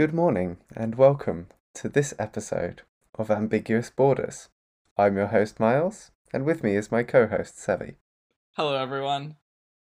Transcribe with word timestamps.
Good 0.00 0.14
morning 0.14 0.56
and 0.74 0.94
welcome 0.94 1.48
to 1.74 1.90
this 1.90 2.14
episode 2.18 2.80
of 3.18 3.30
Ambiguous 3.30 3.90
Borders. 3.90 4.48
I'm 4.96 5.14
your 5.18 5.26
host 5.26 5.60
Miles, 5.60 6.10
and 6.32 6.46
with 6.46 6.62
me 6.62 6.74
is 6.74 6.90
my 6.90 7.02
co-host 7.02 7.58
Sevy. 7.58 7.96
Hello, 8.56 8.76
everyone. 8.76 9.36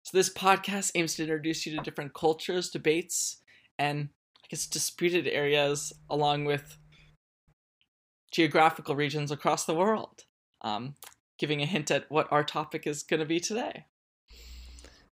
So, 0.03 0.19
this 0.19 0.29
podcast 0.29 0.91
aims 0.97 1.15
to 1.15 1.23
introduce 1.23 1.65
you 1.65 1.77
to 1.77 1.83
different 1.85 2.13
cultures, 2.13 2.71
debates, 2.71 3.41
and 3.79 4.09
I 4.43 4.47
guess 4.51 4.67
disputed 4.67 5.29
areas, 5.29 5.93
along 6.11 6.45
with 6.45 6.77
geographical 8.33 8.97
regions 8.97 9.31
across 9.31 9.65
the 9.65 9.77
world. 9.77 10.25
Um, 10.61 10.97
giving 11.39 11.63
a 11.63 11.67
hint 11.67 11.89
at 11.93 12.11
what 12.11 12.27
our 12.33 12.43
topic 12.43 12.85
is 12.85 13.05
going 13.05 13.21
to 13.21 13.27
be 13.27 13.39
today. 13.39 13.85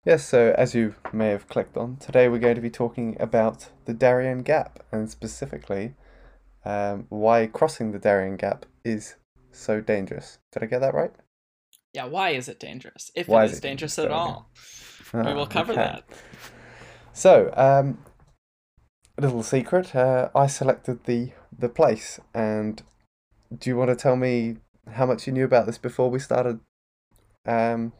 Yes, 0.07 0.25
so 0.25 0.55
as 0.57 0.73
you 0.73 0.95
may 1.11 1.31
have 1.31 1.49
clicked 1.49 1.75
on, 1.75 1.97
today 1.97 2.29
we're 2.29 2.39
going 2.39 2.55
to 2.55 2.61
be 2.61 2.69
talking 2.69 3.17
about 3.19 3.67
the 3.83 3.93
Darien 3.93 4.41
Gap 4.41 4.79
and 4.89 5.09
specifically 5.11 5.95
um, 6.63 7.07
why 7.09 7.45
crossing 7.47 7.91
the 7.91 7.99
Darien 7.99 8.37
Gap 8.37 8.65
is 8.85 9.15
so 9.51 9.81
dangerous. 9.81 10.39
Did 10.53 10.63
I 10.63 10.67
get 10.67 10.79
that 10.79 10.93
right? 10.93 11.11
Yeah, 11.93 12.05
why 12.05 12.29
is 12.29 12.47
it 12.47 12.57
dangerous? 12.57 13.11
If 13.15 13.27
Why 13.27 13.41
it 13.41 13.47
is 13.47 13.51
is 13.51 13.57
it 13.57 13.61
dangerous 13.63 13.97
dangerous? 13.97 14.15
at 14.15 14.17
all. 14.17 14.49
we 15.13 15.19
Ah, 15.19 15.33
will 15.35 15.45
cover 15.45 15.73
okay. 15.73 15.81
that. 15.81 16.03
So, 17.11 17.51
um, 17.57 17.97
a 19.17 19.23
little 19.23 19.43
secret. 19.43 19.93
Uh, 19.93 20.29
I 20.33 20.47
selected 20.47 21.03
the 21.03 21.31
the 21.51 21.67
place, 21.67 22.21
and 22.33 22.81
do 23.53 23.69
you 23.69 23.75
want 23.75 23.89
to 23.89 23.95
tell 23.97 24.15
me 24.15 24.55
how 24.89 25.05
much 25.05 25.27
you 25.27 25.33
knew 25.33 25.43
about 25.43 25.65
this 25.65 25.77
before 25.77 26.09
we 26.09 26.19
started 26.19 26.61
um, 27.45 27.91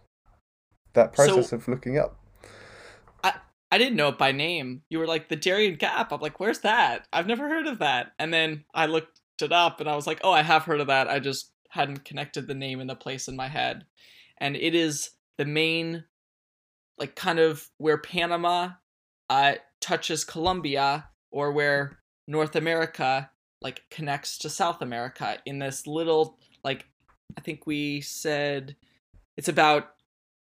that 0.98 1.16
So- 1.16 1.26
process 1.26 1.54
of 1.54 1.68
looking 1.68 1.98
up? 1.98 2.20
I 3.70 3.78
didn't 3.78 3.98
know 3.98 4.08
it 4.08 4.18
by 4.18 4.32
name. 4.32 4.84
You 4.90 5.00
were 5.00 5.08
like, 5.08 5.28
the 5.28 5.36
Darien 5.36 5.76
Gap. 5.76 6.14
I'm 6.14 6.22
like, 6.22 6.40
where's 6.40 6.60
that? 6.60 7.06
I've 7.12 7.28
never 7.28 7.50
heard 7.50 7.68
of 7.68 7.80
that. 7.80 8.14
And 8.18 8.34
then 8.34 8.64
I 8.74 8.86
looked 8.86 9.20
it 9.42 9.52
up 9.52 9.82
and 9.82 9.90
I 9.90 9.96
was 9.98 10.08
like, 10.08 10.22
oh, 10.24 10.32
I 10.32 10.42
have 10.42 10.64
heard 10.64 10.80
of 10.80 10.88
that. 10.88 11.10
I 11.10 11.20
just 11.20 11.52
hadn't 11.70 12.06
connected 12.06 12.48
the 12.48 12.56
name 12.56 12.80
and 12.80 12.90
the 12.90 12.96
place 12.96 13.28
in 13.28 13.36
my 13.36 13.50
head. 13.50 13.86
And 14.38 14.56
it 14.56 14.74
is 14.74 15.10
the 15.38 15.44
main, 15.44 16.06
like, 16.98 17.16
kind 17.16 17.40
of 17.40 17.70
where 17.78 17.98
Panama 17.98 18.70
uh, 19.30 19.56
touches 19.82 20.24
Colombia 20.24 21.10
or 21.30 21.52
where 21.52 22.00
North 22.26 22.56
America, 22.56 23.30
like, 23.62 23.82
connects 23.92 24.38
to 24.40 24.50
South 24.50 24.82
America 24.82 25.40
in 25.46 25.60
this 25.60 25.86
little, 25.86 26.40
like, 26.64 26.86
I 27.38 27.42
think 27.42 27.68
we 27.68 28.00
said 28.00 28.78
it's 29.36 29.50
about 29.50 29.90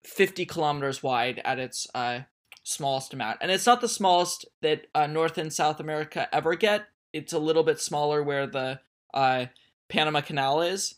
50 0.07 0.47
kilometers 0.47 1.03
wide 1.03 1.41
at 1.45 1.59
its 1.59 1.87
uh, 1.95 2.21
smallest 2.63 3.13
amount. 3.13 3.39
And 3.41 3.51
it's 3.51 3.67
not 3.67 3.81
the 3.81 3.89
smallest 3.89 4.47
that 4.63 4.87
uh, 4.95 5.07
North 5.07 5.39
and 5.39 5.53
South 5.53 5.81
America 5.81 6.29
ever 6.33 6.55
get. 6.55 6.87
It's 7.13 7.33
a 7.33 7.39
little 7.39 7.63
bit 7.63 7.81
smaller 7.81 8.23
where 8.23 8.47
the 8.47 8.81
uh, 9.15 9.47
Panama 9.89 10.21
Canal 10.21 10.63
is, 10.63 10.97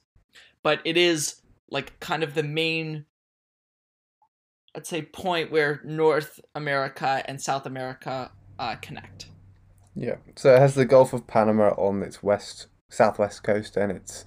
but 0.62 0.80
it 0.84 0.96
is 0.96 1.36
like 1.70 1.98
kind 2.00 2.22
of 2.22 2.34
the 2.34 2.42
main, 2.42 3.04
I'd 4.74 4.86
say, 4.86 5.02
point 5.02 5.50
where 5.50 5.80
North 5.84 6.40
America 6.54 7.22
and 7.26 7.40
South 7.40 7.66
America 7.66 8.30
uh, 8.58 8.76
connect. 8.76 9.26
Yeah. 9.94 10.16
So 10.36 10.54
it 10.54 10.60
has 10.60 10.74
the 10.74 10.84
Gulf 10.84 11.12
of 11.12 11.26
Panama 11.26 11.70
on 11.76 12.02
its 12.02 12.22
west 12.22 12.66
southwest 12.88 13.42
coast, 13.42 13.76
and 13.76 13.92
it's 13.92 14.24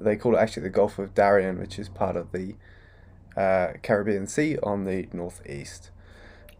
they 0.00 0.16
call 0.16 0.36
it 0.36 0.40
actually 0.40 0.64
the 0.64 0.70
Gulf 0.70 0.98
of 0.98 1.14
Darien, 1.14 1.58
which 1.58 1.78
is 1.78 1.88
part 1.88 2.16
of 2.16 2.32
the 2.32 2.54
uh, 3.36 3.72
Caribbean 3.82 4.26
Sea 4.26 4.58
on 4.62 4.84
the 4.84 5.08
northeast. 5.12 5.90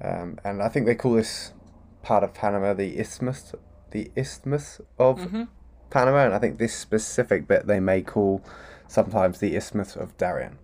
Um, 0.00 0.38
and 0.44 0.62
I 0.62 0.68
think 0.68 0.86
they 0.86 0.94
call 0.94 1.14
this 1.14 1.52
part 2.02 2.24
of 2.24 2.34
Panama 2.34 2.72
the 2.74 2.98
Isthmus, 2.98 3.54
the 3.90 4.10
Isthmus 4.16 4.80
of 4.98 5.22
hmm 5.22 5.44
Panama, 5.90 6.24
and 6.24 6.34
I 6.34 6.38
think 6.38 6.58
this 6.58 6.74
specific 6.74 7.46
bit 7.46 7.66
they 7.66 7.78
may 7.78 8.00
call 8.00 8.42
sometimes 8.88 9.38
the 9.40 9.54
Isthmus 9.54 9.94
of 9.94 10.16
Darien. 10.16 10.58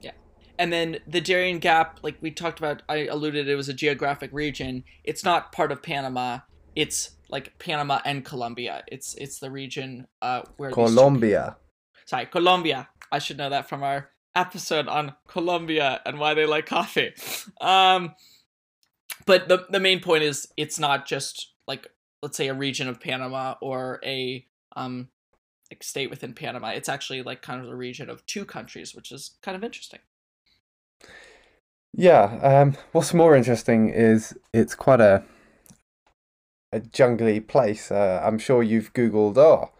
Yeah, 0.00 0.12
And 0.58 0.72
then 0.72 0.98
the 1.06 1.22
Darien 1.22 1.58
Gap, 1.58 2.00
like 2.02 2.18
we 2.20 2.30
talked 2.30 2.58
about, 2.58 2.82
I 2.88 3.06
alluded 3.06 3.48
it 3.48 3.54
was 3.56 3.68
a 3.70 3.74
geographic 3.74 4.30
region. 4.32 4.84
It's 5.04 5.24
not 5.24 5.52
part 5.52 5.72
of 5.72 5.82
Panama. 5.82 6.40
It's 6.76 7.12
like 7.30 7.58
Panama 7.58 8.00
and 8.04 8.24
Colombia. 8.24 8.84
It's 8.88 9.14
it's 9.14 9.38
the 9.38 9.50
region 9.50 10.06
uh, 10.22 10.42
where 10.58 10.70
Colombia. 10.70 11.56
sorry, 12.04 12.26
Colombia. 12.26 12.88
I 13.10 13.18
should 13.18 13.38
know 13.38 13.50
that 13.50 13.68
from 13.68 13.82
our 13.82 14.10
episode 14.34 14.88
on 14.88 15.14
Colombia 15.26 16.00
and 16.06 16.18
why 16.18 16.34
they 16.34 16.46
like 16.46 16.66
coffee. 16.66 17.12
Um, 17.60 18.14
but 19.26 19.48
the 19.48 19.66
the 19.70 19.80
main 19.80 20.00
point 20.00 20.22
is 20.22 20.48
it's 20.56 20.78
not 20.78 21.06
just 21.06 21.52
like 21.66 21.86
let's 22.22 22.36
say 22.36 22.48
a 22.48 22.54
region 22.54 22.88
of 22.88 23.00
Panama 23.00 23.54
or 23.60 24.00
a 24.04 24.46
um 24.76 25.08
like 25.70 25.82
state 25.82 26.10
within 26.10 26.32
Panama. 26.32 26.68
It's 26.68 26.88
actually 26.88 27.22
like 27.22 27.42
kind 27.42 27.60
of 27.60 27.66
the 27.66 27.76
region 27.76 28.08
of 28.08 28.24
two 28.26 28.44
countries, 28.44 28.94
which 28.94 29.12
is 29.12 29.36
kind 29.42 29.56
of 29.56 29.64
interesting. 29.64 30.00
Yeah, 31.94 32.38
um, 32.42 32.76
what's 32.92 33.14
more 33.14 33.34
interesting 33.34 33.88
is 33.88 34.38
it's 34.52 34.74
quite 34.74 35.00
a 35.00 35.24
a 36.72 36.80
jungly 36.80 37.40
place. 37.40 37.90
Uh, 37.90 38.22
I'm 38.24 38.38
sure 38.38 38.62
you've 38.62 38.92
Googled, 38.92 39.38
oh, 39.38 39.72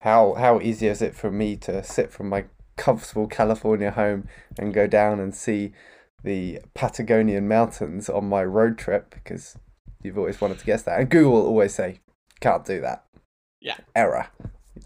how 0.00 0.34
how 0.34 0.60
easy 0.60 0.86
is 0.86 1.02
it 1.02 1.14
for 1.14 1.30
me 1.30 1.56
to 1.56 1.82
sit 1.82 2.12
from 2.12 2.28
my 2.28 2.46
comfortable 2.76 3.26
California 3.26 3.90
home 3.90 4.28
and 4.58 4.74
go 4.74 4.86
down 4.86 5.20
and 5.20 5.34
see 5.34 5.72
the 6.24 6.60
Patagonian 6.74 7.48
mountains 7.48 8.08
on 8.08 8.28
my 8.28 8.44
road 8.44 8.78
trip 8.78 9.10
because 9.10 9.56
you've 10.02 10.18
always 10.18 10.40
wanted 10.40 10.58
to 10.58 10.66
guess 10.66 10.82
that. 10.82 10.98
And 11.00 11.08
Google 11.08 11.32
will 11.32 11.46
always 11.46 11.74
say, 11.74 12.00
can't 12.40 12.64
do 12.64 12.80
that. 12.80 13.04
Yeah. 13.60 13.76
Error. 13.94 14.28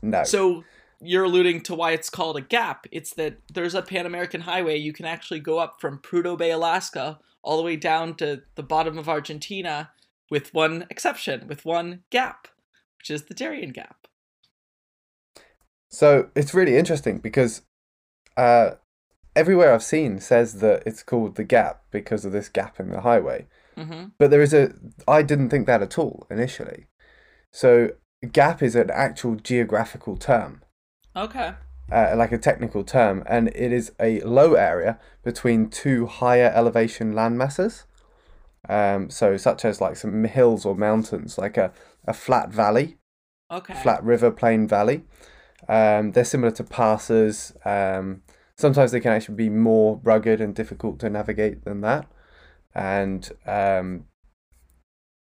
No. 0.02 0.24
So 0.24 0.64
you're 1.00 1.24
alluding 1.24 1.62
to 1.62 1.74
why 1.74 1.92
it's 1.92 2.10
called 2.10 2.36
a 2.36 2.42
gap. 2.42 2.86
It's 2.92 3.14
that 3.14 3.38
there's 3.52 3.74
a 3.74 3.82
Pan 3.82 4.06
American 4.06 4.42
highway. 4.42 4.76
You 4.76 4.92
can 4.92 5.06
actually 5.06 5.40
go 5.40 5.58
up 5.58 5.80
from 5.80 5.98
Prudhoe 5.98 6.38
Bay, 6.38 6.50
Alaska, 6.50 7.18
all 7.42 7.56
the 7.56 7.62
way 7.62 7.76
down 7.76 8.14
to 8.16 8.42
the 8.54 8.62
bottom 8.62 8.98
of 8.98 9.08
Argentina, 9.08 9.90
with 10.30 10.52
one 10.52 10.86
exception, 10.90 11.46
with 11.48 11.64
one 11.64 12.02
gap, 12.10 12.48
which 12.98 13.10
is 13.10 13.24
the 13.24 13.34
Darien 13.34 13.70
Gap. 13.70 14.06
So 15.88 16.28
it's 16.36 16.54
really 16.54 16.76
interesting 16.76 17.18
because 17.18 17.62
uh, 18.40 18.76
everywhere 19.34 19.72
I've 19.72 19.82
seen 19.82 20.20
says 20.20 20.48
that 20.60 20.82
it's 20.86 21.02
called 21.02 21.36
the 21.36 21.44
gap 21.44 21.82
because 21.90 22.24
of 22.24 22.32
this 22.32 22.48
gap 22.48 22.80
in 22.80 22.90
the 22.90 23.02
highway. 23.02 23.46
hmm 23.76 24.04
But 24.18 24.30
there 24.30 24.42
is 24.42 24.54
a, 24.54 24.72
I 25.06 25.22
didn't 25.22 25.50
think 25.50 25.66
that 25.66 25.82
at 25.82 25.98
all 25.98 26.26
initially. 26.30 26.86
So 27.52 27.68
gap 28.32 28.62
is 28.62 28.74
an 28.74 28.90
actual 28.90 29.34
geographical 29.36 30.16
term, 30.16 30.62
Okay. 31.14 31.50
uh, 31.92 32.14
like 32.16 32.32
a 32.32 32.38
technical 32.38 32.84
term, 32.84 33.22
and 33.26 33.48
it 33.48 33.72
is 33.72 33.92
a 33.98 34.20
low 34.20 34.54
area 34.54 34.98
between 35.22 35.68
two 35.68 36.06
higher 36.06 36.50
elevation 36.54 37.12
land 37.12 37.36
masses. 37.38 37.84
Um, 38.68 39.10
so 39.10 39.36
such 39.36 39.64
as 39.64 39.80
like 39.80 39.96
some 39.96 40.24
hills 40.24 40.64
or 40.64 40.74
mountains, 40.76 41.38
like 41.38 41.56
a, 41.56 41.72
a 42.06 42.12
flat 42.12 42.50
valley 42.50 42.98
Okay. 43.50 43.74
flat 43.82 44.02
river 44.04 44.30
plain 44.30 44.68
valley. 44.68 45.02
Um, 45.68 46.12
they're 46.12 46.24
similar 46.24 46.50
to 46.52 46.64
passes. 46.64 47.52
Um, 47.64 48.22
sometimes 48.56 48.92
they 48.92 49.00
can 49.00 49.12
actually 49.12 49.36
be 49.36 49.48
more 49.48 50.00
rugged 50.02 50.40
and 50.40 50.54
difficult 50.54 50.98
to 51.00 51.10
navigate 51.10 51.64
than 51.64 51.80
that. 51.82 52.06
And 52.74 53.30
um, 53.46 54.06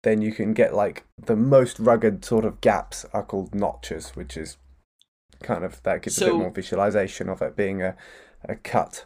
then 0.03 0.21
you 0.21 0.31
can 0.31 0.53
get 0.53 0.73
like 0.73 1.05
the 1.17 1.35
most 1.35 1.79
rugged 1.79 2.25
sort 2.25 2.45
of 2.45 2.61
gaps 2.61 3.05
are 3.13 3.23
called 3.23 3.53
notches, 3.53 4.11
which 4.11 4.37
is 4.37 4.57
kind 5.43 5.63
of 5.63 5.81
that 5.83 6.01
gives 6.01 6.21
a 6.21 6.25
bit 6.25 6.35
more 6.35 6.51
visualization 6.51 7.29
of 7.29 7.41
it 7.41 7.55
being 7.55 7.81
a, 7.81 7.95
a 8.47 8.55
cut 8.55 9.05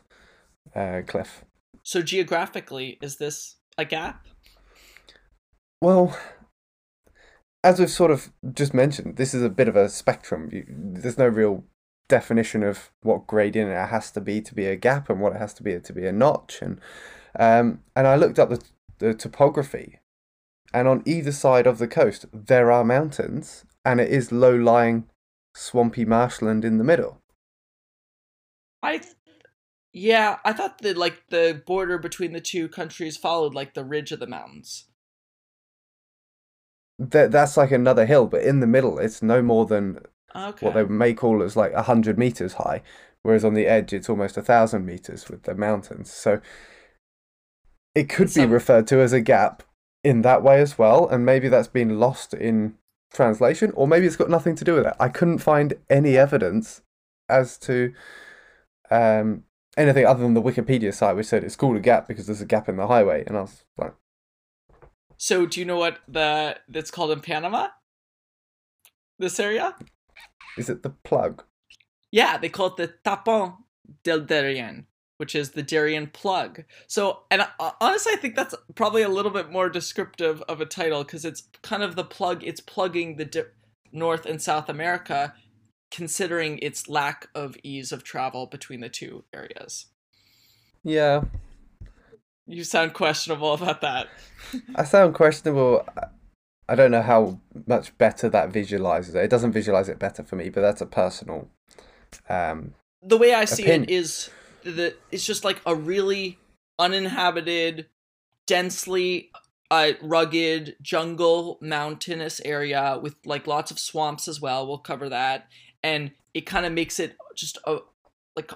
uh, 0.76 1.02
cliff. 1.06 1.44
So 1.84 2.02
geographically, 2.02 2.98
is 3.02 3.18
this 3.18 3.58
a 3.78 3.86
gap? 3.86 4.28
Well, 5.82 6.18
as 7.64 7.80
we've 7.80 7.90
sort 7.90 8.12
of 8.12 8.32
just 8.54 8.74
mentioned, 8.74 9.18
this 9.18 9.34
is 9.34 9.44
a 9.44 9.50
bit 9.50 9.68
of 9.68 9.76
a 9.76 9.90
spectrum. 9.90 10.50
You, 10.52 10.66
there's 10.68 11.18
no 11.18 11.28
real 11.28 11.64
definition 12.08 12.64
of 12.64 12.92
what 13.02 13.28
gradient 13.28 13.70
it 13.70 13.90
has 13.90 14.12
to 14.12 14.22
be 14.22 14.42
to 14.42 14.56
be 14.56 14.66
a 14.66 14.76
gap 14.76 15.10
and 15.10 15.22
what 15.22 15.34
it 15.34 15.40
has 15.40 15.54
to 15.56 15.64
be 15.64 15.80
to 15.80 15.94
be 15.94 16.08
a 16.08 16.12
notch. 16.12 16.62
And 16.62 16.80
um, 17.38 17.82
and 17.96 18.08
I 18.08 18.16
looked 18.16 18.40
up 18.40 18.50
the, 18.50 18.64
the 18.98 19.14
topography, 19.14 20.00
and 20.74 20.88
on 20.88 21.04
either 21.06 21.32
side 21.32 21.68
of 21.68 21.78
the 21.78 21.88
coast 21.88 22.26
there 22.34 22.72
are 22.72 22.84
mountains, 22.84 23.66
and 23.86 24.00
it 24.00 24.10
is 24.10 24.32
low-lying, 24.32 25.08
swampy 25.56 26.06
marshland 26.06 26.66
in 26.66 26.78
the 26.78 26.84
middle. 26.84 27.22
I, 28.82 29.02
yeah, 29.94 30.38
I 30.44 30.54
thought 30.54 30.80
that 30.82 30.98
like 30.98 31.24
the 31.30 31.62
border 31.66 32.00
between 32.00 32.34
the 32.34 32.42
two 32.42 32.68
countries 32.70 33.18
followed 33.18 33.54
like 33.54 33.74
the 33.74 33.86
ridge 33.86 34.12
of 34.12 34.20
the 34.20 34.28
mountains. 34.28 34.86
That 37.00 37.32
that's 37.32 37.56
like 37.56 37.72
another 37.72 38.06
hill, 38.06 38.28
but 38.28 38.44
in 38.44 38.60
the 38.60 38.68
middle 38.68 39.00
it's 39.00 39.24
no 39.24 39.42
more 39.42 39.66
than 39.66 40.00
Okay. 40.36 40.66
what 40.66 40.76
they 40.76 40.84
may 40.84 41.14
call 41.14 41.42
as 41.42 41.56
like 41.56 41.72
a 41.74 41.84
hundred 41.84 42.20
meters 42.20 42.54
high, 42.54 42.84
whereas 43.24 43.46
on 43.46 43.54
the 43.54 43.66
edge 43.66 43.94
it's 43.94 44.10
almost 44.10 44.38
a 44.38 44.42
thousand 44.42 44.86
meters 44.86 45.30
with 45.30 45.44
the 45.44 45.56
mountains. 45.56 46.12
So 46.12 46.42
it 47.96 48.10
could 48.10 48.34
be 48.34 48.46
referred 48.46 48.86
to 48.88 49.00
as 49.00 49.14
a 49.14 49.22
gap 49.22 49.64
in 50.04 50.22
that 50.22 50.44
way 50.44 50.62
as 50.62 50.78
well, 50.78 51.08
and 51.08 51.26
maybe 51.26 51.48
that's 51.48 51.68
been 51.68 52.00
lost 52.00 52.34
in 52.34 52.76
translation, 53.14 53.72
or 53.76 53.88
maybe 53.88 54.06
it's 54.06 54.16
got 54.16 54.30
nothing 54.30 54.56
to 54.56 54.66
do 54.66 54.76
with 54.76 54.86
it. 54.86 54.94
I 55.00 55.10
couldn't 55.10 55.40
find 55.40 55.74
any 55.90 56.18
evidence 56.18 56.82
as 57.28 57.58
to 57.60 57.94
um, 58.92 59.44
anything 59.78 60.06
other 60.06 60.22
than 60.22 60.34
the 60.34 60.42
Wikipedia 60.42 60.94
site, 60.94 61.16
which 61.16 61.28
said 61.28 61.44
it's 61.44 61.56
called 61.56 61.78
a 61.78 61.82
gap 61.82 62.08
because 62.08 62.28
there's 62.28 62.42
a 62.42 62.46
gap 62.46 62.70
in 62.70 62.78
the 62.78 62.88
highway, 62.88 63.24
and 63.26 63.38
I 63.38 63.42
was 63.42 63.64
like, 63.78 63.94
So 65.20 65.46
do 65.46 65.60
you 65.60 65.66
know 65.66 65.78
what 65.78 66.00
the 66.08 66.58
that's 66.70 66.90
called 66.90 67.12
in 67.12 67.20
Panama? 67.20 67.68
This 69.20 69.38
area? 69.38 69.76
"Is 70.58 70.70
it 70.70 70.82
the 70.82 70.92
plug?" 70.92 71.44
Yeah, 72.10 72.38
they 72.38 72.48
call 72.48 72.68
it 72.68 72.78
the 72.78 72.94
Tapon 73.06 73.58
del 74.04 74.22
Darien, 74.22 74.88
which 75.18 75.36
is 75.36 75.52
the 75.52 75.62
Darien 75.62 76.08
plug. 76.08 76.64
So, 76.88 77.24
and 77.30 77.42
uh, 77.60 77.72
honestly, 77.82 78.14
I 78.14 78.16
think 78.16 78.36
that's 78.36 78.56
probably 78.76 79.02
a 79.02 79.10
little 79.10 79.32
bit 79.32 79.52
more 79.52 79.70
descriptive 79.70 80.42
of 80.44 80.62
a 80.62 80.66
title 80.66 81.04
because 81.04 81.26
it's 81.26 81.44
kind 81.64 81.84
of 81.84 81.98
the 81.98 82.06
plug. 82.06 82.42
It's 82.44 82.62
plugging 82.62 83.18
the 83.18 83.26
di- 83.26 83.44
North 83.92 84.26
and 84.26 84.42
South 84.42 84.70
America, 84.70 85.34
considering 85.92 86.60
its 86.60 86.88
lack 86.88 87.28
of 87.36 87.58
ease 87.62 87.92
of 87.92 88.06
travel 88.06 88.48
between 88.48 88.80
the 88.80 88.90
two 88.90 89.26
areas. 89.34 89.88
Yeah, 90.82 91.24
You 92.50 92.64
sound 92.64 92.94
questionable 92.94 93.54
about 93.54 93.82
that. 93.82 94.08
I 94.76 94.84
sound 94.84 95.14
questionable. 95.14 95.86
I- 96.68 96.76
don't 96.76 96.92
know 96.92 97.02
how 97.02 97.40
much 97.68 97.98
better 97.98 98.30
that 98.30 98.50
visualizes 98.52 99.16
it. 99.16 99.24
It 99.24 99.30
doesn't 99.30 99.52
visualize 99.52 99.90
it 99.90 99.98
better 100.00 100.24
for 100.24 100.36
me, 100.36 100.50
but 100.50 100.62
that's 100.62 100.82
a 100.82 100.86
personal. 100.86 101.48
Um, 102.28 102.74
the 103.02 103.18
way 103.18 103.34
I 103.34 103.46
see 103.46 103.64
Opinion. 103.64 103.84
it 103.84 103.90
is 103.92 104.30
that 104.64 105.00
it's 105.12 105.26
just 105.26 105.44
like 105.44 105.62
a 105.66 105.74
really 105.76 106.38
uninhabited, 106.78 107.88
densely 108.46 109.32
uh, 109.72 109.94
rugged 110.02 110.76
jungle 110.82 111.58
mountainous 111.62 112.40
area 112.46 113.00
with 113.02 113.16
like 113.26 113.48
lots 113.48 113.72
of 113.72 113.80
swamps 113.80 114.28
as 114.28 114.42
well. 114.42 114.68
We'll 114.68 114.78
cover 114.80 115.10
that, 115.10 115.48
and 115.84 116.12
it 116.34 116.46
kind 116.48 116.66
of 116.66 116.74
makes 116.74 117.00
it 117.00 117.16
just 117.36 117.58
a 117.66 117.80
like 118.36 118.52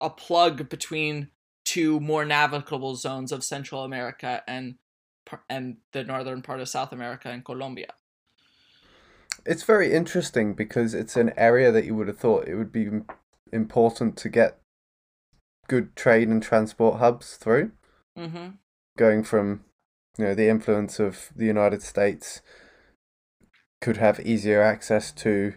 a 0.00 0.10
plug 0.10 0.68
between 0.68 1.28
two 1.68 2.00
more 2.00 2.24
navigable 2.24 2.96
zones 2.96 3.30
of 3.30 3.44
Central 3.44 3.84
America 3.84 4.42
and 4.48 4.76
and 5.50 5.76
the 5.92 6.02
northern 6.02 6.40
part 6.40 6.60
of 6.60 6.68
South 6.70 6.92
America 6.92 7.28
and 7.28 7.44
Colombia. 7.44 7.92
it's 9.44 9.64
very 9.64 9.92
interesting 9.92 10.54
because 10.54 10.94
it's 10.94 11.16
an 11.16 11.30
area 11.36 11.70
that 11.70 11.84
you 11.84 11.94
would 11.94 12.08
have 12.08 12.18
thought 12.18 12.48
it 12.48 12.56
would 12.56 12.72
be 12.72 12.86
important 13.52 14.16
to 14.16 14.28
get 14.30 14.58
good 15.68 15.94
trade 15.94 16.28
and 16.28 16.42
transport 16.42 16.98
hubs 16.98 17.36
through. 17.36 17.72
Mm-hmm. 18.18 18.48
going 18.96 19.22
from 19.22 19.46
you 20.16 20.24
know 20.24 20.34
the 20.34 20.48
influence 20.48 20.98
of 20.98 21.30
the 21.36 21.46
United 21.46 21.82
States 21.82 22.40
could 23.80 23.98
have 23.98 24.18
easier 24.32 24.60
access 24.60 25.12
to 25.12 25.54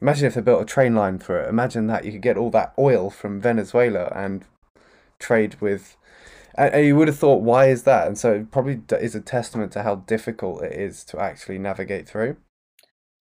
imagine 0.00 0.26
if 0.26 0.34
they 0.34 0.40
built 0.40 0.62
a 0.62 0.74
train 0.76 0.94
line 0.94 1.18
through 1.18 1.40
it 1.40 1.48
imagine 1.48 1.88
that 1.88 2.04
you 2.04 2.12
could 2.12 2.28
get 2.28 2.36
all 2.36 2.50
that 2.50 2.72
oil 2.78 3.10
from 3.10 3.40
Venezuela 3.40 4.12
and 4.14 4.44
trade 5.24 5.56
with 5.60 5.96
and, 6.56 6.86
you 6.86 6.94
would 6.96 7.08
have 7.08 7.18
thought 7.18 7.42
why 7.42 7.66
is 7.66 7.82
that? 7.82 8.06
And 8.06 8.16
so 8.16 8.32
it 8.34 8.50
probably 8.52 8.80
is 9.00 9.14
a 9.14 9.20
testament 9.20 9.72
to 9.72 9.82
how 9.82 9.96
difficult 9.96 10.62
it 10.62 10.72
is 10.72 11.02
to 11.06 11.18
actually 11.18 11.58
navigate 11.58 12.08
through. 12.08 12.36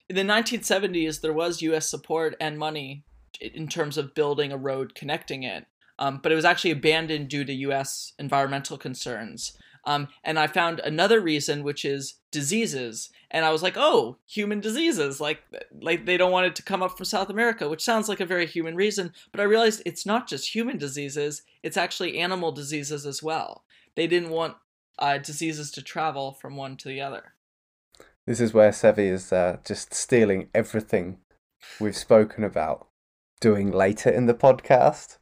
In 0.10 0.16
the 0.16 0.22
1970s 0.22 1.22
there 1.22 1.34
was 1.34 1.62
us 1.62 1.90
support 1.90 2.36
and 2.40 2.60
money 2.60 3.04
in 3.42 3.68
terms 3.68 3.98
of 3.98 4.14
building 4.14 4.52
a 4.52 4.58
road 4.58 4.94
connecting 4.94 5.44
it 5.44 5.66
um, 6.00 6.20
but 6.22 6.32
it 6.32 6.36
was 6.36 6.46
actually 6.46 6.72
abandoned 6.72 7.30
due 7.30 7.46
to 7.46 7.54
us 7.72 8.14
environmental 8.20 8.78
concerns 8.78 9.58
um, 9.86 10.08
and 10.24 10.40
i 10.40 10.48
found 10.48 10.80
another 10.80 11.20
reason 11.22 11.64
which 11.64 11.86
is 11.86 12.16
diseases. 12.32 13.10
And 13.32 13.46
i 13.46 13.52
was 13.52 13.64
like 13.64 13.76
oh 13.78 14.18
human 14.26 14.60
diseases. 14.60 15.20
Like 15.20 15.42
like 15.82 16.06
they 16.06 16.18
don't 16.18 16.32
want 16.32 16.48
it 16.48 16.56
to 16.58 16.64
come 16.64 16.84
up 16.84 16.98
from 16.98 17.06
south 17.06 17.30
america 17.30 17.68
which 17.68 17.84
sounds 17.84 18.08
like 18.08 18.20
a 18.20 18.26
very 18.26 18.46
human 18.46 18.76
reason 18.76 19.12
but 19.32 19.40
i 19.40 19.44
realized 19.44 19.82
it's 19.86 20.06
not 20.06 20.28
just 20.28 20.54
human 20.54 20.78
diseases 20.78 21.44
it's 21.64 21.78
actually 21.78 22.20
animal 22.20 22.52
diseases 22.52 23.06
as 23.06 23.24
well. 23.24 23.64
They 23.96 24.06
didn't 24.06 24.30
want 24.30 24.58
uh, 25.00 25.18
diseases 25.18 25.72
to 25.72 25.82
travel 25.82 26.34
from 26.34 26.56
one 26.56 26.76
to 26.78 26.90
the 26.90 27.02
other. 27.02 27.34
This 28.28 28.40
is 28.40 28.54
where 28.54 28.72
Sevy 28.72 29.12
is 29.12 29.34
uh, 29.34 29.58
just 29.66 29.94
stealing 29.94 30.50
everything 30.54 31.20
we've 31.80 31.96
spoken 31.96 32.44
about 32.44 32.88
doing 33.40 33.72
later 33.72 34.10
in 34.10 34.26
the 34.26 34.34
podcast 34.34 35.18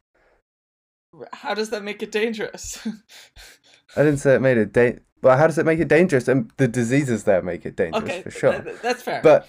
how 1.32 1.54
does 1.54 1.70
that 1.70 1.82
make 1.82 2.02
it 2.02 2.10
dangerous 2.12 2.86
I 3.96 4.02
didn't 4.02 4.18
say 4.18 4.34
it 4.34 4.40
made 4.40 4.56
it 4.56 4.72
da- 4.72 4.98
But 5.20 5.36
how 5.38 5.46
does 5.46 5.58
it 5.58 5.66
make 5.66 5.78
it 5.78 5.88
dangerous? 5.88 6.26
And 6.28 6.50
the 6.56 6.66
diseases 6.68 7.24
there 7.24 7.42
make 7.42 7.66
it 7.66 7.76
dangerous 7.76 8.02
okay 8.04 8.22
for 8.22 8.30
sure. 8.30 8.60
th- 8.62 8.80
that's 8.80 9.02
fair 9.02 9.20
But 9.22 9.46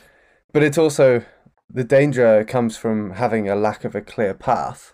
but 0.52 0.64
it's 0.64 0.78
also 0.78 1.24
the 1.70 1.84
danger 1.84 2.44
comes 2.44 2.78
from 2.78 3.12
having 3.12 3.50
a 3.50 3.56
lack 3.56 3.84
of 3.84 3.96
a 3.96 4.02
clear 4.02 4.34
path. 4.34 4.94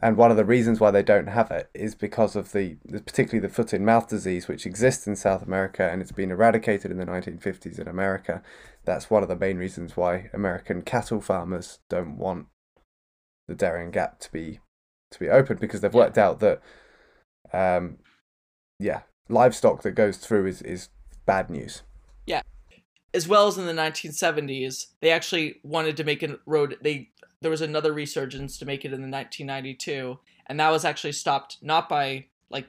And 0.00 0.16
one 0.16 0.30
of 0.30 0.36
the 0.36 0.44
reasons 0.44 0.80
why 0.80 0.90
they 0.90 1.02
don't 1.02 1.28
have 1.28 1.50
it 1.50 1.70
is 1.74 1.94
because 1.94 2.36
of 2.36 2.52
the, 2.52 2.76
particularly 2.90 3.46
the 3.46 3.52
foot 3.52 3.72
and 3.72 3.84
mouth 3.84 4.08
disease, 4.08 4.46
which 4.46 4.64
exists 4.66 5.06
in 5.06 5.16
South 5.16 5.42
America 5.42 5.88
and 5.88 6.00
it's 6.00 6.12
been 6.12 6.30
eradicated 6.30 6.90
in 6.90 6.98
the 6.98 7.04
1950s 7.06 7.78
in 7.78 7.88
America. 7.88 8.42
That's 8.84 9.10
one 9.10 9.22
of 9.22 9.28
the 9.28 9.36
main 9.36 9.58
reasons 9.58 9.96
why 9.96 10.30
American 10.32 10.82
cattle 10.82 11.20
farmers 11.20 11.80
don't 11.88 12.16
want 12.16 12.46
the 13.48 13.54
Darien 13.54 13.90
Gap 13.90 14.18
to 14.20 14.32
be 14.32 14.60
to 15.10 15.18
be 15.18 15.28
open 15.28 15.58
because 15.58 15.80
they've 15.80 15.92
worked 15.92 16.18
out 16.18 16.40
that, 16.40 16.60
um, 17.52 17.98
yeah, 18.78 19.02
livestock 19.28 19.82
that 19.82 19.92
goes 19.92 20.18
through 20.18 20.46
is 20.46 20.62
is 20.62 20.88
bad 21.26 21.50
news. 21.50 21.82
Yeah, 22.26 22.42
as 23.14 23.26
well 23.26 23.46
as 23.46 23.58
in 23.58 23.66
the 23.66 23.72
1970s 23.72 24.86
they 25.00 25.10
actually 25.10 25.56
wanted 25.62 25.96
to 25.96 26.04
make 26.04 26.22
a 26.22 26.38
road 26.46 26.76
they 26.82 27.10
there 27.40 27.50
was 27.50 27.60
another 27.60 27.92
resurgence 27.92 28.58
to 28.58 28.66
make 28.66 28.84
it 28.84 28.92
in 28.92 29.00
the 29.00 29.08
1992 29.08 30.18
and 30.46 30.60
that 30.60 30.70
was 30.70 30.84
actually 30.84 31.12
stopped 31.12 31.58
not 31.62 31.88
by 31.88 32.26
like 32.50 32.66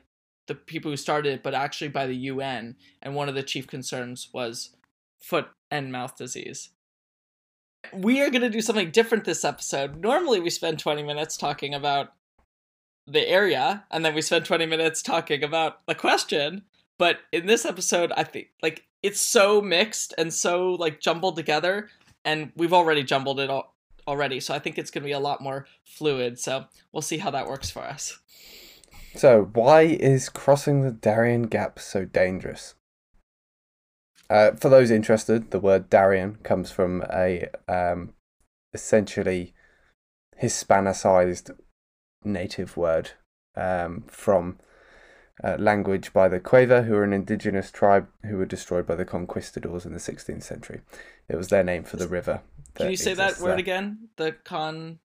the 0.48 0.56
people 0.56 0.92
who 0.92 0.98
started 0.98 1.34
it 1.34 1.44
but 1.44 1.54
actually 1.54 1.88
by 1.88 2.06
the 2.06 2.16
UN 2.16 2.76
and 3.02 3.16
one 3.16 3.30
of 3.30 3.36
the 3.36 3.44
chief 3.44 3.68
concerns 3.68 4.30
was 4.34 4.76
foot 5.20 5.48
and 5.70 5.92
mouth 5.92 6.16
disease. 6.16 6.70
We 7.94 8.22
are 8.22 8.30
going 8.30 8.42
to 8.42 8.50
do 8.50 8.62
something 8.62 8.92
different 8.92 9.26
this 9.26 9.46
episode. 9.46 10.02
Normally 10.02 10.40
we 10.40 10.50
spend 10.50 10.80
20 10.80 11.04
minutes 11.04 11.38
talking 11.38 11.74
about 11.74 12.14
the 13.12 13.28
area 13.28 13.86
and 13.92 14.06
then 14.06 14.14
we 14.14 14.22
spend 14.22 14.46
20 14.46 14.66
minutes 14.66 15.02
talking 15.02 15.44
about 15.44 15.86
the 15.88 15.96
question 15.96 16.64
but 16.98 17.20
in 17.32 17.46
this 17.46 17.66
episode 17.66 18.12
i 18.16 18.24
think 18.24 18.50
like 18.62 18.86
it's 19.02 19.22
so 19.22 19.62
mixed 19.62 20.14
and 20.18 20.34
so 20.34 20.74
like 20.74 21.00
jumbled 21.00 21.36
together 21.36 21.90
and 22.26 22.52
we've 22.56 22.74
already 22.74 23.04
jumbled 23.04 23.40
it 23.40 23.50
all 23.50 23.76
already 24.08 24.40
so 24.40 24.54
i 24.54 24.60
think 24.60 24.78
it's 24.78 24.92
going 24.92 25.04
to 25.04 25.08
be 25.08 25.12
a 25.12 25.20
lot 25.20 25.42
more 25.42 25.66
fluid 25.86 26.40
so 26.40 26.66
we'll 26.92 27.02
see 27.02 27.18
how 27.18 27.32
that 27.32 27.48
works 27.48 27.70
for 27.70 27.84
us 27.84 28.20
So, 29.16 29.50
why 29.54 29.82
is 29.82 30.30
crossing 30.30 30.82
the 30.82 30.92
Darien 30.92 31.44
Gap 31.44 31.80
so 31.80 32.06
dangerous? 32.06 32.76
Uh, 34.30 34.52
for 34.52 34.70
those 34.70 34.92
interested, 34.92 35.50
the 35.50 35.60
word 35.60 35.90
Darien 35.90 36.36
comes 36.44 36.70
from 36.70 37.04
a 37.12 37.48
um, 37.68 38.14
essentially 38.72 39.54
Hispanicized 40.42 41.52
native 42.24 42.78
word 42.78 43.12
um, 43.56 44.04
from 44.08 44.60
uh, 45.44 45.56
language 45.58 46.12
by 46.12 46.28
the 46.28 46.40
Cueva, 46.40 46.84
who 46.84 46.96
are 46.96 47.04
an 47.04 47.14
indigenous 47.14 47.72
tribe 47.72 48.08
who 48.26 48.38
were 48.38 48.46
destroyed 48.46 48.86
by 48.86 48.96
the 48.96 49.06
conquistadors 49.06 49.86
in 49.86 49.94
the 49.94 50.00
16th 50.00 50.44
century. 50.44 50.82
It 51.28 51.38
was 51.38 51.48
their 51.48 51.64
name 51.64 51.84
for 51.84 51.98
the 51.98 52.08
river. 52.08 52.42
can 52.76 52.90
you 52.90 52.98
say 52.98 53.14
that 53.14 53.40
word 53.40 53.52
there. 53.52 53.60
again 53.60 54.10
the 54.18 54.34
con 54.44 55.00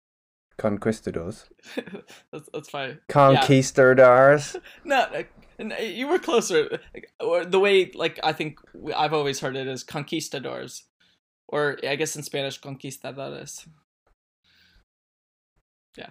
Conquistadors. 0.57 1.47
that's, 2.33 2.49
that's 2.53 2.71
fine 2.71 3.01
Conquistadors. 3.09 4.57
no 4.85 5.07
no, 5.13 5.25
no, 5.67 5.79
you 5.79 6.07
were 6.07 6.19
closer 6.19 6.79
or 7.21 7.45
the 7.45 7.61
way 7.61 7.91
like 7.95 8.19
i 8.23 8.33
think 8.33 8.59
i've 8.97 9.13
always 9.13 9.41
heard 9.41 9.57
it 9.57 9.67
as 9.67 9.83
conquistadors 9.85 10.85
or 11.49 11.79
i 11.89 11.97
guess 11.97 12.17
in 12.17 12.23
spanish 12.23 12.61
conquistadores 12.61 13.67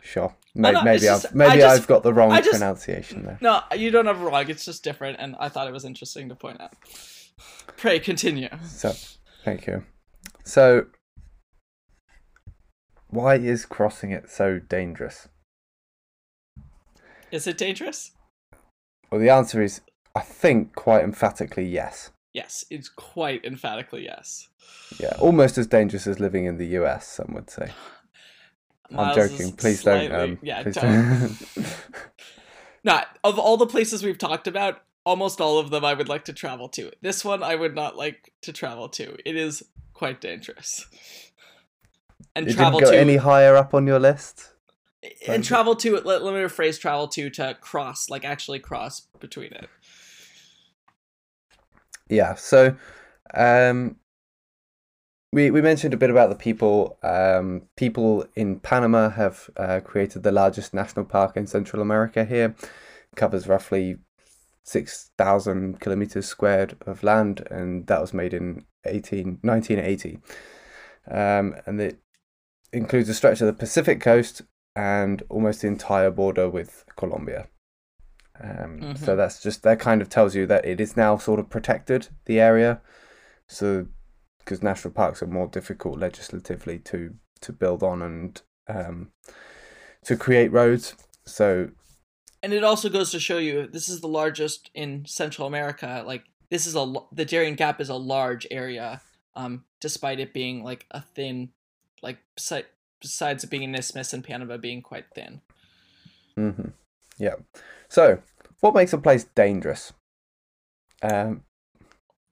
Sure. 0.01 0.35
Maybe, 0.55 0.77
maybe 0.83 1.09
I've 1.09 1.33
maybe 1.33 1.51
I 1.51 1.57
just- 1.57 1.81
I've 1.81 1.87
got 1.87 2.03
the 2.03 2.13
wrong 2.13 2.31
just- 2.37 2.51
pronunciation 2.51 3.23
there. 3.25 3.37
no 3.41 3.61
you 3.75 3.89
don't 3.91 4.05
have 4.05 4.21
wrong 4.21 4.47
it's 4.49 4.63
just 4.65 4.83
different 4.83 5.17
and 5.19 5.35
i 5.39 5.49
thought 5.49 5.67
it 5.67 5.73
was 5.73 5.83
interesting 5.83 6.29
to 6.29 6.35
point 6.35 6.61
out 6.61 6.73
pray 7.77 7.99
continue 7.99 8.49
So, 8.65 8.93
thank 9.43 9.65
you. 9.67 9.83
So, 10.45 10.85
why 13.09 13.35
is 13.35 13.65
crossing 13.65 14.11
it 14.11 14.29
so 14.29 14.59
dangerous? 14.59 15.27
is 17.31 17.47
it 17.47 17.57
dangerous 17.57 18.11
Well, 19.11 19.19
the 19.21 19.29
answer 19.29 19.61
is, 19.61 19.81
I 20.15 20.21
think, 20.21 20.75
quite 20.75 21.03
emphatically 21.03 21.65
yes. 21.65 22.11
Yes, 22.33 22.65
it's 22.71 22.89
quite 22.89 23.43
emphatically 23.45 24.05
yes. 24.05 24.49
Yeah, 24.99 25.15
almost 25.19 25.57
as 25.57 25.67
dangerous 25.67 26.07
as 26.07 26.19
living 26.19 26.45
in 26.45 26.57
the 26.57 26.67
US. 26.79 27.07
Some 27.07 27.31
would 27.33 27.49
say. 27.49 27.71
I'm 28.97 29.15
joking. 29.15 29.51
Please 29.53 29.83
don't. 29.83 30.11
Um, 30.11 30.39
yeah, 30.41 30.63
please 30.63 30.75
don't. 30.75 31.37
don't. 31.55 33.05
Of 33.23 33.39
all 33.39 33.55
the 33.55 33.65
places 33.65 34.03
we've 34.03 34.17
talked 34.17 34.47
about, 34.47 34.81
almost 35.05 35.39
all 35.39 35.57
of 35.57 35.69
them 35.69 35.85
I 35.85 35.93
would 35.93 36.09
like 36.09 36.25
to 36.25 36.33
travel 36.33 36.67
to. 36.69 36.91
This 37.01 37.23
one 37.23 37.41
I 37.43 37.55
would 37.55 37.75
not 37.75 37.95
like 37.95 38.33
to 38.41 38.51
travel 38.51 38.89
to. 38.89 39.17
It 39.27 39.35
is 39.35 39.63
quite 39.93 40.19
dangerous. 40.21 40.85
And 42.35 42.47
It 42.47 42.55
travel 42.55 42.79
to 42.81 42.97
any 42.97 43.17
higher 43.17 43.55
up 43.55 43.73
on 43.73 43.87
your 43.87 43.99
list. 43.99 44.49
and 45.27 45.43
travel 45.43 45.75
to 45.77 45.93
let, 45.99 46.23
let 46.23 46.33
me 46.33 46.39
rephrase 46.39 46.79
travel 46.79 47.07
to 47.09 47.29
to 47.29 47.57
cross 47.61 48.09
like 48.09 48.25
actually 48.25 48.59
cross 48.59 49.07
between 49.19 49.53
it. 49.53 49.69
Yeah. 52.09 52.35
So, 52.35 52.75
um, 53.33 53.97
we 55.33 55.49
we 55.51 55.61
mentioned 55.61 55.93
a 55.93 55.97
bit 55.97 56.09
about 56.11 56.29
the 56.29 56.35
people. 56.35 56.97
Um, 57.01 57.63
people 57.75 58.25
in 58.35 58.59
Panama 58.59 59.09
have 59.09 59.49
uh, 59.57 59.79
created 59.83 60.23
the 60.23 60.31
largest 60.31 60.73
national 60.73 61.05
park 61.05 61.35
in 61.35 61.47
Central 61.47 61.81
America. 61.81 62.23
Here, 62.23 62.55
It 63.11 63.15
covers 63.15 63.47
roughly 63.47 63.97
six 64.63 65.11
thousand 65.17 65.79
kilometers 65.81 66.27
squared 66.27 66.77
of 66.85 67.03
land, 67.03 67.45
and 67.49 67.87
that 67.87 67.99
was 67.99 68.13
made 68.13 68.33
in 68.33 68.65
18, 68.85 69.39
1980. 69.41 70.19
Um, 71.09 71.55
and 71.65 71.81
it 71.81 71.99
includes 72.71 73.09
a 73.09 73.13
stretch 73.13 73.41
of 73.41 73.47
the 73.47 73.53
Pacific 73.53 73.99
coast 73.99 74.43
and 74.75 75.23
almost 75.29 75.61
the 75.61 75.67
entire 75.67 76.11
border 76.11 76.49
with 76.49 76.85
Colombia. 76.95 77.47
Um, 78.39 78.95
So 78.95 79.13
Mhm. 79.13 79.17
that's 79.17 79.41
just 79.41 79.63
that 79.63 79.79
kind 79.79 80.01
of 80.01 80.09
tells 80.09 80.35
you 80.35 80.45
that 80.47 80.65
it 80.65 80.79
is 80.79 80.95
now 80.95 81.17
sort 81.17 81.39
of 81.39 81.49
protected 81.49 82.09
the 82.25 82.39
area. 82.39 82.81
So 83.47 83.87
because 84.43 84.61
national 84.61 84.93
parks 84.93 85.21
are 85.21 85.27
more 85.27 85.47
difficult 85.47 85.99
legislatively 85.99 86.79
to 86.79 87.15
to 87.41 87.51
build 87.51 87.83
on 87.83 88.01
and 88.01 88.41
um, 88.67 89.11
to 90.05 90.15
create 90.15 90.51
roads. 90.51 90.95
So 91.25 91.69
And 92.41 92.53
it 92.53 92.63
also 92.63 92.89
goes 92.89 93.11
to 93.11 93.19
show 93.19 93.37
you 93.37 93.67
this 93.67 93.89
is 93.89 94.01
the 94.01 94.07
largest 94.07 94.69
in 94.73 95.05
Central 95.05 95.47
America. 95.47 96.03
Like 96.05 96.23
this 96.49 96.67
is 96.67 96.75
a 96.75 96.93
the 97.11 97.25
Darien 97.25 97.55
Gap 97.55 97.81
is 97.81 97.89
a 97.89 97.95
large 97.95 98.47
area, 98.51 99.01
um, 99.35 99.65
despite 99.79 100.19
it 100.19 100.33
being 100.33 100.63
like 100.63 100.85
a 100.91 101.01
thin, 101.01 101.49
like 102.01 102.17
besi- 102.37 102.65
besides 103.01 103.43
it 103.43 103.49
being 103.49 103.63
an 103.63 103.75
isthmus 103.75 104.13
and 104.13 104.23
Panama 104.23 104.57
being 104.57 104.81
quite 104.81 105.05
thin. 105.13 105.41
Mm-hmm. 106.37 106.69
yeah. 107.17 107.35
So 107.89 108.19
what 108.59 108.73
makes 108.73 108.93
a 108.93 108.97
place 108.97 109.25
dangerous? 109.35 109.93
Um, 111.03 111.43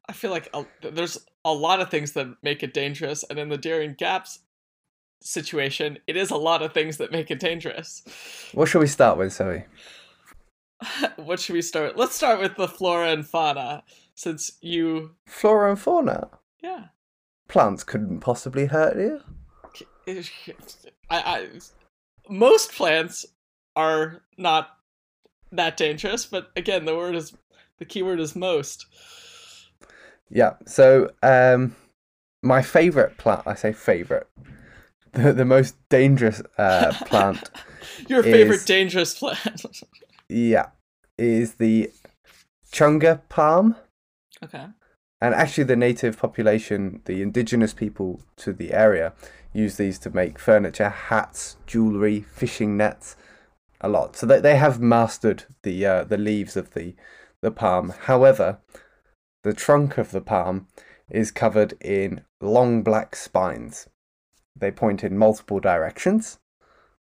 I 0.07 0.13
feel 0.13 0.31
like 0.31 0.49
a, 0.53 0.65
there's 0.81 1.17
a 1.43 1.53
lot 1.53 1.81
of 1.81 1.89
things 1.89 2.13
that 2.13 2.27
make 2.43 2.63
it 2.63 2.73
dangerous, 2.73 3.23
and 3.29 3.39
in 3.39 3.49
the 3.49 3.57
Darien 3.57 3.95
Gap's 3.97 4.39
situation, 5.21 5.99
it 6.07 6.15
is 6.17 6.31
a 6.31 6.37
lot 6.37 6.61
of 6.61 6.73
things 6.73 6.97
that 6.97 7.11
make 7.11 7.31
it 7.31 7.39
dangerous. 7.39 8.03
what 8.53 8.67
should 8.67 8.79
we 8.79 8.87
start 8.87 9.17
with, 9.17 9.33
Zoe? 9.33 9.65
what 11.17 11.39
should 11.39 11.53
we 11.53 11.61
start? 11.61 11.97
Let's 11.97 12.15
start 12.15 12.39
with 12.39 12.55
the 12.57 12.67
flora 12.67 13.11
and 13.11 13.25
fauna, 13.25 13.83
since 14.15 14.51
you, 14.61 15.11
Flora 15.27 15.71
and 15.71 15.79
fauna. 15.79 16.29
yeah. 16.61 16.85
Plants 17.47 17.83
couldn't 17.83 18.21
possibly 18.21 18.67
hurt 18.67 18.97
you. 18.97 19.19
I, 21.09 21.19
I 21.19 21.47
most 22.29 22.71
plants 22.71 23.25
are 23.75 24.21
not 24.37 24.69
that 25.51 25.75
dangerous, 25.77 26.25
but 26.25 26.49
again, 26.55 26.85
the 26.85 26.95
word 26.95 27.15
is 27.15 27.33
the 27.79 27.85
keyword 27.85 28.19
is 28.19 28.35
most. 28.35 28.85
Yeah. 30.31 30.53
So, 30.65 31.11
um, 31.21 31.75
my 32.41 32.61
favorite 32.61 33.17
plant, 33.17 33.43
I 33.45 33.53
say 33.55 33.73
favorite, 33.73 34.27
the, 35.11 35.33
the 35.33 35.45
most 35.45 35.75
dangerous 35.89 36.41
uh, 36.57 36.93
plant, 37.05 37.49
Your 38.07 38.23
favorite 38.23 38.55
is- 38.55 38.65
dangerous 38.65 39.13
plant. 39.17 39.61
yeah, 40.29 40.67
is 41.17 41.55
the 41.55 41.91
chunga 42.71 43.21
palm. 43.29 43.75
okay. 44.43 44.65
And 45.23 45.35
actually, 45.35 45.65
the 45.65 45.75
native 45.75 46.17
population, 46.17 47.01
the 47.05 47.21
indigenous 47.21 47.73
people 47.73 48.21
to 48.37 48.53
the 48.53 48.73
area, 48.73 49.13
use 49.53 49.77
these 49.77 49.99
to 49.99 50.09
make 50.09 50.39
furniture, 50.39 50.89
hats, 50.89 51.57
jewelry, 51.67 52.21
fishing 52.21 52.75
nets, 52.75 53.15
a 53.81 53.87
lot. 53.89 54.15
So 54.15 54.25
they, 54.25 54.39
they 54.39 54.55
have 54.55 54.79
mastered 54.79 55.43
the 55.61 55.85
uh, 55.85 56.03
the 56.05 56.17
leaves 56.17 56.57
of 56.57 56.73
the 56.73 56.95
the 57.41 57.51
palm. 57.51 57.93
However, 58.05 58.57
the 59.43 59.53
trunk 59.53 59.97
of 59.97 60.11
the 60.11 60.21
palm 60.21 60.67
is 61.09 61.31
covered 61.31 61.73
in 61.81 62.21
long 62.39 62.83
black 62.83 63.15
spines. 63.15 63.87
They 64.55 64.71
point 64.71 65.03
in 65.03 65.17
multiple 65.17 65.59
directions, 65.59 66.39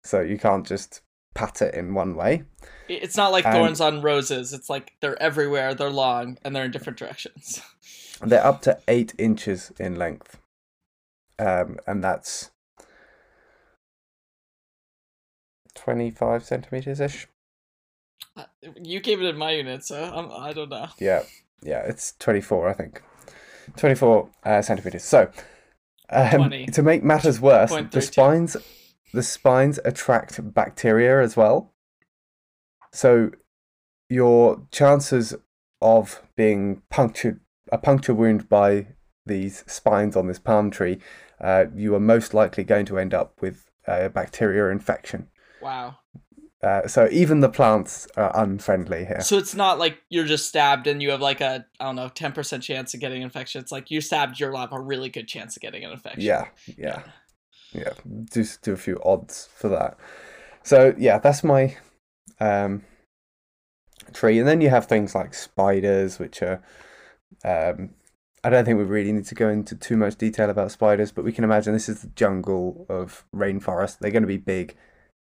so 0.04 0.22
you 0.22 0.38
can't 0.38 0.66
just 0.68 1.02
pat 1.34 1.62
it 1.62 1.74
in 1.76 1.94
one 1.94 2.16
way. 2.16 2.44
It's 2.88 3.18
not 3.18 3.32
like 3.32 3.46
And- 3.46 3.54
thorns 3.56 3.82
on 3.82 4.02
roses. 4.02 4.54
It's 4.54 4.70
like 4.70 4.94
they're 5.02 5.22
everywhere, 5.22 5.74
they're 5.74 5.90
long, 5.90 6.38
and 6.44 6.56
they're 6.56 6.66
in 6.66 6.72
different 6.72 7.00
directions. 7.00 7.62
They're 8.20 8.44
up 8.44 8.64
to 8.64 8.80
eight 8.88 9.14
inches 9.20 9.72
in 9.80 9.96
length, 9.96 10.40
um, 11.38 11.78
and 11.86 12.04
that's 12.04 12.50
twenty-five 15.76 16.44
centimeters 16.44 17.00
ish. 17.00 17.28
Uh, 18.36 18.46
You 18.82 19.00
gave 19.02 19.22
it 19.22 19.26
in 19.26 19.38
my 19.38 19.52
unit, 19.52 19.84
so 19.86 20.04
I'm, 20.04 20.32
I 20.32 20.52
don't 20.54 20.70
know. 20.70 20.88
Yeah, 21.00 21.24
yeah, 21.62 21.82
it's 21.82 22.14
twenty-four, 22.20 22.70
I 22.70 22.74
think. 22.74 23.02
Twenty-four 23.76 24.30
uh, 24.44 24.62
centimeters. 24.62 25.04
So, 25.04 25.30
um, 26.10 26.52
to 26.72 26.82
make 26.82 27.04
matters 27.04 27.40
worse, 27.40 27.72
the 27.92 28.02
spines, 28.02 28.58
the 29.14 29.24
spines 29.24 29.80
attract 29.84 30.54
bacteria 30.54 31.22
as 31.22 31.36
well. 31.36 31.74
So, 32.94 33.32
your 34.10 34.68
chances 34.72 35.36
of 35.82 36.24
being 36.36 36.82
punctured, 36.90 37.40
a 37.72 37.78
puncture 37.78 38.14
wound 38.14 38.50
by 38.50 38.88
these 39.26 39.64
spines 39.68 40.16
on 40.16 40.28
this 40.28 40.40
palm 40.40 40.72
tree, 40.72 41.00
uh, 41.42 41.66
you 41.76 41.94
are 41.94 42.00
most 42.00 42.34
likely 42.34 42.64
going 42.64 42.86
to 42.86 42.98
end 42.98 43.14
up 43.14 43.42
with 43.42 43.70
a 43.86 44.10
bacteria 44.10 44.72
infection. 44.72 45.28
Wow. 45.62 45.98
Uh, 46.68 46.86
so 46.86 47.08
even 47.12 47.40
the 47.40 47.50
plants 47.50 48.08
are 48.18 48.32
unfriendly 48.36 49.06
here. 49.06 49.22
So 49.22 49.38
it's 49.38 49.56
not 49.56 49.80
like 49.80 50.00
you're 50.10 50.26
just 50.26 50.48
stabbed 50.48 50.86
and 50.86 51.02
you 51.02 51.12
have 51.12 51.22
like 51.22 51.40
a 51.40 51.66
I 51.80 51.86
don't 51.86 51.96
know 51.96 52.10
ten 52.10 52.34
percent 52.34 52.62
chance 52.62 52.94
of 52.94 53.00
getting 53.00 53.20
an 53.20 53.24
infection. 53.24 53.62
It's 53.62 53.72
like 53.72 53.90
you 53.90 54.02
stabbed, 54.02 54.38
you'll 54.38 54.58
have 54.58 54.74
a 54.74 54.80
really 54.80 55.10
good 55.10 55.28
chance 55.30 55.56
of 55.56 55.62
getting 55.62 55.86
an 55.86 55.92
infection. 55.92 56.24
Yeah, 56.24 56.48
yeah, 56.78 57.04
yeah. 57.72 57.94
Just 58.34 58.64
do 58.64 58.74
a 58.74 58.78
few 58.78 59.00
odds 59.06 59.48
for 59.56 59.70
that. 59.70 59.98
So 60.64 60.94
yeah, 60.98 61.20
that's 61.20 61.42
my 61.44 61.78
um, 62.42 62.84
tree, 64.14 64.38
and 64.38 64.48
then 64.48 64.60
you 64.60 64.70
have 64.70 64.88
things 64.88 65.16
like 65.16 65.34
spiders, 65.34 66.20
which 66.20 66.42
are. 66.42 66.62
Um, 67.46 67.92
I 68.44 68.50
don't 68.50 68.66
think 68.66 68.78
we 68.78 68.84
really 68.84 69.12
need 69.12 69.26
to 69.26 69.36
go 69.36 69.50
into 69.50 69.76
too 69.76 69.98
much 69.98 70.16
detail 70.16 70.50
about 70.50 70.72
spiders, 70.72 71.12
but 71.12 71.26
we 71.26 71.32
can 71.32 71.44
imagine 71.44 71.74
this 71.74 71.90
is 71.90 72.02
the 72.02 72.08
jungle 72.16 72.86
of 72.90 73.26
rainforest. 73.36 74.00
They're 74.00 74.12
going 74.12 74.24
to 74.24 74.28
be 74.28 74.38
big, 74.38 74.76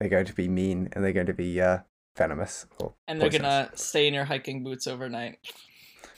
they're 0.03 0.11
going 0.11 0.27
to 0.27 0.35
be 0.35 0.49
mean, 0.49 0.89
and 0.93 1.05
they're 1.05 1.13
going 1.13 1.27
to 1.27 1.33
be 1.35 1.61
uh, 1.61 1.79
venomous. 2.17 2.67
Or 2.81 2.95
And 3.07 3.21
they're 3.21 3.29
poisonous. 3.31 3.69
gonna 3.69 3.77
stay 3.77 4.09
in 4.09 4.15
your 4.15 4.25
hiking 4.25 4.65
boots 4.65 4.87
overnight. 4.89 5.39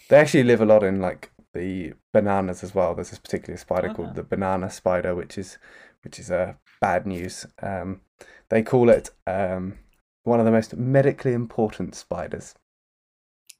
They 0.08 0.16
actually 0.16 0.44
live 0.44 0.60
a 0.62 0.66
lot 0.66 0.82
in 0.82 1.00
like 1.00 1.30
the 1.52 1.92
bananas 2.12 2.62
as 2.64 2.74
well. 2.74 2.94
There's 2.94 3.10
this 3.10 3.18
particular 3.18 3.56
spider 3.58 3.88
Uh-huh. 3.88 3.96
called 3.96 4.14
the 4.14 4.22
banana 4.22 4.70
spider, 4.70 5.14
which 5.14 5.36
is 5.38 5.58
which 6.02 6.18
is 6.18 6.30
uh, 6.30 6.54
bad 6.80 7.06
news. 7.06 7.46
Um, 7.62 8.00
they 8.48 8.62
call 8.62 8.88
it 8.90 9.10
um, 9.26 9.78
one 10.24 10.40
of 10.40 10.46
the 10.46 10.52
most 10.52 10.76
medically 10.76 11.32
important 11.34 11.94
spiders. 11.94 12.54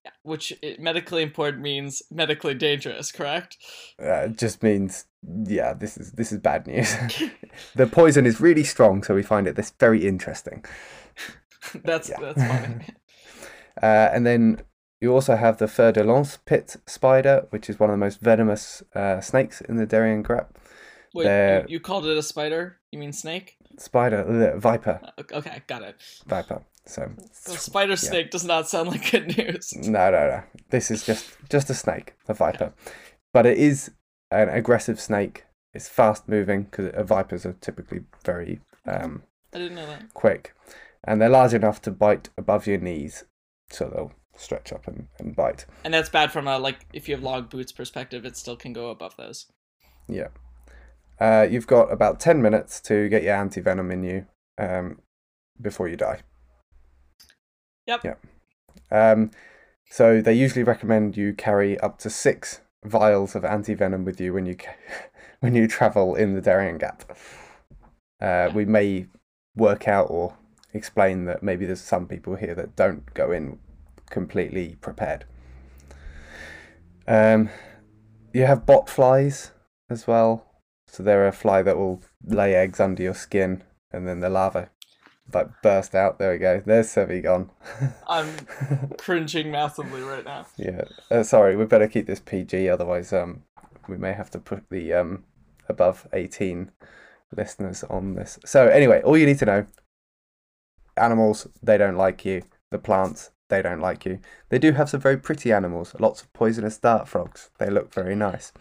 Yeah, 0.04 0.10
Which 0.22 0.52
it, 0.62 0.80
medically 0.80 1.22
important 1.22 1.62
means 1.62 2.02
medically 2.10 2.54
dangerous, 2.54 3.10
correct? 3.12 3.56
Uh, 4.02 4.24
it 4.28 4.38
just 4.38 4.62
means 4.62 5.06
yeah, 5.46 5.72
this 5.74 5.96
is 5.96 6.12
this 6.12 6.32
is 6.32 6.38
bad 6.38 6.66
news. 6.66 6.94
the 7.74 7.86
poison 7.86 8.26
is 8.26 8.40
really 8.40 8.64
strong, 8.64 9.02
so 9.02 9.14
we 9.14 9.22
find 9.22 9.46
it 9.46 9.56
this 9.56 9.72
very 9.80 10.06
interesting. 10.06 10.64
that's 11.84 12.08
Yeah. 12.08 12.20
that's 12.20 12.42
funny. 12.42 12.86
Uh, 13.82 14.08
and 14.12 14.24
then 14.24 14.62
you 15.00 15.12
also 15.12 15.34
have 15.34 15.58
the 15.58 15.66
fer 15.66 15.90
de 15.90 16.04
lance 16.04 16.38
pit 16.46 16.76
spider, 16.86 17.46
which 17.50 17.68
is 17.68 17.80
one 17.80 17.90
of 17.90 17.94
the 17.94 17.98
most 17.98 18.20
venomous 18.20 18.84
uh, 18.94 19.20
snakes 19.20 19.60
in 19.62 19.74
the 19.76 19.84
Darien 19.84 20.22
Gap. 20.22 20.56
Wait, 21.12 21.24
They're- 21.24 21.64
you, 21.66 21.72
you 21.74 21.80
called 21.80 22.06
it 22.06 22.16
a 22.16 22.22
spider? 22.22 22.78
You 22.92 23.00
mean 23.00 23.12
snake? 23.12 23.56
Spider, 23.78 24.18
uh, 24.54 24.58
viper, 24.60 25.00
Uh, 25.02 25.22
Okay, 25.32 25.60
got 25.66 25.82
it. 25.82 25.96
viper. 26.26 26.62
So 26.86 27.10
spider 27.42 27.96
snake 27.96 28.30
does 28.30 28.44
not 28.44 28.68
sound 28.68 28.90
like 28.90 29.10
good 29.10 29.36
news. 29.36 29.72
No, 29.74 30.10
no, 30.12 30.28
no. 30.28 30.42
This 30.70 30.90
is 30.92 31.04
just 31.04 31.26
just 31.50 31.68
a 31.70 31.74
snake, 31.74 32.14
a 32.28 32.34
viper, 32.34 32.72
but 33.32 33.44
it 33.44 33.58
is 33.58 33.90
an 34.34 34.48
aggressive 34.48 35.00
snake. 35.00 35.44
It's 35.72 35.88
fast 35.88 36.28
moving 36.28 36.64
because 36.64 36.92
vipers 37.06 37.44
are 37.44 37.54
typically 37.54 38.00
very 38.24 38.60
um, 38.86 39.22
I 39.52 39.58
didn't 39.58 39.76
know 39.76 39.86
that. 39.86 40.12
quick, 40.14 40.54
and 41.04 41.20
they're 41.20 41.28
large 41.28 41.54
enough 41.54 41.80
to 41.82 41.90
bite 41.90 42.30
above 42.36 42.66
your 42.66 42.78
knees, 42.78 43.24
so 43.70 43.86
they'll 43.88 44.12
stretch 44.36 44.72
up 44.72 44.86
and, 44.86 45.08
and 45.18 45.34
bite. 45.34 45.66
And 45.84 45.94
that's 45.94 46.08
bad 46.08 46.32
from 46.32 46.48
a 46.48 46.58
like 46.58 46.86
if 46.92 47.08
you 47.08 47.14
have 47.14 47.24
log 47.24 47.50
boots 47.50 47.72
perspective, 47.72 48.24
it 48.24 48.36
still 48.36 48.56
can 48.56 48.72
go 48.72 48.90
above 48.90 49.16
those. 49.16 49.46
Yeah. 50.08 50.28
Uh, 51.20 51.46
you've 51.48 51.66
got 51.66 51.92
about 51.92 52.20
ten 52.20 52.42
minutes 52.42 52.80
to 52.82 53.08
get 53.08 53.22
your 53.22 53.34
anti 53.34 53.60
venom 53.60 53.90
in 53.90 54.02
you 54.02 54.26
um, 54.58 55.00
before 55.60 55.88
you 55.88 55.96
die. 55.96 56.20
Yep. 57.86 58.04
Yep. 58.04 58.26
Um, 58.90 59.30
so 59.90 60.20
they 60.20 60.34
usually 60.34 60.64
recommend 60.64 61.16
you 61.16 61.34
carry 61.34 61.78
up 61.80 61.98
to 61.98 62.10
six 62.10 62.60
vials 62.84 63.34
of 63.34 63.44
anti 63.44 63.74
venom 63.74 64.04
with 64.04 64.20
you 64.20 64.32
when 64.32 64.46
you 64.46 64.56
when 65.40 65.54
you 65.54 65.66
travel 65.66 66.14
in 66.14 66.34
the 66.34 66.40
Darien 66.40 66.78
Gap. 66.78 67.16
Uh, 68.20 68.50
we 68.54 68.64
may 68.64 69.06
work 69.56 69.88
out 69.88 70.06
or 70.10 70.36
explain 70.72 71.24
that 71.26 71.42
maybe 71.42 71.66
there's 71.66 71.80
some 71.80 72.06
people 72.06 72.36
here 72.36 72.54
that 72.54 72.76
don't 72.76 73.12
go 73.14 73.30
in 73.30 73.58
completely 74.10 74.76
prepared. 74.80 75.24
Um, 77.06 77.50
you 78.32 78.46
have 78.46 78.66
bot 78.66 78.88
flies 78.88 79.52
as 79.90 80.06
well. 80.06 80.46
So 80.86 81.02
they're 81.02 81.26
a 81.26 81.32
fly 81.32 81.62
that 81.62 81.76
will 81.76 82.02
lay 82.24 82.54
eggs 82.54 82.80
under 82.80 83.02
your 83.02 83.14
skin 83.14 83.62
and 83.92 84.06
then 84.06 84.20
the 84.20 84.28
larva 84.28 84.70
like 85.32 85.48
burst 85.62 85.94
out. 85.94 86.18
There 86.18 86.32
we 86.32 86.38
go. 86.38 86.62
There's 86.64 86.88
Sevy 86.88 87.22
gone. 87.22 87.50
I'm 88.08 88.28
cringing 88.98 89.50
massively 89.50 90.02
right 90.02 90.24
now. 90.24 90.46
Yeah. 90.56 90.84
Uh, 91.10 91.22
sorry, 91.22 91.56
we 91.56 91.64
better 91.64 91.88
keep 91.88 92.06
this 92.06 92.20
PG, 92.20 92.68
otherwise 92.68 93.12
um 93.12 93.42
we 93.88 93.96
may 93.96 94.12
have 94.12 94.30
to 94.30 94.38
put 94.38 94.68
the 94.70 94.92
um 94.92 95.24
above 95.68 96.06
18 96.12 96.70
listeners 97.36 97.84
on 97.84 98.14
this. 98.14 98.38
So 98.44 98.66
anyway, 98.68 99.02
all 99.02 99.16
you 99.16 99.26
need 99.26 99.38
to 99.38 99.46
know 99.46 99.66
animals, 100.96 101.48
they 101.62 101.78
don't 101.78 101.96
like 101.96 102.24
you. 102.24 102.42
The 102.70 102.78
plants, 102.78 103.30
they 103.48 103.62
don't 103.62 103.80
like 103.80 104.04
you. 104.04 104.20
They 104.48 104.58
do 104.58 104.72
have 104.72 104.90
some 104.90 105.00
very 105.00 105.16
pretty 105.16 105.52
animals, 105.52 105.94
lots 105.98 106.22
of 106.22 106.32
poisonous 106.32 106.78
dart 106.78 107.08
frogs. 107.08 107.50
They 107.58 107.70
look 107.70 107.92
very 107.92 108.14
nice. 108.14 108.52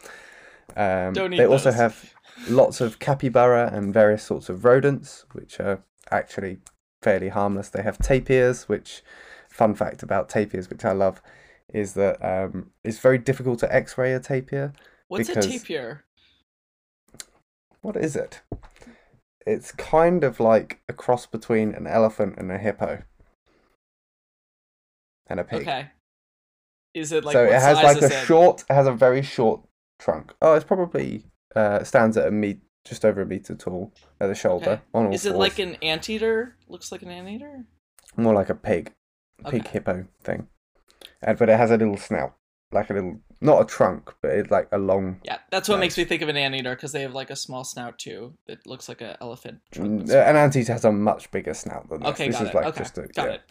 Um, 0.76 1.14
Don't 1.14 1.34
eat 1.34 1.38
they 1.38 1.46
also 1.46 1.72
have 1.72 2.14
lots 2.50 2.82
of 2.82 3.00
capybara 3.00 3.70
and 3.74 3.94
various 3.94 4.24
sorts 4.24 4.50
of 4.50 4.66
rodents, 4.66 5.26
which 5.34 5.60
are 5.60 5.84
actually 6.14 6.60
fairly 7.02 7.30
harmless. 7.30 7.70
They 7.70 7.84
have 7.84 7.98
tapirs, 7.98 8.70
which, 8.70 9.04
fun 9.50 9.76
fact 9.76 10.04
about 10.04 10.30
tapirs, 10.30 10.70
which 10.70 10.86
I 10.86 10.92
love, 10.94 11.22
is 11.74 11.94
that 11.94 12.24
um, 12.24 12.72
it's 12.84 13.00
very 13.00 13.18
difficult 13.18 13.60
to 13.60 13.76
x-ray 13.76 14.14
a 14.14 14.20
tapir. 14.20 14.74
What's 15.08 15.28
Because- 15.28 15.46
a 15.48 15.52
tapir? 15.60 16.04
What 17.82 17.98
is 17.98 18.16
it? 18.16 18.42
It's 19.46 19.74
kind 19.74 20.24
of 20.24 20.40
like 20.40 20.82
a 20.88 20.94
cross 20.94 21.26
between 21.26 21.74
an 21.76 21.86
elephant 21.86 22.36
and 22.38 22.50
a 22.50 22.58
hippo. 22.58 23.04
And 25.28 25.40
a 25.40 25.44
pig. 25.44 25.64
Okay. 25.64 25.90
Is 26.94 27.12
it 27.12 27.26
like 27.26 27.34
so 27.34 27.44
it 27.44 27.52
has 27.52 27.76
like 27.84 28.02
a 28.02 28.06
it? 28.06 28.26
short, 28.26 28.64
it 28.70 28.74
has 28.74 28.88
a 28.88 28.94
very 28.94 29.22
short 29.22 29.62
trunk. 30.00 30.34
Oh, 30.42 30.54
it's 30.54 30.64
probably 30.64 31.26
uh, 31.56 31.84
stands 31.84 32.16
at 32.16 32.28
a 32.28 32.32
meet, 32.32 32.60
just 32.86 33.06
over 33.06 33.22
a 33.22 33.26
meter 33.26 33.56
tall 33.56 33.92
at 34.20 34.28
the 34.28 34.36
shoulder. 34.36 34.70
Okay. 34.72 34.82
On 34.94 35.06
all 35.08 35.14
Is 35.14 35.26
it 35.26 35.30
fours. 35.32 35.40
like 35.40 35.60
an 35.60 35.76
anteater? 35.82 36.56
Looks 36.68 36.92
like 36.92 37.02
an 37.02 37.10
anteater. 37.10 37.66
more 38.18 38.34
like 38.34 38.50
a 38.50 38.56
pig, 38.56 38.94
pig 39.50 39.62
Okay. 39.62 39.70
hippo 39.72 40.06
thing? 40.22 40.48
And 41.22 41.38
but 41.38 41.50
it 41.50 41.58
has 41.58 41.72
a 41.72 41.78
little 41.78 41.98
snout, 41.98 42.34
like 42.72 42.90
a 42.90 42.94
little, 42.94 43.20
not 43.42 43.62
a 43.62 43.66
trunk, 43.66 44.14
but 44.22 44.32
it's 44.32 44.52
like 44.52 44.68
a 44.72 44.78
long. 44.78 45.20
Yeah, 45.24 45.38
that's 45.52 45.70
what 45.70 45.80
makes 45.80 45.98
me 45.98 46.04
think 46.06 46.22
of 46.22 46.30
an 46.30 46.38
anteater 46.38 46.76
because 46.76 46.92
they 46.92 47.02
have 47.02 47.14
like 47.14 47.30
a 47.30 47.36
small 47.36 47.64
snout 47.64 47.98
too. 48.00 48.34
That 48.48 48.66
looks 48.68 48.88
like 48.90 49.02
an 49.02 49.16
elephant. 49.22 49.60
trunk. 49.72 50.04
Mm, 50.04 50.30
An 50.30 50.36
anteater 50.36 50.74
has 50.74 50.84
a 50.86 50.92
much 50.92 51.32
bigger 51.32 51.54
snout 51.54 51.90
than 51.90 52.02
this. 52.02 52.10
Okay, 52.10 52.28
this 52.28 52.36
got 52.38 52.44
is 52.44 52.50
it. 52.50 52.56
like 52.56 52.66
okay, 52.68 52.78
just 52.80 52.98
a, 52.98 53.08
got 53.08 53.28
yeah. 53.28 53.34
it. 53.36 53.42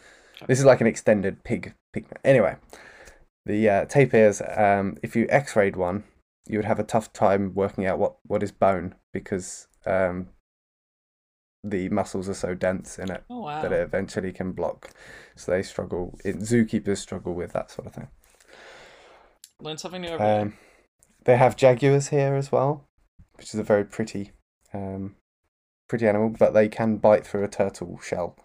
This 0.47 0.59
is 0.59 0.65
like 0.65 0.81
an 0.81 0.87
extended 0.87 1.43
pig 1.43 1.73
pig. 1.93 2.05
Anyway, 2.23 2.55
the 3.45 3.69
uh, 3.69 3.85
tapirs. 3.85 4.41
Um, 4.59 4.97
if 5.03 5.15
you 5.15 5.25
X-rayed 5.29 5.75
one, 5.75 6.03
you 6.47 6.57
would 6.57 6.65
have 6.65 6.79
a 6.79 6.83
tough 6.83 7.13
time 7.13 7.53
working 7.53 7.85
out 7.85 7.99
what 7.99 8.15
what 8.23 8.43
is 8.43 8.51
bone 8.51 8.95
because 9.13 9.67
um, 9.85 10.27
the 11.63 11.87
muscles 11.89 12.27
are 12.27 12.33
so 12.33 12.53
dense 12.53 12.99
in 12.99 13.09
it 13.09 13.23
Oh 13.29 13.39
wow. 13.41 13.61
that 13.61 13.71
it 13.71 13.79
eventually 13.79 14.31
can 14.31 14.51
block. 14.51 14.91
So 15.35 15.51
they 15.51 15.63
struggle. 15.63 16.19
It, 16.25 16.39
zookeepers 16.39 16.97
struggle 16.97 17.33
with 17.33 17.53
that 17.53 17.71
sort 17.71 17.87
of 17.87 17.93
thing. 17.93 18.07
Learn 19.59 19.77
something 19.77 20.01
new 20.01 20.09
every 20.09 20.25
day. 20.25 20.39
Um, 20.39 20.53
they 21.23 21.37
have 21.37 21.55
jaguars 21.55 22.09
here 22.09 22.35
as 22.35 22.51
well, 22.51 22.85
which 23.37 23.53
is 23.53 23.59
a 23.59 23.63
very 23.63 23.85
pretty, 23.85 24.31
um, 24.73 25.15
pretty 25.87 26.05
animal. 26.05 26.29
But 26.37 26.53
they 26.53 26.67
can 26.67 26.97
bite 26.97 27.25
through 27.25 27.45
a 27.45 27.47
turtle 27.47 27.97
shell. 28.03 28.37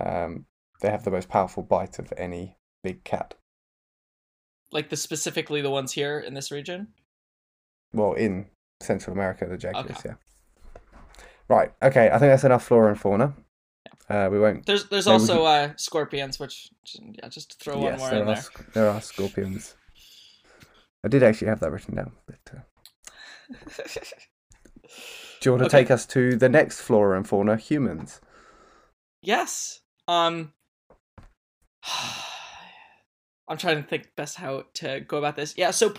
Um, 0.00 0.46
they 0.80 0.90
have 0.90 1.02
the 1.02 1.10
most 1.10 1.28
powerful 1.28 1.64
bite 1.64 1.98
of 1.98 2.12
any 2.16 2.56
big 2.84 3.02
cat. 3.02 3.34
Like 4.70 4.90
the 4.90 4.96
specifically 4.96 5.60
the 5.60 5.70
ones 5.70 5.92
here 5.92 6.20
in 6.20 6.34
this 6.34 6.52
region. 6.52 6.88
Well, 7.92 8.12
in 8.14 8.46
Central 8.80 9.14
America, 9.14 9.46
the 9.46 9.56
jaguars. 9.56 9.90
Okay. 9.90 10.00
Yeah. 10.10 10.14
Right. 11.48 11.72
Okay. 11.82 12.06
I 12.08 12.18
think 12.18 12.30
that's 12.32 12.44
enough 12.44 12.64
flora 12.64 12.88
and 12.90 13.00
fauna. 13.00 13.34
Uh, 14.08 14.28
we 14.30 14.38
won't. 14.38 14.64
There's 14.66 14.88
there's 14.88 15.06
also 15.06 15.44
uh, 15.44 15.72
scorpions, 15.76 16.38
which 16.38 16.70
yeah, 16.94 17.28
just 17.28 17.60
throw 17.62 17.78
one 17.78 17.98
more 17.98 18.10
there 18.10 18.22
in 18.22 18.28
are 18.28 18.34
there. 18.34 18.44
there 18.74 18.88
are 18.88 19.00
scorpions. 19.02 19.74
I 21.04 21.08
did 21.08 21.22
actually 21.22 21.48
have 21.48 21.60
that 21.60 21.70
written 21.70 21.94
down. 21.94 22.12
But, 22.26 22.38
uh, 22.54 22.60
do 25.40 25.44
you 25.44 25.52
want 25.52 25.60
to 25.60 25.66
Okay. 25.66 25.78
take 25.82 25.90
us 25.90 26.06
to 26.06 26.36
the 26.36 26.48
next 26.48 26.80
flora 26.80 27.16
and 27.16 27.26
fauna? 27.28 27.56
Humans. 27.56 28.20
yes. 29.22 29.80
Um. 30.06 30.52
I'm 33.50 33.56
trying 33.56 33.82
to 33.82 33.88
think 33.88 34.10
best 34.14 34.36
how 34.36 34.64
to 34.74 35.00
go 35.00 35.16
about 35.16 35.36
this. 35.36 35.54
Yeah. 35.56 35.70
So 35.70 35.94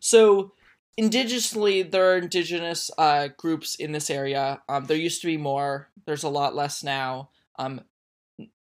so 0.00 0.52
indigenously 0.98 1.90
there 1.90 2.12
are 2.12 2.18
indigenous 2.18 2.90
uh, 2.98 3.28
groups 3.36 3.74
in 3.74 3.92
this 3.92 4.10
area. 4.10 4.62
Um, 4.68 4.86
there 4.86 4.96
used 4.96 5.20
to 5.22 5.26
be 5.26 5.36
more. 5.36 5.88
There's 6.06 6.24
a 6.24 6.28
lot 6.28 6.54
less 6.54 6.82
now. 6.82 7.30
Um, 7.58 7.82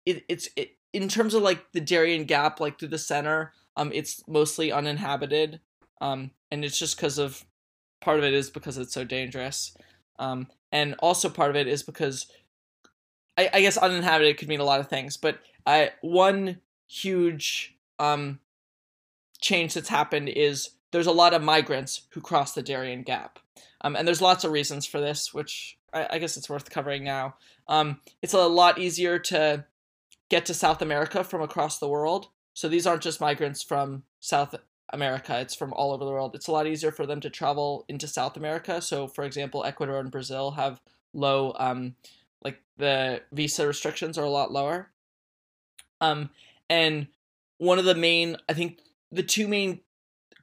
it, 0.06 0.24
it's 0.28 0.48
it, 0.56 0.76
in 0.92 1.08
terms 1.08 1.34
of 1.34 1.42
like 1.42 1.72
the 1.72 1.80
Darien 1.80 2.24
Gap, 2.24 2.60
like 2.60 2.78
through 2.78 2.88
the 2.88 2.98
center. 2.98 3.52
Um, 3.76 3.92
it's 3.94 4.22
mostly 4.28 4.72
uninhabited. 4.72 5.60
Um, 6.00 6.32
and 6.50 6.64
it's 6.64 6.78
just 6.78 6.96
because 6.96 7.18
of 7.18 7.44
part 8.00 8.18
of 8.18 8.24
it 8.24 8.34
is 8.34 8.50
because 8.50 8.78
it's 8.78 8.92
so 8.92 9.04
dangerous. 9.04 9.76
Um, 10.18 10.48
and 10.72 10.94
also 10.98 11.28
part 11.28 11.50
of 11.50 11.56
it 11.56 11.66
is 11.66 11.82
because 11.82 12.26
I, 13.36 13.48
I 13.54 13.60
guess 13.60 13.76
uninhabited 13.76 14.38
could 14.38 14.48
mean 14.48 14.60
a 14.60 14.64
lot 14.64 14.80
of 14.80 14.88
things, 14.88 15.16
but 15.16 15.38
uh, 15.66 15.86
one 16.00 16.60
huge 16.88 17.76
um, 17.98 18.40
change 19.40 19.74
that's 19.74 19.88
happened 19.88 20.28
is 20.28 20.70
there's 20.92 21.06
a 21.06 21.12
lot 21.12 21.34
of 21.34 21.42
migrants 21.42 22.02
who 22.10 22.20
cross 22.20 22.52
the 22.52 22.62
Darien 22.62 23.02
Gap. 23.02 23.38
Um, 23.82 23.96
and 23.96 24.06
there's 24.06 24.22
lots 24.22 24.44
of 24.44 24.52
reasons 24.52 24.86
for 24.86 25.00
this, 25.00 25.32
which 25.32 25.78
I, 25.92 26.06
I 26.10 26.18
guess 26.18 26.36
it's 26.36 26.50
worth 26.50 26.70
covering 26.70 27.04
now. 27.04 27.36
Um, 27.68 28.00
it's 28.22 28.34
a 28.34 28.46
lot 28.46 28.78
easier 28.78 29.18
to 29.18 29.64
get 30.28 30.46
to 30.46 30.54
South 30.54 30.82
America 30.82 31.24
from 31.24 31.42
across 31.42 31.78
the 31.78 31.88
world. 31.88 32.28
So 32.54 32.68
these 32.68 32.86
aren't 32.86 33.02
just 33.02 33.20
migrants 33.20 33.62
from 33.62 34.02
South 34.20 34.54
America, 34.92 35.38
it's 35.40 35.54
from 35.54 35.72
all 35.72 35.92
over 35.92 36.04
the 36.04 36.10
world. 36.10 36.34
It's 36.34 36.48
a 36.48 36.52
lot 36.52 36.66
easier 36.66 36.90
for 36.90 37.06
them 37.06 37.20
to 37.20 37.30
travel 37.30 37.84
into 37.88 38.08
South 38.08 38.36
America. 38.36 38.82
So, 38.82 39.06
for 39.06 39.24
example, 39.24 39.64
Ecuador 39.64 39.98
and 39.98 40.10
Brazil 40.10 40.52
have 40.52 40.80
low, 41.14 41.54
um, 41.58 41.94
like 42.42 42.60
the 42.76 43.22
visa 43.32 43.66
restrictions 43.66 44.18
are 44.18 44.24
a 44.24 44.30
lot 44.30 44.52
lower. 44.52 44.90
Um, 46.00 46.30
and 46.68 47.06
one 47.58 47.78
of 47.78 47.84
the 47.84 47.94
main, 47.94 48.36
I 48.48 48.54
think, 48.54 48.80
the 49.12 49.22
two 49.22 49.46
main 49.46 49.80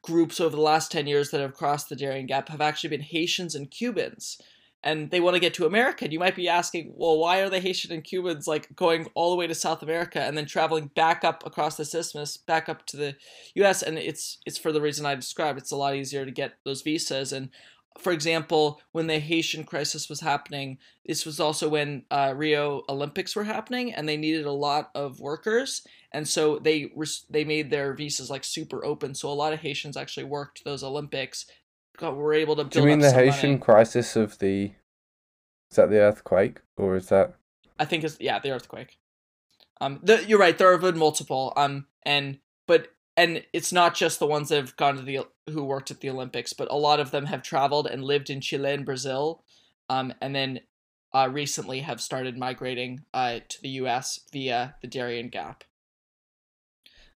groups 0.08 0.40
over 0.40 0.56
the 0.56 0.62
last 0.62 0.92
10 0.92 1.06
years 1.06 1.30
that 1.30 1.42
have 1.42 1.54
crossed 1.54 1.90
the 1.90 1.96
Darien 1.96 2.26
Gap 2.26 2.50
have 2.50 2.62
actually 2.62 2.90
been 2.90 3.02
Haitians 3.02 3.54
and 3.54 3.70
Cubans. 3.70 4.42
And 4.84 5.12
they 5.12 5.20
want 5.20 5.34
to 5.34 5.42
get 5.42 5.54
to 5.56 5.66
America. 5.66 6.06
And 6.06 6.14
you 6.14 6.20
might 6.20 6.36
be 6.36 6.48
asking, 6.48 6.94
well, 6.96 7.18
why 7.18 7.40
are 7.42 7.50
the 7.50 7.60
Haitian 7.60 7.92
and 7.92 8.04
Cubans 8.04 8.48
like 8.48 8.74
going 8.76 9.08
all 9.16 9.32
the 9.32 9.36
way 9.36 9.46
to 9.46 9.54
South 9.54 9.84
America 9.84 10.22
and 10.22 10.38
then 10.38 10.46
traveling 10.46 10.92
back 10.96 11.26
up 11.26 11.46
across 11.46 11.76
the 11.76 11.84
isthmus, 11.84 12.38
back 12.38 12.70
up 12.70 12.86
to 12.88 12.98
the 12.98 13.16
US? 13.56 13.82
And 13.84 13.98
it's 13.98 14.38
it's 14.46 14.58
for 14.58 14.72
the 14.72 14.82
reason 14.82 15.06
I 15.06 15.16
described. 15.16 15.60
It's 15.60 15.72
a 15.72 15.76
lot 15.76 15.96
easier 15.96 16.26
to 16.26 16.32
get 16.32 16.54
those 16.64 16.84
visas. 16.84 17.34
And 17.34 17.50
for 18.00 18.12
example, 18.12 18.82
when 18.92 19.08
the 19.08 19.20
Haitian 19.20 19.64
crisis 19.64 20.10
was 20.10 20.22
happening, 20.22 20.78
this 21.06 21.26
was 21.26 21.40
also 21.40 21.70
when 21.70 22.04
uh, 22.12 22.34
Rio 22.36 22.84
Olympics 22.90 23.36
were 23.36 23.44
happening, 23.44 23.94
and 23.94 24.08
they 24.08 24.18
needed 24.18 24.46
a 24.46 24.52
lot 24.52 24.92
of 24.96 25.20
workers, 25.20 25.82
and 26.12 26.28
so 26.28 26.60
they 26.60 26.92
res- 26.96 27.26
they 27.30 27.44
made 27.44 27.70
their 27.70 27.94
visas 27.94 28.30
like 28.30 28.44
super 28.44 28.84
open. 28.86 29.16
So 29.16 29.30
a 29.30 29.34
lot 29.34 29.54
of 29.54 29.60
Haitians 29.60 29.98
actually 29.98 30.26
worked 30.26 30.64
those 30.64 30.84
Olympics, 30.84 31.46
got, 31.98 32.16
were 32.16 32.34
able 32.34 32.56
to 32.56 32.64
build. 32.64 32.72
Do 32.72 32.80
you 32.82 32.86
mean 32.86 33.00
the 33.00 33.12
Haitian 33.12 33.52
money. 33.52 33.62
crisis 33.62 34.16
of 34.16 34.40
the? 34.40 34.72
Is 35.70 35.76
that 35.76 35.90
the 35.90 36.00
earthquake 36.00 36.62
or 36.78 36.96
is 36.96 37.10
that? 37.10 37.36
I 37.80 37.86
think 37.86 38.04
it's 38.04 38.18
yeah 38.20 38.40
the 38.40 38.52
earthquake. 38.52 38.98
Um, 39.82 40.00
the, 40.02 40.24
you're 40.26 40.40
right. 40.40 40.58
There 40.58 40.72
have 40.72 40.82
been 40.82 40.98
multiple. 40.98 41.54
Um, 41.56 41.88
and 42.04 42.40
but 42.68 42.88
and 43.18 43.44
it's 43.52 43.74
not 43.74 43.96
just 43.96 44.20
the 44.20 44.28
ones 44.28 44.50
that 44.50 44.58
have 44.58 44.78
gone 44.78 44.96
to 44.96 45.02
the 45.02 45.22
who 45.50 45.64
worked 45.64 45.90
at 45.90 46.00
the 46.00 46.10
Olympics, 46.10 46.54
but 46.54 46.72
a 46.72 46.78
lot 46.78 47.00
of 47.00 47.10
them 47.10 47.26
have 47.26 47.42
traveled 47.42 47.88
and 47.88 48.04
lived 48.04 48.30
in 48.30 48.40
Chile 48.40 48.72
and 48.72 48.86
Brazil, 48.86 49.44
um, 49.90 50.14
and 50.22 50.36
then 50.36 50.60
uh, 51.14 51.28
recently 51.32 51.80
have 51.80 52.00
started 52.00 52.38
migrating 52.38 53.04
uh, 53.14 53.40
to 53.50 53.62
the 53.62 53.70
U.S. 53.70 54.20
via 54.32 54.76
the 54.82 54.88
Darien 54.88 55.30
Gap. 55.30 55.64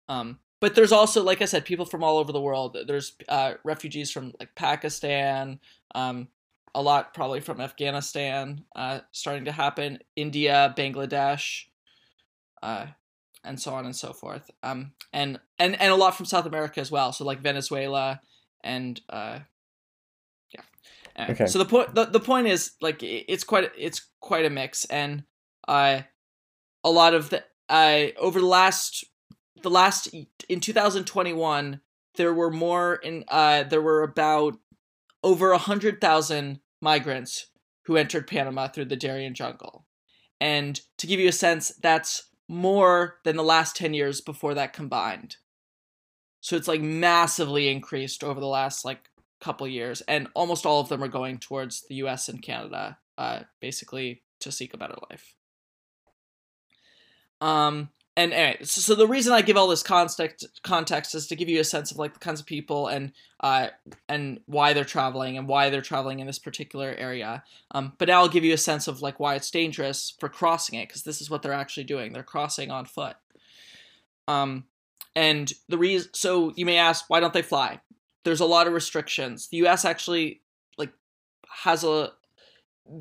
Um, 0.08 0.38
but 0.60 0.74
there's 0.74 0.92
also, 0.92 1.22
like 1.22 1.42
I 1.42 1.46
said, 1.46 1.64
people 1.64 1.84
from 1.84 2.02
all 2.02 2.18
over 2.18 2.32
the 2.32 2.40
world. 2.40 2.76
There's 2.86 3.12
uh, 3.28 3.54
refugees 3.62 4.10
from 4.10 4.32
like 4.40 4.54
Pakistan, 4.54 5.60
um, 5.94 6.28
a 6.74 6.80
lot 6.80 7.12
probably 7.12 7.40
from 7.40 7.60
Afghanistan, 7.60 8.64
uh, 8.74 9.00
starting 9.12 9.44
to 9.44 9.52
happen. 9.52 9.98
India, 10.16 10.74
Bangladesh, 10.76 11.64
uh, 12.62 12.86
and 13.44 13.60
so 13.60 13.72
on 13.74 13.84
and 13.84 13.96
so 13.96 14.12
forth. 14.12 14.50
Um, 14.62 14.92
and 15.12 15.40
and 15.58 15.80
and 15.80 15.92
a 15.92 15.96
lot 15.96 16.16
from 16.16 16.26
South 16.26 16.46
America 16.46 16.80
as 16.80 16.90
well. 16.90 17.12
So 17.12 17.24
like 17.24 17.40
Venezuela 17.40 18.20
and 18.62 19.00
uh, 19.08 19.40
yeah. 20.52 20.60
Anyway, 21.16 21.34
Okay. 21.34 21.46
So 21.46 21.58
the 21.58 21.64
point 21.64 21.94
the, 21.94 22.06
the 22.06 22.20
point 22.20 22.46
is 22.46 22.72
like 22.80 23.02
it's 23.02 23.44
quite 23.44 23.70
it's 23.76 24.08
quite 24.20 24.44
a 24.44 24.50
mix, 24.50 24.84
and 24.86 25.24
uh, 25.66 26.02
a 26.84 26.90
lot 26.90 27.14
of 27.14 27.30
the 27.30 27.44
uh, 27.68 28.06
over 28.18 28.40
the 28.40 28.46
last 28.46 29.04
the 29.62 29.70
last 29.70 30.14
in 30.48 30.60
2021 30.60 31.80
there 32.16 32.32
were 32.32 32.50
more 32.50 32.94
in 32.94 33.24
uh 33.28 33.62
there 33.64 33.82
were 33.82 34.02
about 34.02 34.56
over 35.22 35.52
a 35.52 35.58
hundred 35.58 36.00
thousand 36.00 36.60
migrants 36.80 37.46
who 37.84 37.96
entered 37.96 38.26
Panama 38.26 38.68
through 38.68 38.86
the 38.86 38.96
Darien 38.96 39.34
Jungle, 39.34 39.86
and 40.40 40.80
to 40.98 41.06
give 41.06 41.20
you 41.20 41.28
a 41.28 41.32
sense, 41.32 41.72
that's 41.82 42.29
more 42.50 43.18
than 43.24 43.36
the 43.36 43.44
last 43.44 43.76
ten 43.76 43.94
years 43.94 44.20
before 44.20 44.54
that 44.54 44.72
combined. 44.72 45.36
So 46.40 46.56
it's 46.56 46.68
like 46.68 46.80
massively 46.80 47.68
increased 47.68 48.24
over 48.24 48.40
the 48.40 48.46
last 48.46 48.84
like 48.84 49.08
couple 49.40 49.68
years, 49.68 50.00
and 50.02 50.28
almost 50.34 50.66
all 50.66 50.80
of 50.80 50.88
them 50.88 51.02
are 51.02 51.08
going 51.08 51.38
towards 51.38 51.86
the 51.88 51.94
U.S. 51.96 52.28
and 52.28 52.42
Canada, 52.42 52.98
uh, 53.16 53.40
basically 53.60 54.22
to 54.40 54.50
seek 54.50 54.74
a 54.74 54.78
better 54.78 54.96
life. 55.10 55.34
Um, 57.40 57.90
and 58.16 58.32
anyway, 58.32 58.58
so, 58.64 58.80
so 58.80 58.94
the 58.94 59.06
reason 59.06 59.32
I 59.32 59.40
give 59.40 59.56
all 59.56 59.68
this 59.68 59.82
context 59.82 60.60
context 60.62 61.14
is 61.14 61.26
to 61.28 61.36
give 61.36 61.48
you 61.48 61.60
a 61.60 61.64
sense 61.64 61.90
of 61.90 61.96
like 61.96 62.12
the 62.14 62.20
kinds 62.20 62.40
of 62.40 62.46
people 62.46 62.88
and 62.88 63.12
uh 63.40 63.68
and 64.08 64.40
why 64.46 64.72
they're 64.72 64.84
traveling 64.84 65.38
and 65.38 65.46
why 65.46 65.70
they're 65.70 65.80
traveling 65.80 66.18
in 66.18 66.26
this 66.26 66.38
particular 66.38 66.94
area. 66.98 67.44
Um, 67.70 67.92
but 67.98 68.08
now 68.08 68.20
I'll 68.20 68.28
give 68.28 68.44
you 68.44 68.52
a 68.52 68.58
sense 68.58 68.88
of 68.88 69.00
like 69.00 69.20
why 69.20 69.36
it's 69.36 69.50
dangerous 69.50 70.14
for 70.18 70.28
crossing 70.28 70.78
it 70.78 70.88
because 70.88 71.02
this 71.02 71.20
is 71.20 71.30
what 71.30 71.42
they're 71.42 71.52
actually 71.52 71.84
doing. 71.84 72.12
They're 72.12 72.22
crossing 72.22 72.70
on 72.70 72.84
foot. 72.84 73.16
Um, 74.26 74.64
and 75.14 75.52
the 75.68 75.78
reason 75.78 76.10
so 76.12 76.52
you 76.56 76.66
may 76.66 76.78
ask 76.78 77.04
why 77.08 77.20
don't 77.20 77.32
they 77.32 77.42
fly? 77.42 77.80
There's 78.24 78.40
a 78.40 78.46
lot 78.46 78.66
of 78.66 78.72
restrictions. 78.72 79.48
The 79.48 79.58
U.S. 79.58 79.84
actually 79.84 80.42
like 80.76 80.92
has 81.62 81.84
a 81.84 82.12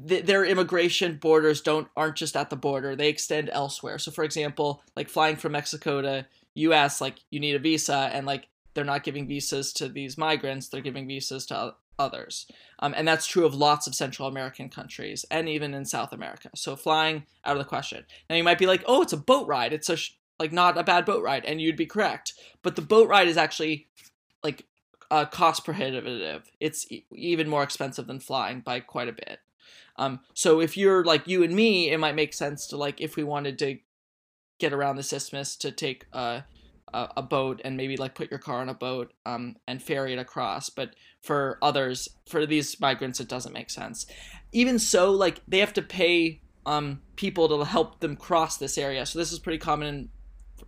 th- 0.07 0.25
their 0.25 0.45
immigration 0.45 1.17
borders 1.17 1.61
don't 1.61 1.87
aren't 1.95 2.15
just 2.15 2.35
at 2.35 2.49
the 2.49 2.55
border 2.55 2.95
they 2.95 3.09
extend 3.09 3.49
elsewhere. 3.49 3.97
So 3.97 4.11
for 4.11 4.23
example 4.23 4.83
like 4.95 5.09
flying 5.09 5.35
from 5.35 5.53
mexico 5.53 6.01
to 6.01 6.25
us 6.55 6.99
like 6.99 7.15
you 7.29 7.39
need 7.39 7.55
a 7.55 7.59
visa 7.59 8.09
and 8.13 8.25
like 8.25 8.47
they're 8.73 8.83
not 8.83 9.03
giving 9.03 9.27
visas 9.27 9.71
to 9.73 9.87
these 9.87 10.17
migrants 10.17 10.67
they're 10.67 10.81
giving 10.81 11.07
visas 11.07 11.45
to 11.47 11.75
others. 11.97 12.47
Um, 12.79 12.93
and 12.95 13.07
that's 13.07 13.27
true 13.27 13.45
of 13.45 13.53
lots 13.55 13.87
of 13.87 13.95
central 13.95 14.27
american 14.27 14.69
countries 14.69 15.25
and 15.31 15.49
even 15.49 15.73
in 15.73 15.85
south 15.85 16.13
america. 16.13 16.49
So 16.55 16.75
flying 16.75 17.25
out 17.45 17.57
of 17.57 17.63
the 17.63 17.69
question. 17.69 18.05
Now 18.29 18.35
you 18.35 18.43
might 18.43 18.59
be 18.59 18.67
like 18.67 18.83
oh 18.87 19.01
it's 19.01 19.13
a 19.13 19.17
boat 19.17 19.47
ride. 19.47 19.73
It's 19.73 19.89
a 19.89 19.97
sh- 19.97 20.15
like 20.39 20.51
not 20.51 20.77
a 20.77 20.83
bad 20.83 21.05
boat 21.05 21.23
ride 21.23 21.45
and 21.45 21.61
you'd 21.61 21.75
be 21.75 21.85
correct. 21.85 22.33
But 22.61 22.75
the 22.75 22.81
boat 22.81 23.09
ride 23.09 23.27
is 23.27 23.37
actually 23.37 23.87
like 24.43 24.65
uh, 25.11 25.25
cost 25.25 25.65
prohibitive. 25.65 26.49
It's 26.59 26.89
e- 26.91 27.05
even 27.11 27.49
more 27.49 27.63
expensive 27.63 28.07
than 28.07 28.19
flying 28.19 28.61
by 28.61 28.79
quite 28.79 29.07
a 29.07 29.13
bit 29.13 29.39
um, 29.97 30.21
so 30.33 30.61
if 30.61 30.77
you're 30.77 31.03
like 31.03 31.27
you 31.27 31.43
and 31.43 31.55
me, 31.55 31.91
it 31.91 31.99
might 31.99 32.15
make 32.15 32.33
sense 32.33 32.67
to 32.67 32.77
like 32.77 33.01
if 33.01 33.15
we 33.15 33.23
wanted 33.23 33.59
to 33.59 33.77
get 34.59 34.73
around 34.73 34.95
this 34.95 35.13
isthmus 35.13 35.55
to 35.57 35.71
take 35.71 36.05
a 36.13 36.43
a, 36.93 37.09
a 37.17 37.21
boat 37.21 37.61
and 37.63 37.77
maybe 37.77 37.97
like 37.97 38.15
put 38.15 38.31
your 38.31 38.39
car 38.39 38.61
on 38.61 38.69
a 38.69 38.73
boat 38.73 39.13
um, 39.25 39.55
and 39.67 39.81
ferry 39.81 40.13
it 40.13 40.19
across. 40.19 40.69
But 40.69 40.95
for 41.21 41.57
others, 41.61 42.09
for 42.27 42.45
these 42.45 42.79
migrants, 42.79 43.19
it 43.19 43.27
doesn't 43.27 43.53
make 43.53 43.69
sense. 43.69 44.05
Even 44.51 44.79
so, 44.79 45.11
like 45.11 45.41
they 45.47 45.59
have 45.59 45.73
to 45.73 45.81
pay 45.81 46.41
um, 46.65 47.01
people 47.15 47.47
to 47.49 47.65
help 47.65 47.99
them 47.99 48.15
cross 48.15 48.57
this 48.57 48.77
area. 48.77 49.05
So 49.05 49.19
this 49.19 49.31
is 49.31 49.39
pretty 49.39 49.57
common 49.57 49.87
in, 49.87 50.09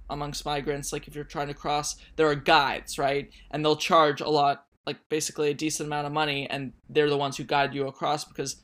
amongst 0.09 0.45
migrants. 0.45 0.93
Like 0.93 1.07
if 1.07 1.15
you're 1.15 1.23
trying 1.23 1.47
to 1.47 1.53
cross, 1.53 1.95
there 2.15 2.27
are 2.27 2.35
guides, 2.35 2.97
right? 2.97 3.29
And 3.51 3.63
they'll 3.63 3.75
charge 3.75 4.21
a 4.21 4.29
lot, 4.29 4.65
like 4.85 4.97
basically 5.09 5.49
a 5.49 5.53
decent 5.55 5.87
amount 5.87 6.07
of 6.07 6.13
money, 6.13 6.49
and 6.49 6.73
they're 6.89 7.09
the 7.09 7.17
ones 7.17 7.37
who 7.37 7.43
guide 7.43 7.73
you 7.73 7.87
across 7.87 8.25
because 8.25 8.63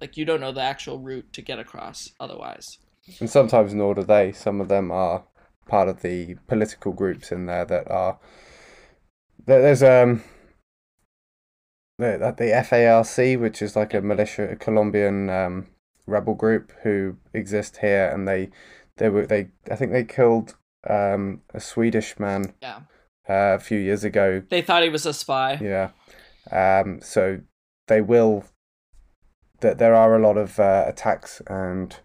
like 0.00 0.16
you 0.16 0.24
don't 0.24 0.40
know 0.40 0.52
the 0.52 0.60
actual 0.62 0.98
route 0.98 1.32
to 1.32 1.42
get 1.42 1.58
across 1.58 2.10
otherwise. 2.20 2.78
And 3.20 3.30
sometimes 3.30 3.72
nor 3.74 3.94
do 3.94 4.02
they. 4.02 4.32
Some 4.32 4.60
of 4.60 4.68
them 4.68 4.90
are 4.90 5.24
part 5.68 5.88
of 5.88 6.02
the 6.02 6.36
political 6.48 6.92
groups 6.92 7.30
in 7.32 7.46
there 7.46 7.64
that 7.64 7.90
are. 7.90 8.18
there- 9.46 9.62
There's 9.62 9.82
um. 9.82 10.22
The, 11.98 12.34
the 12.36 12.44
FARC, 12.52 13.40
which 13.40 13.62
is 13.62 13.74
like 13.74 13.94
a 13.94 14.02
militia, 14.02 14.50
a 14.50 14.56
Colombian 14.56 15.30
um, 15.30 15.68
rebel 16.06 16.34
group 16.34 16.72
who 16.82 17.16
exist 17.32 17.78
here, 17.78 18.10
and 18.12 18.28
they, 18.28 18.50
they 18.98 19.08
were 19.08 19.26
they 19.26 19.48
I 19.70 19.76
think 19.76 19.92
they 19.92 20.04
killed 20.04 20.56
um 20.88 21.40
a 21.54 21.58
Swedish 21.60 22.18
man 22.20 22.52
Yeah. 22.60 22.80
uh, 23.28 23.56
a 23.56 23.58
few 23.58 23.78
years 23.78 24.04
ago 24.04 24.42
They 24.50 24.60
thought 24.62 24.82
he 24.82 24.88
was 24.90 25.06
a 25.06 25.14
spy. 25.14 25.58
Yeah. 25.60 25.90
Um, 26.52 27.00
so 27.00 27.40
they 27.88 28.00
will. 28.02 28.44
That 29.60 29.78
there 29.78 29.94
are 29.94 30.14
a 30.14 30.18
lot 30.18 30.36
of 30.36 30.60
uh, 30.60 30.84
attacks 30.86 31.40
and 31.46 31.96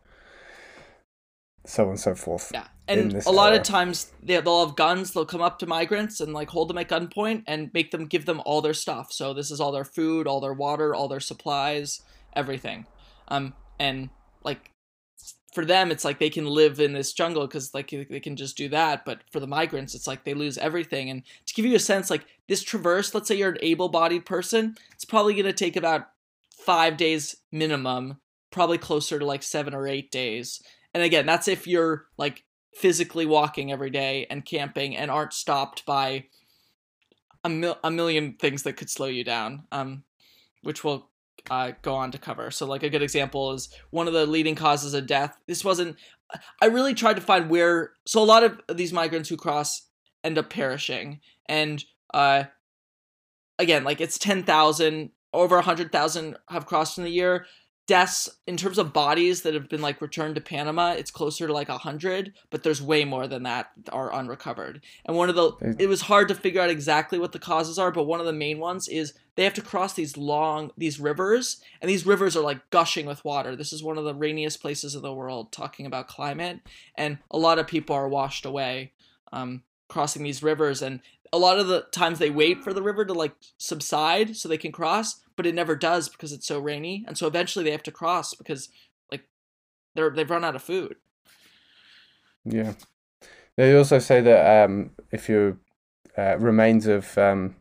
so 1.66 1.84
on 1.84 1.90
and 1.90 2.00
so 2.00 2.16
forth. 2.16 2.52
Yeah. 2.54 2.68
And 2.88 3.14
a 3.26 3.32
lot 3.32 3.54
of 3.54 3.64
times 3.64 4.12
they, 4.22 4.40
they'll 4.42 4.66
have 4.66 4.76
guns, 4.76 5.12
they'll 5.12 5.26
come 5.26 5.42
up 5.42 5.60
to 5.60 5.66
migrants 5.66 6.20
and 6.20 6.34
like 6.34 6.50
hold 6.50 6.70
them 6.70 6.78
at 6.78 6.90
gunpoint 6.90 7.44
and 7.48 7.72
make 7.74 7.92
them 7.92 8.06
give 8.06 8.26
them 8.26 8.42
all 8.46 8.62
their 8.62 8.74
stuff. 8.74 9.14
So 9.14 9.34
this 9.34 9.50
is 9.52 9.62
all 9.62 9.72
their 9.72 9.86
food, 9.86 10.28
all 10.28 10.42
their 10.42 10.54
water, 10.54 10.94
all 10.94 11.08
their 11.08 11.20
supplies, 11.22 12.02
everything. 12.36 12.86
Um 13.28 13.54
and 13.80 14.10
like 14.44 14.72
for 15.54 15.64
them 15.64 15.92
it's 15.92 16.04
like 16.04 16.20
they 16.20 16.30
can 16.30 16.46
live 16.46 16.80
in 16.80 16.94
this 16.94 17.14
jungle 17.14 17.48
cuz 17.48 17.74
like 17.74 17.92
they 17.92 18.20
can 18.20 18.36
just 18.36 18.58
do 18.58 18.68
that, 18.70 19.06
but 19.06 19.22
for 19.32 19.40
the 19.40 19.48
migrants 19.48 19.96
it's 19.96 20.08
like 20.08 20.26
they 20.26 20.34
lose 20.34 20.58
everything 20.58 21.10
and 21.10 21.24
to 21.46 21.54
give 21.54 21.66
you 21.66 21.76
a 21.76 21.80
sense 21.80 22.10
like 22.10 22.26
this 22.50 22.64
traverse, 22.64 23.14
let's 23.14 23.30
say 23.30 23.36
you're 23.36 23.52
an 23.52 23.58
able-bodied 23.62 24.26
person, 24.26 24.76
it's 24.94 25.06
probably 25.06 25.34
going 25.34 25.46
to 25.46 25.54
take 25.54 25.78
about 25.78 26.10
5 26.66 26.98
days 26.98 27.36
minimum, 27.52 28.18
probably 28.52 28.78
closer 28.78 29.20
to 29.20 29.26
like 29.26 29.44
7 29.44 29.74
or 29.74 29.88
8 29.88 30.12
days. 30.12 30.62
And 30.94 31.04
again, 31.04 31.26
that's 31.26 31.48
if 31.48 31.68
you're 31.68 32.06
like 32.18 32.44
physically 32.76 33.26
walking 33.26 33.72
every 33.72 33.90
day 33.90 34.28
and 34.30 34.46
camping 34.46 34.96
and 34.96 35.12
aren't 35.12 35.34
stopped 35.34 35.86
by 35.86 36.26
a, 37.44 37.50
mil- 37.50 37.80
a 37.84 37.92
million 37.92 38.34
things 38.40 38.64
that 38.64 38.78
could 38.78 38.90
slow 38.90 39.08
you 39.08 39.24
down, 39.24 39.64
um, 39.72 40.04
which 40.62 40.84
we'll 40.84 41.10
uh, 41.50 41.72
go 41.82 41.96
on 41.96 42.12
to 42.12 42.18
cover. 42.18 42.52
So, 42.52 42.66
like, 42.66 42.84
a 42.84 42.90
good 42.90 43.02
example 43.02 43.52
is 43.54 43.70
one 43.90 44.08
of 44.08 44.14
the 44.14 44.26
leading 44.26 44.56
causes 44.56 44.94
of 44.94 45.08
death. 45.08 45.38
This 45.48 45.66
wasn't, 45.66 45.98
I 46.62 46.68
really 46.68 46.94
tried 46.94 47.16
to 47.16 47.22
find 47.22 47.50
where, 47.50 47.94
so 48.06 48.22
a 48.22 48.26
lot 48.26 48.44
of 48.44 48.62
these 48.74 48.94
migrants 48.94 49.30
who 49.30 49.38
cross 49.38 49.88
end 50.24 50.38
up 50.38 50.50
perishing. 50.50 51.20
And 51.48 51.84
uh, 52.14 52.44
again, 53.58 53.84
like, 53.84 54.02
it's 54.02 54.20
10,000, 54.20 55.10
over 55.34 55.56
100,000 55.56 56.38
have 56.50 56.66
crossed 56.66 56.98
in 56.98 57.04
the 57.04 57.12
year 57.12 57.46
deaths 57.92 58.30
in 58.48 58.56
terms 58.56 58.78
of 58.78 58.94
bodies 58.94 59.42
that 59.42 59.54
have 59.54 59.68
been 59.68 59.82
like 59.82 60.02
returned 60.02 60.36
to 60.36 60.40
Panama, 60.40 60.92
it's 60.92 61.12
closer 61.12 61.46
to 61.46 61.52
like 61.52 61.68
a 61.68 61.80
hundred, 61.80 62.34
but 62.50 62.64
there's 62.64 62.82
way 62.82 63.04
more 63.04 63.28
than 63.28 63.44
that 63.44 63.72
that 63.84 63.92
are 63.92 64.14
unrecovered. 64.14 64.82
And 65.06 65.18
one 65.18 65.28
of 65.28 65.36
the 65.36 65.76
it 65.78 65.90
was 65.90 66.04
hard 66.04 66.30
to 66.30 66.36
figure 66.36 66.62
out 66.62 66.70
exactly 66.70 67.20
what 67.20 67.34
the 67.34 67.38
causes 67.40 67.78
are, 67.78 67.92
but 67.92 68.06
one 68.06 68.22
of 68.22 68.26
the 68.26 68.32
main 68.32 68.60
ones 68.60 68.88
is 68.88 69.14
they 69.36 69.44
have 69.44 69.54
to 69.56 69.62
cross 69.62 69.94
these 69.94 70.16
long 70.16 70.72
these 70.78 71.02
rivers, 71.02 71.62
and 71.82 71.90
these 71.90 72.06
rivers 72.06 72.38
are 72.38 72.44
like 72.44 72.70
gushing 72.70 73.06
with 73.06 73.26
water. 73.26 73.58
This 73.58 73.74
is 73.74 73.84
one 73.84 73.98
of 73.98 74.06
the 74.06 74.16
rainiest 74.16 74.62
places 74.62 74.96
in 74.96 75.02
the 75.02 75.14
world, 75.14 75.52
talking 75.52 75.86
about 75.86 76.08
climate, 76.08 76.62
and 76.96 77.18
a 77.30 77.38
lot 77.38 77.60
of 77.60 77.68
people 77.68 77.94
are 77.94 78.08
washed 78.08 78.46
away 78.46 78.94
um, 79.34 79.64
crossing 79.90 80.24
these 80.24 80.42
rivers, 80.42 80.82
and 80.82 81.02
a 81.34 81.38
lot 81.38 81.60
of 81.60 81.68
the 81.68 81.82
times 81.92 82.20
they 82.20 82.30
wait 82.30 82.64
for 82.64 82.74
the 82.74 82.82
river 82.82 83.06
to 83.06 83.14
like 83.14 83.34
subside 83.58 84.36
so 84.36 84.50
they 84.50 84.58
can 84.58 84.72
cross, 84.72 85.22
but 85.36 85.46
it 85.46 85.56
never 85.56 85.76
does 85.76 86.10
because 86.10 86.34
it's 86.34 86.48
so 86.48 86.60
rainy, 86.60 87.06
and 87.08 87.18
so 87.18 87.28
eventually 87.28 87.64
they 87.64 87.72
have 87.72 87.84
to 87.84 87.92
cross 87.92 88.34
because 88.34 88.70
like 89.12 89.24
they're 89.96 90.10
they've 90.10 90.30
run 90.30 90.44
out 90.44 90.56
of 90.56 90.64
food. 90.64 90.96
Yeah. 92.44 92.74
They 93.58 93.76
also 93.76 94.00
say 94.00 94.22
that 94.22 94.66
um, 94.66 94.92
if 95.12 95.30
you 95.30 95.60
uh, 96.18 96.38
remains 96.38 96.88
of 96.88 97.18
um, 97.18 97.56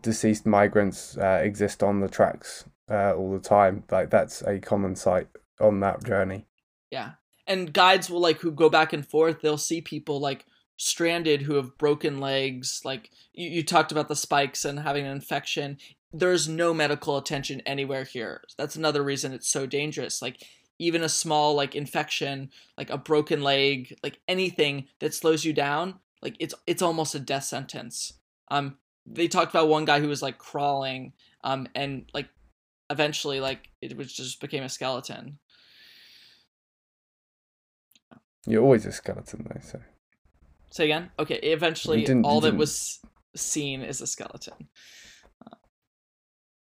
deceased 0.00 0.46
migrants 0.46 1.16
uh, 1.18 1.40
exist 1.42 1.82
on 1.82 2.00
the 2.00 2.08
tracks 2.08 2.64
uh, 2.90 3.14
all 3.14 3.32
the 3.32 3.40
time, 3.40 3.84
like 3.90 4.10
that's 4.10 4.42
a 4.42 4.58
common 4.58 4.96
sight 4.96 5.28
on 5.60 5.80
that 5.80 6.04
journey. 6.04 6.46
Yeah. 6.90 7.12
And 7.46 7.72
guides 7.72 8.08
will 8.08 8.20
like 8.20 8.38
who 8.38 8.52
go 8.52 8.70
back 8.70 8.92
and 8.92 9.06
forth, 9.06 9.40
they'll 9.40 9.58
see 9.58 9.80
people 9.80 10.20
like 10.20 10.46
stranded 10.82 11.42
who 11.42 11.54
have 11.54 11.78
broken 11.78 12.20
legs. 12.20 12.80
Like 12.84 13.10
you, 13.32 13.48
you 13.48 13.62
talked 13.62 13.92
about 13.92 14.08
the 14.08 14.16
spikes 14.16 14.64
and 14.64 14.80
having 14.80 15.06
an 15.06 15.12
infection. 15.12 15.78
There's 16.12 16.48
no 16.48 16.74
medical 16.74 17.16
attention 17.16 17.60
anywhere 17.60 18.04
here. 18.04 18.42
That's 18.58 18.74
another 18.74 19.02
reason 19.02 19.32
it's 19.32 19.48
so 19.48 19.64
dangerous. 19.64 20.20
Like 20.20 20.42
even 20.78 21.02
a 21.02 21.08
small 21.08 21.54
like 21.54 21.76
infection, 21.76 22.50
like 22.76 22.90
a 22.90 22.98
broken 22.98 23.42
leg, 23.42 23.96
like 24.02 24.18
anything 24.26 24.88
that 24.98 25.14
slows 25.14 25.44
you 25.44 25.52
down, 25.52 26.00
like 26.20 26.36
it's 26.40 26.54
it's 26.66 26.82
almost 26.82 27.14
a 27.14 27.20
death 27.20 27.44
sentence. 27.44 28.14
Um 28.50 28.76
they 29.06 29.28
talked 29.28 29.52
about 29.52 29.68
one 29.68 29.84
guy 29.84 30.00
who 30.00 30.08
was 30.08 30.22
like 30.22 30.38
crawling 30.38 31.12
um 31.44 31.68
and 31.74 32.10
like 32.12 32.28
eventually 32.90 33.40
like 33.40 33.70
it 33.80 33.96
was 33.96 34.12
just 34.12 34.40
became 34.40 34.64
a 34.64 34.68
skeleton. 34.68 35.38
You're 38.46 38.62
always 38.64 38.84
a 38.86 38.90
skeleton, 38.90 39.46
though. 39.48 39.60
So 39.62 39.80
Say 40.72 40.84
again? 40.84 41.10
Okay, 41.18 41.36
eventually 41.36 42.06
all 42.22 42.40
that 42.40 42.56
was 42.56 42.98
seen 43.36 43.82
is 43.82 44.00
a 44.00 44.06
skeleton. 44.06 44.68
Uh, 45.46 45.56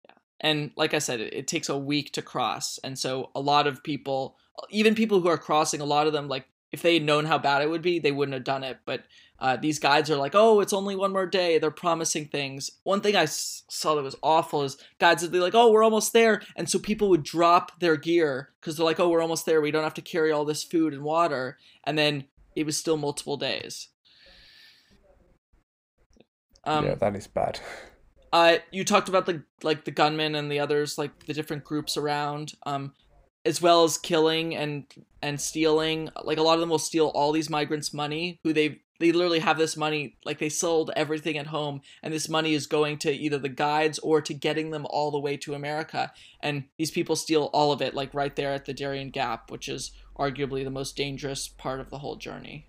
yeah. 0.09 0.15
and 0.41 0.71
like 0.77 0.95
I 0.95 0.99
said, 0.99 1.21
it, 1.21 1.35
it 1.35 1.47
takes 1.47 1.69
a 1.69 1.77
week 1.77 2.13
to 2.15 2.23
cross, 2.23 2.79
and 2.83 2.99
so 2.99 3.31
a 3.35 3.41
lot 3.41 3.67
of 3.67 3.83
people, 3.85 4.37
even 4.71 4.95
people 4.95 5.21
who 5.21 5.29
are 5.29 5.39
crossing, 5.39 5.81
a 5.81 5.85
lot 5.85 6.07
of 6.07 6.13
them 6.13 6.29
like 6.29 6.47
if 6.73 6.83
they 6.83 6.95
had 6.95 7.03
known 7.03 7.27
how 7.27 7.39
bad 7.39 7.63
it 7.63 7.71
would 7.71 7.83
be, 7.83 7.99
they 7.99 8.13
wouldn't 8.13 8.35
have 8.35 8.45
done 8.45 8.65
it. 8.65 8.79
But 8.85 9.05
uh, 9.39 9.57
these 9.57 9.79
guides 9.79 10.11
are 10.11 10.17
like, 10.17 10.35
oh, 10.35 10.61
it's 10.61 10.73
only 10.73 10.95
one 10.95 11.13
more 11.13 11.27
day. 11.27 11.59
They're 11.59 11.71
promising 11.71 12.27
things. 12.27 12.71
One 12.85 13.01
thing 13.01 13.17
I 13.17 13.23
s- 13.23 13.65
saw 13.69 13.95
that 13.95 14.03
was 14.03 14.17
awful 14.23 14.63
is 14.63 14.77
guides 14.99 15.23
would 15.23 15.33
be 15.33 15.41
like, 15.41 15.55
oh, 15.55 15.71
we're 15.73 15.83
almost 15.83 16.13
there. 16.13 16.43
And 16.57 16.69
so 16.71 16.79
people 16.79 17.09
would 17.09 17.23
drop 17.23 17.81
their 17.81 17.97
gear 17.97 18.51
because 18.61 18.77
they're 18.77 18.87
like, 18.87 19.01
oh, 19.01 19.09
we're 19.09 19.23
almost 19.23 19.47
there. 19.47 19.61
We 19.61 19.71
don't 19.71 19.83
have 19.83 19.95
to 19.95 20.03
carry 20.03 20.31
all 20.31 20.45
this 20.45 20.63
food 20.63 20.93
and 20.95 21.03
water. 21.03 21.59
And 21.85 21.99
then 21.99 22.25
it 22.61 22.67
was 22.67 22.77
still 22.77 22.97
multiple 22.97 23.37
days. 23.37 23.89
Um, 26.65 26.87
yeah, 26.87 26.95
that 26.95 27.17
is 27.17 27.27
bad. 27.27 27.59
Uh, 28.33 28.59
you 28.71 28.85
talked 28.85 29.09
about 29.09 29.27
the 29.27 29.43
like 29.63 29.85
the 29.85 29.91
gunmen 29.91 30.35
and 30.35 30.53
the 30.53 30.61
others, 30.61 30.99
like 30.99 31.27
the 31.27 31.35
different 31.35 31.65
groups 31.65 31.97
around. 31.97 32.53
Um, 32.65 32.93
as 33.45 33.63
well 33.63 33.85
as 33.85 33.97
killing 33.97 34.55
and 34.55 34.85
and 35.23 35.41
stealing. 35.41 36.11
Like 36.23 36.39
a 36.39 36.43
lot 36.43 36.55
of 36.55 36.61
them 36.61 36.69
will 36.69 36.79
steal 36.79 37.09
all 37.09 37.33
these 37.33 37.51
migrants' 37.51 37.95
money, 37.95 38.39
who 38.45 38.53
they 38.53 38.83
they 39.01 39.13
literally 39.13 39.39
have 39.39 39.59
this 39.59 39.77
money 39.77 40.17
like 40.25 40.39
they 40.39 40.51
sold 40.51 40.91
everything 40.95 41.39
at 41.39 41.47
home 41.47 41.81
and 42.03 42.13
this 42.13 42.29
money 42.29 42.53
is 42.53 42.67
going 42.67 42.99
to 42.99 43.11
either 43.11 43.39
the 43.39 43.49
guides 43.49 43.99
or 44.01 44.21
to 44.21 44.35
getting 44.35 44.71
them 44.71 44.87
all 44.91 45.11
the 45.11 45.19
way 45.19 45.39
to 45.39 45.55
america 45.55 46.13
and 46.41 46.65
these 46.77 46.91
people 46.91 47.17
steal 47.17 47.45
all 47.55 47.73
of 47.73 47.81
it 47.81 47.95
like 47.95 48.13
right 48.13 48.37
there 48.37 48.53
at 48.53 48.67
the 48.67 48.75
darien 48.75 49.09
gap 49.09 49.51
which 49.51 49.69
is 49.69 49.91
arguably 50.21 50.63
the 50.63 50.71
most 50.71 50.97
dangerous 50.97 51.49
part 51.49 51.81
of 51.81 51.91
the 51.91 51.99
whole 51.99 52.17
journey 52.17 52.67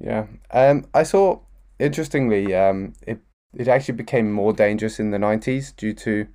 yeah 0.00 0.26
um 0.52 0.84
i 0.94 1.02
saw 1.02 1.38
interestingly 1.78 2.54
um 2.54 2.92
it 3.06 3.20
it 3.54 3.68
actually 3.68 3.94
became 3.94 4.32
more 4.32 4.52
dangerous 4.52 4.98
in 4.98 5.10
the 5.10 5.18
90s 5.18 5.74
due 5.76 5.92
to 5.92 6.26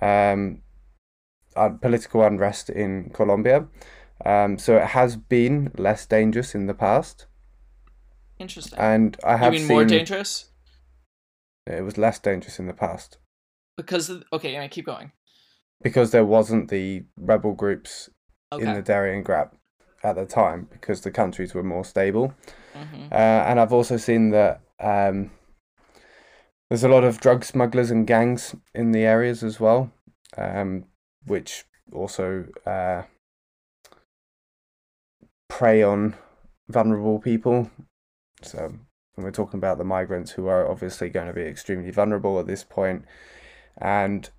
um 0.00 0.60
uh, 1.56 1.68
political 1.68 2.22
unrest 2.22 2.68
in 2.68 3.10
colombia 3.10 3.66
um, 4.24 4.58
so 4.58 4.76
it 4.76 4.88
has 4.88 5.16
been 5.16 5.72
less 5.76 6.06
dangerous 6.06 6.54
in 6.54 6.66
the 6.66 6.74
past 6.74 7.26
Interesting. 8.38 8.78
And 8.78 9.16
I 9.24 9.36
have 9.36 9.52
you 9.52 9.60
mean 9.60 9.68
seen, 9.68 9.76
more 9.76 9.84
dangerous? 9.84 10.50
It 11.66 11.82
was 11.82 11.96
less 11.96 12.18
dangerous 12.18 12.58
in 12.58 12.66
the 12.66 12.74
past. 12.74 13.18
Because 13.76 14.10
okay, 14.32 14.58
I 14.58 14.68
keep 14.68 14.86
going. 14.86 15.12
Because 15.82 16.10
there 16.10 16.24
wasn't 16.24 16.68
the 16.68 17.04
rebel 17.16 17.52
groups 17.52 18.08
okay. 18.54 18.66
in 18.66 18.74
the 18.74 18.82
Darien 18.82 19.22
Gap 19.22 19.54
at 20.02 20.16
the 20.16 20.26
time, 20.26 20.68
because 20.70 21.00
the 21.00 21.10
countries 21.10 21.54
were 21.54 21.62
more 21.62 21.84
stable. 21.84 22.34
Mm-hmm. 22.74 23.12
Uh, 23.12 23.14
and 23.14 23.60
I've 23.60 23.72
also 23.72 23.96
seen 23.96 24.30
that 24.30 24.60
um, 24.80 25.30
there's 26.68 26.84
a 26.84 26.88
lot 26.88 27.04
of 27.04 27.20
drug 27.20 27.44
smugglers 27.44 27.90
and 27.90 28.06
gangs 28.06 28.54
in 28.74 28.92
the 28.92 29.04
areas 29.04 29.42
as 29.42 29.60
well, 29.60 29.90
um, 30.36 30.84
which 31.24 31.64
also 31.92 32.46
uh, 32.66 33.02
prey 35.48 35.82
on 35.82 36.14
vulnerable 36.68 37.18
people 37.18 37.70
so 38.44 38.72
when 39.14 39.24
we're 39.24 39.30
talking 39.30 39.58
about 39.58 39.78
the 39.78 39.84
migrants 39.84 40.32
who 40.32 40.46
are 40.46 40.68
obviously 40.68 41.08
going 41.08 41.26
to 41.26 41.32
be 41.32 41.42
extremely 41.42 41.90
vulnerable 41.90 42.38
at 42.38 42.46
this 42.46 42.64
point, 42.64 43.04
and 43.78 44.30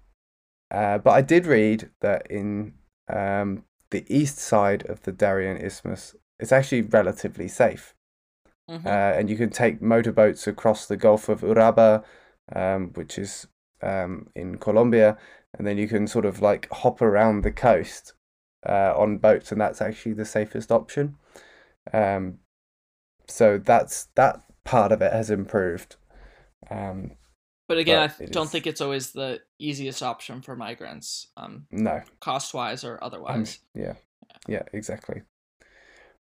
uh, 0.72 0.98
but 0.98 1.12
I 1.12 1.22
did 1.22 1.46
read 1.46 1.90
that 2.02 2.30
in 2.30 2.74
um, 3.12 3.64
the 3.96 4.06
east 4.14 4.38
side 4.38 4.86
of 4.88 5.02
the 5.04 5.12
Darien 5.12 5.58
Isthmus, 5.58 6.16
it's 6.42 6.52
actually 6.52 6.82
relatively 6.82 7.48
safe, 7.48 7.96
mm-hmm. 8.70 8.86
uh, 8.86 9.12
and 9.18 9.30
you 9.30 9.38
can 9.38 9.50
take 9.50 9.82
motorboats 9.82 10.48
across 10.48 10.86
the 10.86 10.98
Gulf 10.98 11.30
of 11.30 11.42
Urabá, 11.42 12.04
um, 12.54 12.92
which 12.96 13.18
is 13.18 13.48
um, 13.82 14.28
in 14.36 14.58
Colombia, 14.58 15.18
and 15.58 15.66
then 15.66 15.78
you 15.78 15.88
can 15.88 16.08
sort 16.08 16.26
of 16.26 16.42
like 16.42 16.68
hop 16.72 17.02
around 17.02 17.44
the 17.44 17.52
coast 17.52 18.14
uh, 18.68 18.94
on 18.98 19.18
boats, 19.18 19.52
and 19.52 19.62
that's 19.62 19.82
actually 19.82 20.14
the 20.14 20.26
safest 20.26 20.72
option. 20.72 21.16
Um, 21.94 22.40
so 23.28 23.58
that's 23.58 24.10
that 24.16 24.44
part 24.66 24.92
of 24.92 25.02
it 25.02 25.14
has 25.14 25.30
improved. 25.30 25.96
Um, 26.70 27.12
but 27.68 27.78
again, 27.78 28.12
but 28.18 28.28
I 28.28 28.32
don't 28.32 28.46
is... 28.46 28.52
think 28.52 28.68
it's 28.68 28.82
always 28.82 29.12
the 29.12 29.42
easiest 29.60 30.04
option 30.04 30.42
for 30.42 30.56
migrants. 30.56 31.28
Um, 31.38 31.68
no, 31.72 32.02
cost 32.20 32.54
wise 32.54 32.84
or 32.84 33.04
otherwise. 33.04 33.60
Um, 33.76 33.82
yeah. 33.82 33.94
yeah, 34.48 34.58
yeah, 34.58 34.64
exactly. 34.74 35.22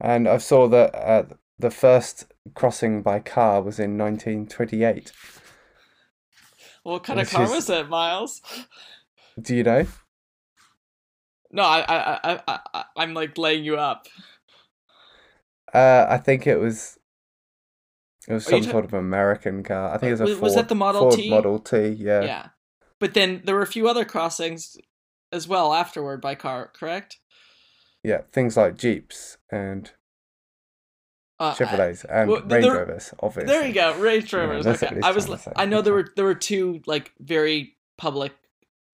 And 0.00 0.28
I 0.28 0.38
saw 0.38 0.68
that 0.68 0.94
uh, 0.94 1.24
the 1.58 1.70
first 1.70 2.32
crossing 2.54 3.02
by 3.02 3.20
car 3.20 3.62
was 3.62 3.78
in 3.78 3.96
1928. 3.96 5.12
What 6.82 7.04
kind 7.04 7.20
of 7.20 7.30
car 7.30 7.44
is... 7.44 7.50
was 7.50 7.70
it, 7.70 7.88
Miles? 7.88 8.42
Do 9.40 9.54
you 9.54 9.62
know? 9.62 9.86
No, 11.52 11.62
I, 11.62 11.84
I, 11.86 12.40
I, 12.48 12.60
I, 12.74 12.84
I'm 12.96 13.14
like 13.14 13.36
laying 13.36 13.64
you 13.64 13.76
up. 13.76 14.06
Uh, 15.72 16.06
I 16.08 16.18
think 16.18 16.46
it 16.46 16.56
was. 16.56 16.98
It 18.28 18.34
was 18.34 18.46
some 18.46 18.62
sort 18.62 18.84
of 18.84 18.94
American 18.94 19.62
car. 19.62 19.92
I 19.92 19.98
think 19.98 20.08
it 20.08 20.12
was 20.12 20.20
a 20.20 20.24
was, 20.24 20.32
Ford, 20.34 20.42
was 20.42 20.54
that 20.54 20.68
the 20.68 20.74
Model 20.74 21.02
Ford 21.02 21.14
T? 21.14 21.30
Model 21.30 21.58
T, 21.58 21.88
yeah. 21.88 22.22
Yeah, 22.22 22.48
but 22.98 23.14
then 23.14 23.42
there 23.44 23.54
were 23.54 23.62
a 23.62 23.66
few 23.66 23.88
other 23.88 24.04
crossings 24.04 24.76
as 25.32 25.48
well 25.48 25.74
afterward 25.74 26.20
by 26.20 26.34
car, 26.34 26.70
correct? 26.72 27.18
Yeah, 28.04 28.22
things 28.32 28.56
like 28.56 28.76
Jeeps 28.76 29.38
and 29.50 29.90
uh, 31.40 31.54
Chevrolets 31.54 32.04
and 32.08 32.30
well, 32.30 32.40
Range 32.42 32.64
there, 32.64 32.74
Rovers, 32.74 33.14
obviously. 33.20 33.52
There 33.52 33.66
you 33.66 33.74
go, 33.74 33.98
Range 33.98 34.32
Rovers. 34.32 34.66
Yeah, 34.66 34.72
okay. 34.72 35.00
I 35.02 35.10
was, 35.10 35.48
I 35.56 35.64
know 35.64 35.82
there 35.82 35.94
were 35.94 36.08
there 36.14 36.24
were 36.24 36.34
two 36.34 36.82
like 36.86 37.12
very 37.18 37.76
public, 37.98 38.32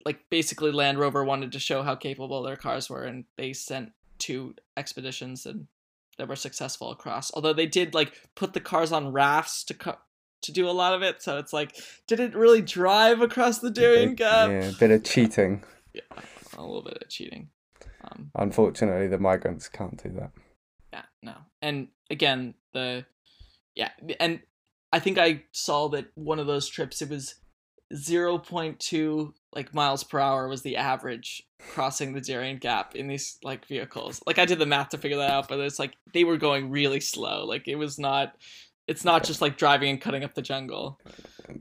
like 0.04 0.20
basically 0.30 0.72
Land 0.72 0.98
Rover 0.98 1.24
wanted 1.24 1.52
to 1.52 1.58
show 1.58 1.82
how 1.82 1.94
capable 1.94 2.42
their 2.42 2.56
cars 2.56 2.88
were, 2.88 3.04
and 3.04 3.24
they 3.36 3.52
sent 3.52 3.92
two 4.18 4.54
expeditions 4.76 5.44
and 5.46 5.66
that 6.18 6.28
were 6.28 6.36
successful 6.36 6.90
across. 6.90 7.32
Although 7.32 7.52
they 7.52 7.66
did 7.66 7.94
like 7.94 8.12
put 8.34 8.52
the 8.52 8.60
cars 8.60 8.92
on 8.92 9.12
rafts 9.12 9.64
to 9.64 9.74
co- 9.74 9.98
to 10.42 10.52
do 10.52 10.68
a 10.68 10.72
lot 10.72 10.92
of 10.92 11.02
it, 11.02 11.22
so 11.22 11.38
it's 11.38 11.52
like 11.52 11.74
did 12.06 12.20
it 12.20 12.34
really 12.34 12.62
drive 12.62 13.20
across 13.20 13.58
the 13.58 13.70
Darien 13.70 14.14
Gap. 14.14 14.50
Yeah, 14.50 14.68
a 14.68 14.72
bit 14.72 14.90
of 14.90 15.04
cheating. 15.04 15.64
Yeah, 15.92 16.02
a 16.56 16.62
little 16.62 16.82
bit 16.82 16.98
of 17.02 17.08
cheating. 17.08 17.48
Um, 18.04 18.30
Unfortunately, 18.34 19.08
the 19.08 19.18
migrants 19.18 19.68
can't 19.68 20.00
do 20.02 20.10
that. 20.10 20.30
Yeah, 20.92 21.02
no. 21.22 21.34
And 21.62 21.88
again, 22.10 22.54
the 22.72 23.04
yeah, 23.74 23.90
and 24.20 24.40
I 24.92 25.00
think 25.00 25.18
I 25.18 25.44
saw 25.52 25.88
that 25.90 26.06
one 26.14 26.38
of 26.38 26.46
those 26.46 26.68
trips 26.68 27.02
it 27.02 27.10
was 27.10 27.34
0.2 27.94 29.32
like 29.54 29.74
miles 29.74 30.04
per 30.04 30.18
hour 30.18 30.48
was 30.48 30.62
the 30.62 30.76
average 30.76 31.42
crossing 31.72 32.12
the 32.12 32.20
Darien 32.20 32.58
Gap 32.58 32.94
in 32.94 33.08
these 33.08 33.38
like 33.42 33.66
vehicles. 33.66 34.20
Like 34.26 34.38
I 34.38 34.44
did 34.44 34.58
the 34.58 34.66
math 34.66 34.90
to 34.90 34.98
figure 34.98 35.16
that 35.18 35.30
out, 35.30 35.48
but 35.48 35.58
it's 35.60 35.78
like 35.78 35.94
they 36.12 36.24
were 36.24 36.36
going 36.36 36.70
really 36.70 37.00
slow. 37.00 37.44
Like 37.44 37.66
it 37.66 37.76
was 37.76 37.98
not 37.98 38.36
it's 38.86 39.04
not 39.04 39.24
just 39.24 39.40
like 39.40 39.56
driving 39.56 39.90
and 39.90 40.00
cutting 40.00 40.24
up 40.24 40.34
the 40.34 40.42
jungle. 40.42 41.00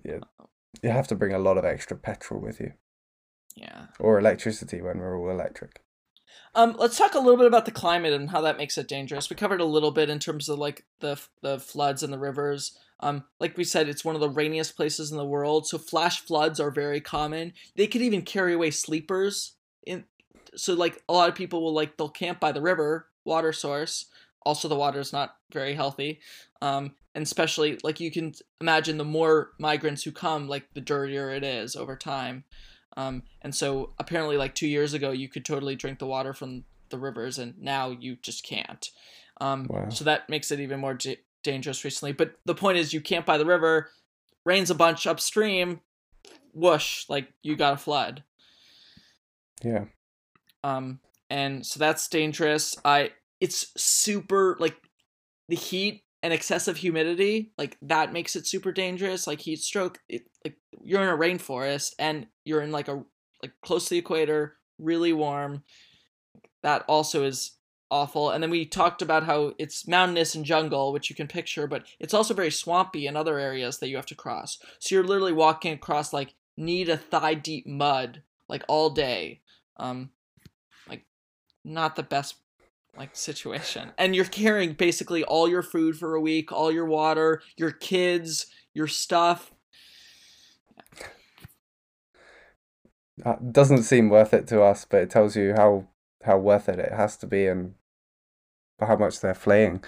Yeah. 0.04 0.20
Um, 0.40 0.48
you 0.82 0.90
have 0.90 1.08
to 1.08 1.16
bring 1.16 1.34
a 1.34 1.40
lot 1.40 1.58
of 1.58 1.66
extra 1.66 1.98
petrol 1.98 2.40
with 2.40 2.60
you. 2.60 2.74
Yeah. 3.56 3.88
Or 4.00 4.20
electricity 4.20 4.82
when 4.82 5.00
we're 5.00 5.18
all 5.18 5.30
electric. 5.30 5.82
Um, 6.56 6.76
let's 6.78 6.98
talk 6.98 7.14
a 7.14 7.20
little 7.20 7.38
bit 7.38 7.46
about 7.46 7.66
the 7.66 7.72
climate 7.72 8.14
and 8.14 8.30
how 8.30 8.42
that 8.42 8.58
makes 8.58 8.78
it 8.78 8.88
dangerous. 8.88 9.30
We 9.30 9.36
covered 9.36 9.62
a 9.62 9.66
little 9.66 9.92
bit 9.92 10.10
in 10.10 10.20
terms 10.20 10.50
of 10.50 10.58
like 10.60 10.86
the 11.00 11.20
the 11.42 11.60
floods 11.60 12.04
and 12.04 12.12
the 12.12 12.20
rivers. 12.20 12.78
Um, 13.00 13.26
like 13.40 13.58
we 13.58 13.64
said, 13.64 13.88
it's 13.88 14.04
one 14.04 14.16
of 14.16 14.22
the 14.22 14.30
rainiest 14.30 14.76
places 14.76 15.12
in 15.12 15.18
the 15.18 15.26
world, 15.26 15.68
so 15.68 15.78
flash 15.78 16.20
floods 16.22 16.60
are 16.60 16.72
very 16.72 17.00
common. 17.00 17.54
They 17.76 17.86
could 17.86 18.02
even 18.02 18.24
carry 18.24 18.54
away 18.54 18.72
sleepers. 18.72 19.54
In 19.86 20.06
so 20.56 20.74
like 20.74 21.04
a 21.08 21.14
lot 21.14 21.30
of 21.30 21.36
people 21.36 21.62
will 21.62 21.74
like 21.74 21.98
they'll 21.98 22.10
camp 22.10 22.40
by 22.40 22.52
the 22.52 22.62
river 22.62 23.08
water 23.24 23.54
source. 23.54 24.06
Also, 24.44 24.68
the 24.68 24.76
water 24.76 25.00
is 25.00 25.14
not 25.14 25.36
very 25.52 25.74
healthy. 25.76 26.22
Um, 26.62 26.96
and 27.14 27.24
especially 27.24 27.78
like 27.84 28.00
you 28.00 28.10
can 28.10 28.34
imagine 28.62 28.98
the 28.98 29.04
more 29.04 29.52
migrants 29.60 30.04
who 30.04 30.12
come, 30.12 30.48
like 30.48 30.74
the 30.74 30.82
dirtier 30.82 31.30
it 31.30 31.44
is 31.44 31.76
over 31.76 31.96
time. 31.96 32.46
Um, 32.98 33.24
and 33.44 33.56
so 33.56 33.94
apparently, 34.00 34.36
like 34.36 34.56
two 34.56 34.68
years 34.68 34.94
ago, 34.94 35.12
you 35.12 35.30
could 35.30 35.46
totally 35.46 35.76
drink 35.76 36.00
the 36.00 36.08
water 36.08 36.34
from 36.34 36.66
the 36.90 36.98
rivers, 36.98 37.38
and 37.38 37.58
now 37.62 37.92
you 37.92 38.18
just 38.22 38.44
can't. 38.44 38.90
Um, 39.40 39.68
wow. 39.70 39.90
So 39.90 40.04
that 40.06 40.28
makes 40.30 40.52
it 40.52 40.60
even 40.60 40.80
more 40.80 40.96
d- 40.96 41.18
dangerous 41.44 41.86
recently. 41.86 42.12
But 42.12 42.34
the 42.46 42.56
point 42.56 42.80
is, 42.80 42.94
you 42.94 43.00
can't 43.00 43.26
by 43.26 43.38
the 43.38 43.46
river, 43.46 43.92
rains 44.46 44.72
a 44.72 44.76
bunch 44.76 45.06
upstream, 45.06 45.82
whoosh, 46.54 47.06
like 47.08 47.32
you 47.44 47.56
got 47.56 47.74
a 47.74 47.78
flood. 47.78 48.24
Yeah. 49.64 49.86
Um, 50.64 51.00
and 51.30 51.66
so 51.66 51.80
that's 51.80 52.08
dangerous. 52.08 52.76
I 52.84 53.12
it's 53.40 53.72
super 53.78 54.58
like 54.60 54.76
the 55.50 55.56
heat 55.56 56.04
and 56.24 56.34
excessive 56.34 56.78
humidity 56.78 57.52
like 57.58 57.78
that 57.82 58.12
makes 58.12 58.36
it 58.36 58.48
super 58.48 58.72
dangerous 58.72 59.28
like 59.28 59.42
heat 59.42 59.60
stroke 59.60 60.00
it, 60.10 60.24
like 60.44 60.58
you're 60.84 61.02
in 61.02 61.10
a 61.10 61.18
rainforest 61.18 61.94
and 62.00 62.28
you're 62.44 62.62
in 62.62 62.72
like 62.72 62.88
a 62.88 63.04
like 63.44 63.54
close 63.62 63.86
to 63.86 63.92
the 63.92 64.00
equator 64.00 64.58
really 64.80 65.14
warm 65.14 65.64
that 66.64 66.84
also 66.88 67.24
is 67.24 67.58
awful. 67.90 68.30
And 68.30 68.44
then 68.44 68.50
we 68.50 68.66
talked 68.66 69.02
about 69.02 69.24
how 69.24 69.54
it's 69.58 69.88
mountainous 69.88 70.36
and 70.36 70.46
jungle, 70.46 70.92
which 70.92 71.10
you 71.10 71.16
can 71.16 71.28
picture, 71.28 71.68
but 71.68 71.86
it's 72.00 72.14
also 72.14 72.34
very 72.34 72.52
swampy 72.52 73.08
in 73.08 73.16
other 73.16 73.40
areas 73.40 73.80
that 73.80 73.90
you 73.90 73.96
have 73.96 74.06
to 74.08 74.16
cross. 74.16 74.60
So 74.80 74.96
you're 74.96 75.04
literally 75.04 75.34
walking 75.34 75.74
across 75.74 76.14
like 76.14 76.36
knee 76.58 76.86
to 76.86 76.98
thigh 76.98 77.36
deep 77.36 77.68
mud 77.68 78.22
like 78.50 78.64
all 78.68 78.90
day. 78.90 79.42
Um, 79.78 80.10
like 80.90 81.06
not 81.64 81.96
the 81.96 82.04
best 82.04 82.36
like 82.98 83.16
situation. 83.16 83.92
And 83.98 84.16
you're 84.16 84.26
carrying 84.26 84.74
basically 84.74 85.24
all 85.24 85.48
your 85.48 85.62
food 85.62 85.98
for 85.98 86.16
a 86.16 86.22
week, 86.22 86.52
all 86.52 86.72
your 86.72 86.86
water, 86.86 87.42
your 87.56 87.72
kids, 87.72 88.48
your 88.74 88.88
stuff. 88.88 89.52
Uh, 93.26 93.36
doesn't 93.52 93.84
seem 93.84 94.10
worth 94.10 94.34
it 94.34 94.48
to 94.48 94.62
us, 94.62 94.86
but 94.86 95.02
it 95.02 95.10
tells 95.10 95.36
you 95.36 95.54
how 95.56 95.88
how 96.24 96.38
worth 96.38 96.70
it 96.70 96.78
it 96.80 96.92
has 96.92 97.18
to 97.18 97.26
be 97.28 97.48
and 97.48 97.74
how 98.80 98.96
much 98.96 99.22
they're 99.22 99.34
fleeing 99.34 99.84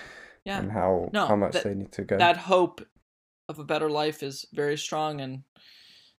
Yeah. 0.45 0.59
and 0.59 0.71
how 0.71 1.09
No, 1.13 1.27
how 1.27 1.35
much 1.35 1.53
that- 1.53 1.63
they 1.63 1.75
need 1.75 1.91
to 1.93 2.03
go. 2.03 2.17
That 2.17 2.37
hope 2.37 2.81
of 3.47 3.59
a 3.59 3.63
better 3.63 3.89
life 3.89 4.23
is 4.23 4.45
very 4.53 4.77
strong 4.77 5.21
and 5.21 5.43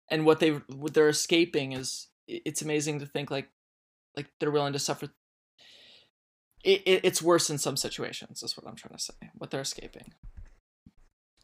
and 0.08 0.24
what 0.26 0.40
they 0.40 0.50
what 0.50 0.94
they're 0.94 1.08
escaping 1.08 1.72
is 1.72 2.08
it's 2.26 2.62
amazing 2.62 3.00
to 3.00 3.06
think 3.06 3.30
like 3.30 3.48
like 4.16 4.26
they're 4.38 4.50
willing 4.50 4.72
to 4.72 4.78
suffer 4.78 5.08
it, 6.64 6.82
it, 6.86 7.00
it's 7.04 7.22
worse 7.22 7.50
in 7.50 7.58
some 7.58 7.76
situations 7.76 8.42
is 8.42 8.56
what 8.56 8.66
i'm 8.66 8.76
trying 8.76 8.96
to 8.96 9.02
say 9.02 9.14
what 9.38 9.50
they're 9.50 9.60
escaping 9.60 10.12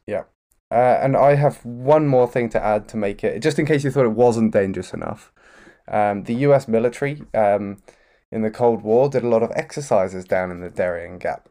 Yeah. 0.07 0.25
Uh, 0.71 0.99
and 1.01 1.17
I 1.17 1.35
have 1.37 1.65
one 1.65 2.09
more 2.09 2.27
thing 2.27 2.49
to 2.51 2.63
add 2.65 2.89
to 2.89 2.97
make 2.97 3.23
it, 3.23 3.41
just 3.41 3.59
in 3.59 3.67
case 3.67 3.85
you 3.85 3.91
thought 3.91 4.05
it 4.05 4.13
wasn't 4.13 4.53
dangerous 4.53 4.93
enough. 4.93 5.33
Um, 5.89 6.25
the 6.25 6.35
U.S. 6.35 6.67
military 6.67 7.23
um, 7.35 7.83
in 8.33 8.43
the 8.43 8.51
Cold 8.51 8.83
War 8.83 9.09
did 9.09 9.23
a 9.23 9.29
lot 9.29 9.45
of 9.45 9.53
exercises 9.55 10.25
down 10.25 10.51
in 10.51 10.61
the 10.61 10.71
Darien 10.71 11.19
Gap, 11.19 11.49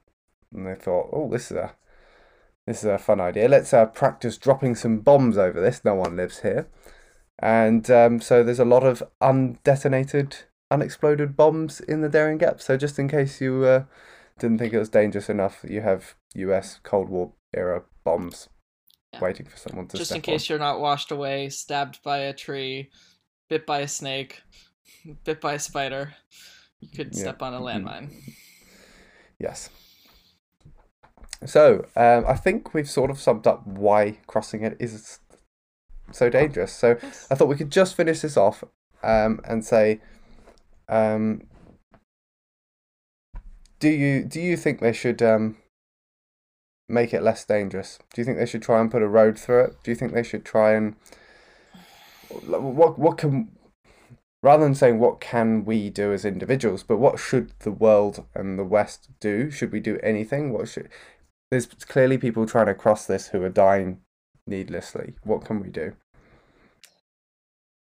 and 0.54 0.68
they 0.68 0.76
thought, 0.76 1.10
"Oh, 1.14 1.30
this 1.30 1.50
is 1.50 1.58
a 1.58 1.76
this 2.68 2.80
is 2.80 2.86
a 2.86 2.98
fun 2.98 3.22
idea. 3.22 3.48
Let's 3.48 3.74
uh, 3.74 3.86
practice 3.86 4.38
dropping 4.38 4.76
some 4.76 5.00
bombs 5.00 5.38
over 5.38 5.62
this. 5.62 5.86
No 5.86 5.96
one 5.96 6.18
lives 6.18 6.42
here." 6.42 6.68
And 7.40 7.90
um, 7.90 8.20
so 8.20 8.44
there's 8.44 8.60
a 8.60 8.66
lot 8.66 8.84
of 8.84 9.02
undetonated, 9.22 10.44
unexploded 10.72 11.36
bombs 11.36 11.80
in 11.80 12.02
the 12.02 12.10
Darien 12.10 12.38
Gap. 12.38 12.62
So 12.62 12.78
just 12.78 12.98
in 13.00 13.08
case 13.08 13.40
you 13.42 13.64
uh, 13.66 13.84
didn't 14.40 14.58
think 14.60 14.74
it 14.74 14.80
was 14.80 14.90
dangerous 14.90 15.30
enough, 15.30 15.64
you 15.68 15.82
have 15.82 16.16
U.S. 16.36 16.80
Cold 16.84 17.10
War 17.10 17.34
era 17.54 17.84
bombs 18.04 18.50
Yeah. 19.14 19.22
waiting 19.22 19.46
for 19.46 19.58
someone 19.58 19.88
to 19.88 19.98
just 19.98 20.12
in 20.16 20.22
case 20.22 20.50
you're 20.50 20.60
not 20.60 20.80
washed 20.80 21.12
away 21.12 21.50
stabbed 21.50 22.02
by 22.04 22.18
a 22.18 22.34
tree 22.34 22.90
bit 23.50 23.66
by 23.66 23.80
a 23.80 23.88
snake 23.88 24.42
bit 25.24 25.40
by 25.40 25.54
a 25.54 25.60
spider 25.60 26.14
you 26.82 26.90
could 26.90 27.16
Yeah. 27.16 27.22
step 27.22 27.42
on 27.42 27.54
a 27.54 27.60
Mhm. 27.60 27.64
landmine 27.64 28.10
Yes. 29.40 29.70
So, 31.46 31.86
um, 31.96 32.26
I 32.28 32.36
think 32.36 32.74
we've 32.74 32.90
sort 32.90 33.12
of 33.12 33.20
summed 33.20 33.46
up 33.48 33.66
why 33.68 34.20
crossing 34.28 34.64
it 34.64 34.78
is 34.80 35.20
so 36.12 36.30
dangerous. 36.30 36.72
So, 36.74 36.98
I 37.30 37.36
thought 37.36 37.48
we 37.50 37.56
could 37.58 37.72
just 37.72 37.96
finish 37.96 38.22
this 38.22 38.38
off 38.38 38.64
um, 39.04 39.42
and 39.46 39.64
say, 39.64 40.02
um, 40.90 41.42
do 43.80 43.90
you 43.90 44.24
do 44.24 44.40
you 44.40 44.58
think 44.58 44.80
they 44.80 44.94
should 44.94 45.22
um, 45.22 45.58
make 46.88 47.14
it 47.14 47.24
less 47.24 47.46
dangerous? 47.46 48.00
Do 48.14 48.22
you 48.22 48.26
think 48.26 48.38
they 48.38 48.46
should 48.46 48.62
try 48.62 48.80
and 48.80 48.92
put 48.92 49.02
a 49.02 49.08
road 49.08 49.38
through 49.38 49.66
it? 49.66 49.76
Do 49.84 49.92
you 49.92 49.96
think 49.96 50.14
they 50.14 50.24
should 50.24 50.46
try 50.46 50.74
and 50.74 50.96
what 52.30 53.00
what 53.00 53.18
can 53.18 53.50
rather 54.42 54.64
than 54.64 54.76
saying 54.76 55.00
what 55.00 55.20
can 55.20 55.66
we 55.66 55.90
do 55.90 56.14
as 56.14 56.24
individuals, 56.24 56.84
but 56.84 56.98
what 56.98 57.20
should 57.20 57.52
the 57.60 57.72
world 57.72 58.26
and 58.36 58.60
the 58.60 58.64
West 58.64 59.10
do? 59.20 59.50
Should 59.50 59.72
we 59.72 59.80
do 59.80 60.00
anything? 60.04 60.54
What 60.54 60.68
should 60.68 60.90
there's 61.52 61.66
clearly 61.68 62.18
people 62.18 62.46
trying 62.46 62.68
to 62.68 62.74
cross 62.74 63.06
this 63.06 63.28
who 63.28 63.42
are 63.44 63.50
dying 63.50 64.02
needlessly. 64.48 65.16
What 65.24 65.46
can 65.46 65.60
we 65.60 65.70
do? 65.70 65.96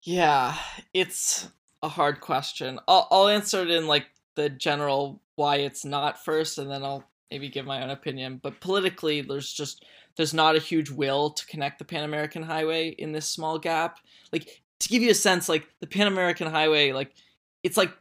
Yeah, 0.01 0.57
it's 0.93 1.49
a 1.83 1.89
hard 1.89 2.21
question. 2.21 2.79
I'll 2.87 3.07
I'll 3.11 3.27
answer 3.27 3.61
it 3.61 3.69
in 3.69 3.85
like 3.85 4.07
the 4.35 4.49
general 4.49 5.21
why 5.35 5.57
it's 5.57 5.85
not 5.85 6.23
first, 6.23 6.57
and 6.57 6.71
then 6.71 6.83
I'll 6.83 7.03
maybe 7.29 7.49
give 7.49 7.65
my 7.65 7.83
own 7.83 7.91
opinion. 7.91 8.39
But 8.41 8.61
politically, 8.61 9.21
there's 9.21 9.53
just 9.53 9.85
there's 10.15 10.33
not 10.33 10.55
a 10.55 10.59
huge 10.59 10.89
will 10.89 11.29
to 11.31 11.45
connect 11.45 11.79
the 11.79 11.85
Pan 11.85 12.05
American 12.05 12.41
Highway 12.41 12.89
in 12.89 13.11
this 13.11 13.29
small 13.29 13.59
gap. 13.59 13.99
Like 14.31 14.63
to 14.79 14.89
give 14.89 15.01
you 15.01 15.11
a 15.11 15.15
sense, 15.15 15.49
like 15.49 15.67
the 15.81 15.87
Pan 15.87 16.07
American 16.07 16.47
Highway, 16.47 16.93
like 16.93 17.11
it's 17.63 17.77
like 17.77 17.91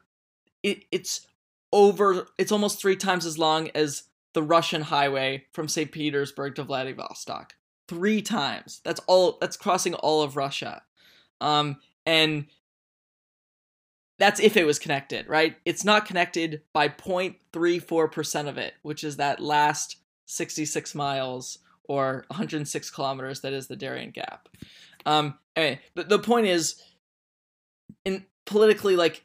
it 0.62 0.84
it's 0.92 1.26
over. 1.72 2.28
It's 2.38 2.52
almost 2.52 2.80
three 2.80 2.96
times 2.96 3.26
as 3.26 3.38
long 3.38 3.68
as 3.74 4.04
the 4.34 4.42
Russian 4.42 4.82
highway 4.82 5.44
from 5.52 5.68
St. 5.68 5.90
Petersburg 5.90 6.54
to 6.54 6.62
Vladivostok. 6.62 7.54
Three 7.88 8.22
times. 8.22 8.80
That's 8.84 9.00
all. 9.08 9.38
That's 9.40 9.56
crossing 9.56 9.94
all 9.94 10.22
of 10.22 10.36
Russia. 10.36 10.82
Um, 11.40 11.78
and 12.06 12.46
that's 14.18 14.40
if 14.40 14.56
it 14.56 14.66
was 14.66 14.78
connected, 14.78 15.28
right? 15.28 15.56
It's 15.64 15.84
not 15.84 16.06
connected 16.06 16.62
by 16.72 16.88
0.34% 16.88 18.48
of 18.48 18.58
it, 18.58 18.74
which 18.82 19.04
is 19.04 19.16
that 19.16 19.40
last 19.40 19.96
66 20.26 20.94
miles 20.94 21.58
or 21.84 22.24
106 22.28 22.90
kilometers 22.90 23.40
that 23.40 23.52
is 23.52 23.66
the 23.66 23.76
Darien 23.76 24.10
Gap. 24.10 24.48
Um, 25.04 25.38
anyway, 25.56 25.80
the, 25.94 26.04
the 26.04 26.18
point 26.18 26.46
is, 26.46 26.80
in 28.04 28.24
politically, 28.46 28.96
like, 28.96 29.24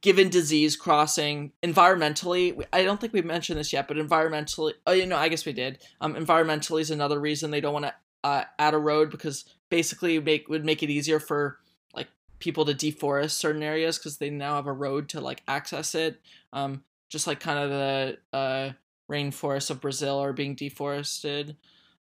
given 0.00 0.28
disease 0.28 0.74
crossing, 0.76 1.52
environmentally, 1.62 2.64
I 2.72 2.82
don't 2.82 3.00
think 3.00 3.12
we've 3.12 3.24
mentioned 3.24 3.58
this 3.58 3.72
yet, 3.72 3.86
but 3.86 3.96
environmentally, 3.96 4.72
oh, 4.86 4.92
you 4.92 5.06
know, 5.06 5.16
I 5.16 5.28
guess 5.28 5.46
we 5.46 5.52
did. 5.52 5.78
Um, 6.00 6.14
environmentally 6.14 6.80
is 6.80 6.90
another 6.90 7.20
reason 7.20 7.50
they 7.50 7.60
don't 7.60 7.72
want 7.72 7.84
to 7.84 7.94
uh, 8.24 8.44
add 8.58 8.74
a 8.74 8.78
road 8.78 9.10
because 9.10 9.44
basically 9.70 10.18
make 10.18 10.48
would 10.48 10.64
make 10.64 10.82
it 10.82 10.90
easier 10.90 11.20
for 11.20 11.58
people 12.38 12.64
to 12.64 12.74
deforest 12.74 13.32
certain 13.32 13.62
areas 13.62 13.98
because 13.98 14.18
they 14.18 14.30
now 14.30 14.56
have 14.56 14.66
a 14.66 14.72
road 14.72 15.08
to 15.10 15.20
like 15.20 15.42
access 15.48 15.94
it. 15.94 16.20
Um, 16.52 16.82
just 17.08 17.26
like 17.26 17.40
kind 17.40 17.58
of 17.58 17.70
the 17.70 18.18
uh, 18.32 18.72
rainforests 19.10 19.70
of 19.70 19.80
Brazil 19.80 20.18
are 20.18 20.32
being 20.32 20.54
deforested. 20.54 21.56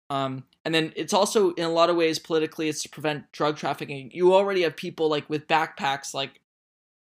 Um, 0.09 0.43
and 0.65 0.73
then 0.73 0.93
it's 0.95 1.13
also 1.13 1.51
in 1.53 1.65
a 1.65 1.71
lot 1.71 1.89
of 1.89 1.95
ways 1.95 2.19
politically 2.19 2.69
it's 2.69 2.83
to 2.83 2.89
prevent 2.89 3.31
drug 3.31 3.57
trafficking. 3.57 4.11
You 4.13 4.33
already 4.33 4.61
have 4.61 4.75
people 4.75 5.09
like 5.09 5.29
with 5.29 5.47
backpacks 5.47 6.13
like 6.13 6.39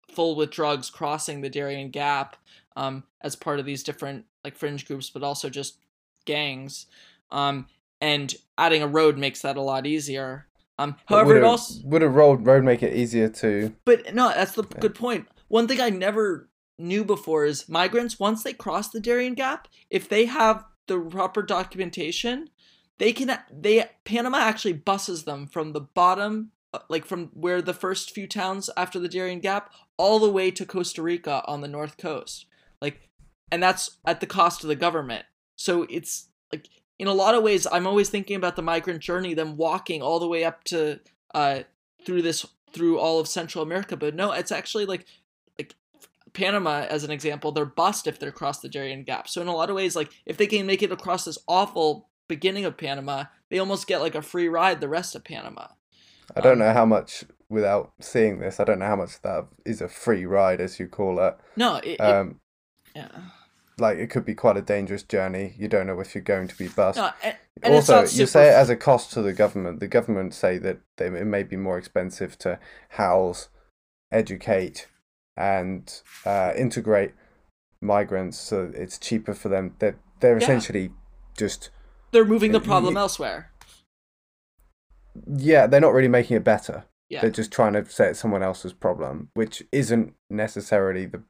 full 0.10 0.36
with 0.36 0.52
drugs 0.52 0.90
crossing 0.90 1.42
the 1.42 1.50
Darien 1.50 1.90
Gap 1.90 2.38
um, 2.76 3.04
as 3.22 3.36
part 3.36 3.60
of 3.60 3.66
these 3.66 3.84
different 3.84 4.26
like 4.44 4.56
fringe 4.56 4.86
groups, 4.86 5.10
but 5.10 5.24
also 5.24 5.50
just 5.50 5.78
gangs. 6.26 6.86
Um, 7.32 7.68
and 8.00 8.34
adding 8.58 8.82
a 8.82 8.88
road 8.88 9.18
makes 9.18 9.42
that 9.42 9.58
a 9.58 9.62
lot 9.62 9.86
easier. 9.86 10.48
Um, 10.82 10.96
however, 11.06 11.34
would 11.34 11.38
it 11.38 11.44
also 11.44 11.82
would 11.84 12.04
a 12.04 12.10
road 12.10 12.46
road 12.46 12.64
make 12.64 12.84
it 12.84 12.96
easier 12.96 13.30
to? 13.30 13.74
but 13.86 14.14
no, 14.14 14.30
that's 14.30 14.54
the 14.54 14.64
good 14.64 14.96
point. 14.96 15.28
One 15.48 15.68
thing 15.68 15.80
I 15.82 15.90
never 15.90 16.50
knew 16.78 17.04
before 17.04 17.46
is 17.46 17.70
migrants 17.70 18.20
once 18.20 18.44
they 18.44 18.54
cross 18.54 18.90
the 18.90 19.00
Darien 19.00 19.36
Gap, 19.36 19.68
if 19.90 20.10
they 20.10 20.26
have 20.26 20.66
the 20.88 21.00
proper 21.00 21.42
documentation, 21.44 22.50
they 22.98 23.14
can 23.14 23.38
they 23.52 23.90
Panama 24.06 24.40
actually 24.40 24.74
buses 24.74 25.24
them 25.24 25.48
from 25.48 25.74
the 25.74 25.82
bottom 25.82 26.52
uh, 26.74 26.80
like 26.90 27.06
from 27.06 27.28
where 27.34 27.62
the 27.62 27.74
first 27.74 28.12
few 28.12 28.28
towns 28.28 28.70
after 28.76 29.00
the 29.00 29.10
Darien 29.10 29.40
Gap 29.40 29.72
all 29.98 30.20
the 30.20 30.32
way 30.32 30.52
to 30.52 30.66
Costa 30.66 31.02
Rica 31.02 31.44
on 31.46 31.62
the 31.62 31.68
north 31.68 31.98
coast. 31.98 32.46
Like 32.82 33.10
and 33.52 33.62
that's 33.62 33.98
at 34.06 34.20
the 34.20 34.28
cost 34.28 34.64
of 34.64 34.68
the 34.68 34.76
government. 34.76 35.26
So 35.56 35.86
it's 35.90 36.30
like 36.52 36.68
in 37.02 37.08
a 37.08 37.14
lot 37.24 37.34
of 37.36 37.42
ways 37.44 37.66
I'm 37.76 37.88
always 37.88 38.10
thinking 38.10 38.36
about 38.36 38.56
the 38.56 38.62
migrant 38.62 39.00
journey 39.02 39.34
them 39.34 39.58
walking 39.58 40.02
all 40.02 40.20
the 40.20 40.28
way 40.28 40.44
up 40.46 40.64
to 40.66 41.00
uh 41.34 41.62
through 42.06 42.22
this 42.22 42.46
through 42.74 43.00
all 43.00 43.20
of 43.20 43.28
Central 43.28 43.64
America, 43.64 43.98
but 43.98 44.16
no, 44.16 44.32
it's 44.32 44.52
actually 44.52 44.86
like 44.86 45.06
like 45.58 45.76
Panama 46.34 46.86
as 46.96 47.04
an 47.04 47.12
example, 47.12 47.52
they're 47.52 47.66
bust 47.66 48.08
if 48.08 48.20
they're 48.20 48.30
across 48.30 48.60
the 48.62 48.70
Darien 48.70 49.04
Gap. 49.04 49.28
So 49.28 49.42
in 49.42 49.48
a 49.48 49.56
lot 49.56 49.70
of 49.70 49.76
ways, 49.76 49.96
like 49.96 50.12
if 50.26 50.38
they 50.38 50.48
can 50.48 50.66
make 50.66 50.82
it 50.84 50.92
across 50.92 51.26
this 51.26 51.38
awful 51.48 52.08
beginning 52.30 52.66
of 52.66 52.78
Panama, 52.78 53.26
they 53.50 53.60
almost 53.60 53.88
get 53.88 54.00
like 54.02 54.16
a 54.16 54.22
free 54.22 54.48
ride 54.48 54.80
the 54.80 54.88
rest 54.88 55.16
of 55.16 55.24
Panama. 55.24 55.68
I 56.36 56.40
don't 56.40 56.54
Um, 56.54 56.60
know 56.60 56.74
how 56.74 56.86
much 56.86 57.26
without 57.50 57.92
seeing 58.00 58.40
this. 58.40 58.60
I 58.60 58.64
don't 58.64 58.80
know 58.80 58.86
how 58.86 58.96
much 58.96 59.22
that 59.24 59.48
is 59.66 59.82
a 59.82 59.90
free 59.90 60.26
ride, 60.26 60.62
as 60.62 60.80
you 60.80 60.88
call 60.88 61.20
it. 61.20 61.36
No, 61.58 61.76
it, 61.78 61.88
it- 61.90 62.00
Um, 62.00 62.40
yeah. 62.96 63.10
Like 63.80 63.98
it 63.98 64.10
could 64.10 64.26
be 64.26 64.36
quite 64.36 64.58
a 64.58 64.62
dangerous 64.62 65.04
journey. 65.04 65.54
You 65.58 65.68
don't 65.68 65.88
know 65.88 66.00
if 66.00 66.14
you're 66.16 66.24
going 66.24 66.48
to 66.48 66.58
be 66.58 66.68
bust. 66.68 66.98
No, 66.98 67.12
and, 67.24 67.36
and 67.64 67.74
also, 67.74 68.02
you 68.02 68.26
say 68.26 68.48
it 68.50 68.54
as 68.54 68.70
a 68.70 68.76
cost 68.76 69.12
to 69.14 69.22
the 69.22 69.34
government. 69.34 69.80
The 69.80 69.88
government 69.88 70.34
say 70.34 70.58
that 70.60 70.80
they, 70.98 71.08
it 71.08 71.26
may 71.28 71.44
be 71.44 71.56
more 71.56 71.78
expensive 71.78 72.38
to 72.40 72.60
house, 72.90 73.50
educate, 74.12 74.88
and 75.38 76.02
uh, 76.26 76.54
integrate 76.56 77.14
migrants, 77.82 78.38
so 78.38 78.72
it's 78.76 78.98
cheaper 79.00 79.34
for 79.34 79.50
them. 79.50 79.76
They're 79.80 79.98
they're 80.20 80.38
Yeah. 80.38 80.44
essentially 80.44 80.92
just 81.38 81.70
they're 82.12 82.26
moving 82.26 82.52
the 82.52 82.60
problem 82.60 82.96
y- 82.96 83.02
elsewhere. 83.02 83.52
yeah, 85.38 85.68
they're 85.68 85.82
not 85.82 85.94
really 85.94 86.08
making 86.08 86.38
it 86.38 86.44
better. 86.44 86.86
Yeah. 87.10 87.22
They're 87.22 87.30
just 87.30 87.52
trying 87.52 87.74
to 87.74 87.86
say 87.90 88.10
it's 88.10 88.20
someone 88.20 88.44
else's 88.44 88.72
problem, 88.74 89.30
which 89.34 89.64
isn't 89.72 90.14
necessarily 90.30 91.06
the 91.06 91.24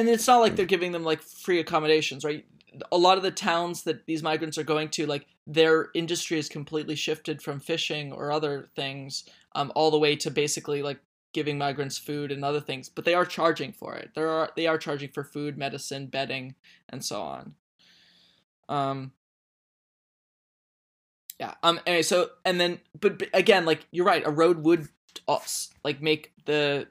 and 0.00 0.08
it's 0.08 0.26
not 0.26 0.40
like 0.40 0.56
they're 0.56 0.66
giving 0.66 0.92
them 0.92 1.04
like 1.04 1.22
free 1.22 1.60
accommodations 1.60 2.24
right? 2.24 2.44
A 2.92 2.96
lot 2.96 3.16
of 3.16 3.22
the 3.22 3.30
towns 3.30 3.82
that 3.82 4.06
these 4.06 4.22
migrants 4.22 4.56
are 4.56 4.64
going 4.64 4.88
to 4.90 5.06
like 5.06 5.26
their 5.46 5.88
industry 5.94 6.38
is 6.38 6.48
completely 6.48 6.94
shifted 6.94 7.42
from 7.42 7.60
fishing 7.60 8.12
or 8.12 8.32
other 8.32 8.68
things 8.74 9.24
um, 9.54 9.72
all 9.74 9.90
the 9.90 9.98
way 9.98 10.16
to 10.16 10.30
basically 10.30 10.82
like 10.82 11.00
giving 11.32 11.58
migrants 11.58 11.98
food 11.98 12.32
and 12.32 12.44
other 12.44 12.60
things 12.60 12.88
but 12.88 13.04
they 13.04 13.14
are 13.14 13.26
charging 13.26 13.72
for 13.72 13.94
it. 13.94 14.10
There 14.14 14.28
are 14.28 14.50
they 14.56 14.66
are 14.66 14.78
charging 14.78 15.10
for 15.10 15.24
food 15.24 15.58
medicine 15.58 16.06
bedding 16.06 16.54
and 16.88 17.04
so 17.04 17.20
on. 17.20 17.54
Um 18.68 19.12
yeah 21.38 21.54
um 21.62 21.80
anyway 21.86 22.02
so 22.02 22.30
and 22.44 22.60
then 22.60 22.78
but, 23.00 23.18
but 23.18 23.28
again 23.32 23.64
like 23.64 23.86
you're 23.90 24.04
right 24.04 24.26
a 24.26 24.30
road 24.30 24.62
would 24.64 24.88
like 25.84 26.02
make 26.02 26.32
the 26.44 26.86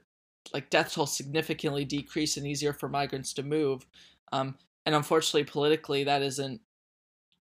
like 0.53 0.69
death 0.69 0.93
toll 0.93 1.05
significantly 1.05 1.85
decrease 1.85 2.37
and 2.37 2.47
easier 2.47 2.73
for 2.73 2.89
migrants 2.89 3.33
to 3.33 3.43
move 3.43 3.85
um 4.31 4.55
and 4.85 4.95
unfortunately 4.95 5.43
politically 5.43 6.03
that 6.03 6.21
isn't 6.21 6.61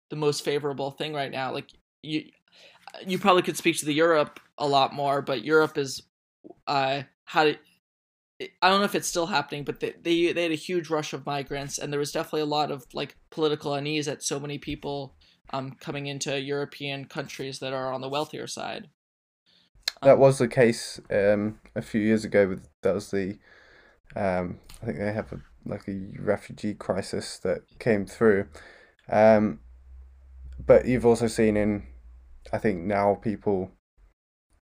the 0.10 0.16
most 0.16 0.44
favorable 0.44 0.92
thing 0.92 1.14
right 1.14 1.32
now 1.32 1.54
like 1.54 1.70
you 2.02 2.24
you 3.06 3.20
probably 3.20 3.42
could 3.42 3.58
speak 3.58 3.78
to 3.78 3.86
the 3.86 3.94
Europe 3.94 4.40
a 4.58 4.68
lot 4.68 4.94
more 4.94 5.22
but 5.22 5.44
Europe 5.44 5.78
is 5.78 6.04
uh 6.68 7.02
had 7.26 7.60
I 8.62 8.70
don't 8.70 8.80
know 8.80 8.86
if 8.86 8.94
it's 8.94 9.08
still 9.08 9.26
happening, 9.26 9.64
but 9.64 9.80
they, 9.80 9.96
they 10.02 10.32
they 10.32 10.44
had 10.44 10.52
a 10.52 10.56
huge 10.56 10.90
rush 10.90 11.14
of 11.14 11.26
migrants, 11.26 11.80
and 11.80 11.92
there 11.92 12.00
was 12.00 12.12
definitely 12.12 12.42
a 12.42 12.46
lot 12.46 12.70
of 12.70 12.86
like 12.94 13.16
political 13.32 13.74
unease 13.74 14.08
at 14.08 14.22
so 14.22 14.40
many 14.40 14.60
people 14.60 15.16
um, 15.52 15.72
coming 15.80 16.06
into 16.06 16.40
European 16.40 17.06
countries 17.06 17.60
that 17.60 17.74
are 17.74 17.92
on 17.92 18.02
the 18.02 18.10
wealthier 18.10 18.46
side. 18.46 18.90
That 20.04 20.20
was 20.20 20.38
the 20.38 20.48
case 20.48 21.00
um, 21.10 21.60
a 21.76 21.82
few 21.82 22.02
years 22.02 22.24
ago. 22.24 22.48
With 22.48 22.68
that 22.84 22.94
was 22.94 23.12
the, 23.12 23.38
um, 24.16 24.60
I 24.82 24.86
think 24.86 25.00
they 25.00 25.14
have 25.14 25.34
a, 25.34 25.42
like 25.66 25.88
a 25.88 26.08
refugee 26.20 26.74
crisis 26.74 27.40
that 27.40 27.62
came 27.80 28.06
through, 28.06 28.48
um, 29.10 29.60
but 30.66 30.86
you've 30.86 31.06
also 31.06 31.28
seen 31.28 31.58
in, 31.58 31.84
I 32.54 32.58
think 32.58 32.82
now 32.84 33.16
people 33.16 33.72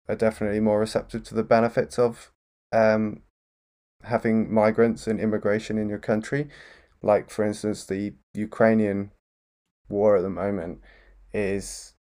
are 0.08 0.16
definitely 0.16 0.60
more 0.60 0.80
receptive 0.80 1.22
to 1.24 1.34
the 1.34 1.42
benefits 1.42 1.98
of 1.98 2.32
um, 2.72 3.22
having 4.04 4.52
migrants 4.52 5.06
and 5.06 5.20
immigration 5.20 5.78
in 5.78 5.88
your 5.88 5.98
country. 5.98 6.48
Like, 7.02 7.30
for 7.30 7.44
instance, 7.44 7.84
the 7.84 8.14
Ukrainian 8.34 9.12
war 9.88 10.16
at 10.16 10.22
the 10.22 10.30
moment 10.30 10.80
is 11.32 11.94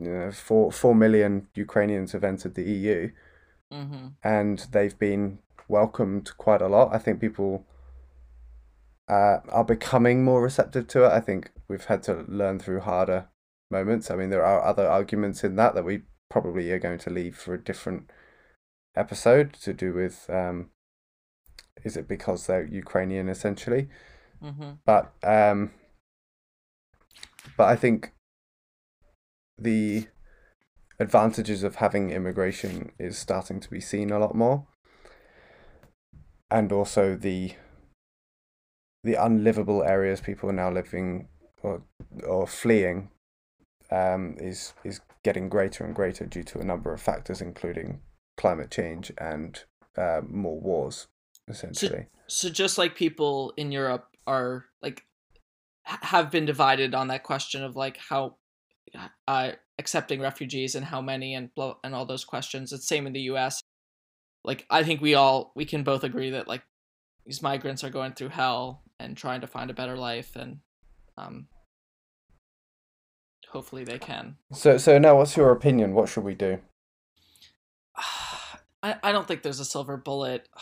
you 0.00 0.10
know, 0.10 0.30
four 0.32 0.72
four 0.72 0.94
million 0.94 1.46
Ukrainians 1.54 2.12
have 2.12 2.24
entered 2.24 2.54
the 2.54 2.62
EU, 2.62 3.10
mm-hmm. 3.72 4.08
and 4.24 4.66
they've 4.72 4.98
been 4.98 5.38
welcomed 5.68 6.36
quite 6.38 6.62
a 6.62 6.68
lot. 6.68 6.94
I 6.94 6.98
think 6.98 7.20
people 7.20 7.66
uh, 9.08 9.38
are 9.48 9.64
becoming 9.64 10.24
more 10.24 10.42
receptive 10.42 10.88
to 10.88 11.04
it. 11.04 11.12
I 11.12 11.20
think 11.20 11.50
we've 11.68 11.84
had 11.84 12.02
to 12.04 12.24
learn 12.28 12.58
through 12.58 12.80
harder 12.80 13.28
moments. 13.70 14.10
I 14.10 14.16
mean, 14.16 14.30
there 14.30 14.44
are 14.44 14.64
other 14.64 14.88
arguments 14.88 15.44
in 15.44 15.56
that 15.56 15.74
that 15.74 15.84
we 15.84 16.02
probably 16.28 16.70
are 16.70 16.78
going 16.78 16.98
to 16.98 17.10
leave 17.10 17.36
for 17.36 17.54
a 17.54 17.62
different 17.62 18.10
episode 18.96 19.52
to 19.52 19.72
do 19.72 19.92
with 19.92 20.28
um, 20.30 20.70
is 21.84 21.96
it 21.96 22.08
because 22.08 22.46
they're 22.46 22.64
Ukrainian 22.64 23.28
essentially? 23.28 23.88
Mm-hmm. 24.42 24.70
But 24.84 25.12
um, 25.22 25.72
but 27.56 27.68
I 27.68 27.76
think 27.76 28.12
the 29.60 30.06
advantages 30.98 31.62
of 31.62 31.76
having 31.76 32.10
immigration 32.10 32.92
is 32.98 33.18
starting 33.18 33.60
to 33.60 33.70
be 33.70 33.80
seen 33.80 34.10
a 34.10 34.18
lot 34.18 34.34
more, 34.34 34.66
and 36.50 36.72
also 36.72 37.16
the 37.16 37.52
the 39.02 39.14
unlivable 39.14 39.82
areas 39.82 40.20
people 40.20 40.50
are 40.50 40.54
now 40.54 40.70
living 40.70 41.28
or 41.62 41.82
or 42.26 42.46
fleeing 42.46 43.10
um, 43.90 44.36
is 44.38 44.74
is 44.84 45.00
getting 45.22 45.48
greater 45.48 45.84
and 45.84 45.94
greater 45.94 46.24
due 46.26 46.42
to 46.44 46.60
a 46.60 46.64
number 46.64 46.92
of 46.92 47.00
factors, 47.00 47.40
including 47.40 48.00
climate 48.36 48.70
change 48.70 49.12
and 49.18 49.64
uh, 49.96 50.20
more 50.26 50.58
wars, 50.60 51.08
essentially. 51.48 52.06
So, 52.26 52.48
so 52.48 52.52
just 52.52 52.78
like 52.78 52.94
people 52.94 53.52
in 53.56 53.72
Europe 53.72 54.06
are 54.26 54.66
like 54.82 55.04
have 55.82 56.30
been 56.30 56.46
divided 56.46 56.94
on 56.94 57.08
that 57.08 57.22
question 57.22 57.64
of 57.64 57.76
like 57.76 57.96
how 57.96 58.36
uh, 59.28 59.52
accepting 59.78 60.20
refugees 60.20 60.74
and 60.74 60.84
how 60.84 61.00
many 61.00 61.34
and 61.34 61.54
blow, 61.54 61.78
and 61.84 61.94
all 61.94 62.06
those 62.06 62.24
questions. 62.24 62.72
It's 62.72 62.88
same 62.88 63.06
in 63.06 63.12
the 63.12 63.20
U.S. 63.22 63.62
Like 64.44 64.66
I 64.70 64.82
think 64.82 65.00
we 65.00 65.14
all 65.14 65.52
we 65.54 65.64
can 65.64 65.82
both 65.82 66.04
agree 66.04 66.30
that 66.30 66.48
like 66.48 66.62
these 67.26 67.42
migrants 67.42 67.84
are 67.84 67.90
going 67.90 68.12
through 68.12 68.30
hell 68.30 68.82
and 68.98 69.16
trying 69.16 69.42
to 69.42 69.46
find 69.46 69.70
a 69.70 69.74
better 69.74 69.96
life 69.96 70.34
and 70.36 70.58
um, 71.16 71.46
hopefully 73.48 73.84
they 73.84 73.98
can. 73.98 74.36
So 74.52 74.78
so 74.78 74.98
now, 74.98 75.16
what's 75.16 75.36
your 75.36 75.50
opinion? 75.50 75.94
What 75.94 76.08
should 76.08 76.24
we 76.24 76.34
do? 76.34 76.58
I 78.82 78.96
I 79.02 79.12
don't 79.12 79.28
think 79.28 79.42
there's 79.42 79.60
a 79.60 79.64
silver 79.64 79.96
bullet. 79.96 80.48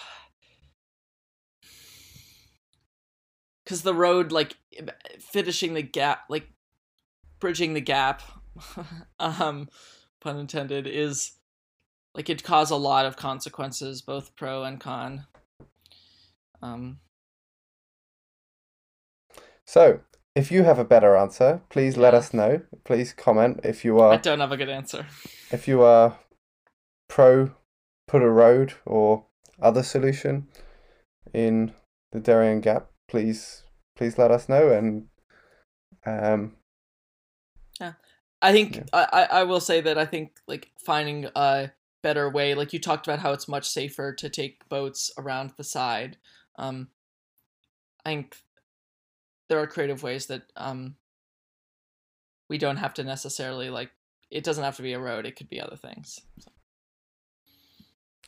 Cause 3.67 3.83
the 3.83 3.95
road, 3.95 4.33
like 4.33 4.57
finishing 5.21 5.75
the 5.75 5.83
gap, 5.83 6.21
like 6.31 6.49
bridging 7.41 7.75
the 7.75 7.81
gap, 7.81 8.23
um, 9.21 9.69
pun 10.21 10.39
intended, 10.39 10.87
is 10.87 11.33
like 12.15 12.29
it 12.29 12.43
cause 12.43 12.71
a 12.71 12.77
lot 12.77 13.07
of 13.07 13.17
consequences, 13.17 14.03
both 14.03 14.35
pro 14.37 14.65
and 14.65 14.81
con. 14.81 15.27
Um. 16.63 16.99
So, 19.65 20.01
if 20.35 20.51
you 20.51 20.65
have 20.65 20.79
a 20.79 20.85
better 20.85 21.17
answer, 21.17 21.63
please 21.69 21.97
let 21.97 22.15
us 22.15 22.33
know. 22.33 22.63
Please 22.85 23.13
comment 23.13 23.61
if 23.65 23.85
you 23.85 23.99
are. 23.99 24.13
I 24.13 24.17
don't 24.17 24.41
have 24.41 24.53
a 24.53 24.57
good 24.57 24.69
answer. 24.69 25.07
If 25.51 25.69
you 25.69 25.83
are 25.83 26.19
pro 27.09 27.53
put 28.07 28.23
a 28.23 28.31
road 28.31 28.75
or 28.87 29.27
other 29.61 29.83
solution 29.83 30.49
in 31.35 31.73
the 32.13 32.21
Darien 32.21 32.61
Gap, 32.61 32.91
please 33.09 33.65
please 33.97 34.17
let 34.17 34.31
us 34.31 34.49
know 34.49 34.71
and 34.71 35.07
um 36.07 36.55
i 38.43 38.53
think 38.53 38.77
yeah. 38.77 38.85
I, 38.93 39.29
I 39.31 39.43
will 39.45 39.61
say 39.61 39.81
that 39.81 39.99
i 39.99 40.05
think 40.05 40.33
like 40.47 40.71
finding 40.85 41.27
a 41.35 41.71
better 42.03 42.31
way 42.31 42.55
like 42.55 42.73
you 42.73 42.79
talked 42.79 43.07
about 43.07 43.19
how 43.19 43.33
it's 43.33 43.49
much 43.49 43.69
safer 43.69 44.15
to 44.15 44.29
take 44.29 44.69
boats 44.69 45.11
around 45.19 45.53
the 45.57 45.65
side 45.65 46.17
um 46.57 46.89
i 48.05 48.11
think 48.11 48.37
there 49.49 49.59
are 49.59 49.67
creative 49.67 50.03
ways 50.03 50.27
that 50.27 50.43
um 50.57 50.95
we 52.49 52.59
don't 52.59 52.77
have 52.77 52.95
to 52.95 53.05
necessarily 53.05 53.69
like 53.71 53.91
it 54.31 54.45
doesn't 54.45 54.65
have 54.65 54.77
to 54.77 54.83
be 54.83 54.93
a 54.93 55.01
road 55.01 55.27
it 55.27 55.37
could 55.37 55.49
be 55.49 55.61
other 55.61 55.77
things 55.77 56.21
so. 56.39 56.51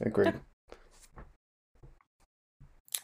agreed 0.05 0.35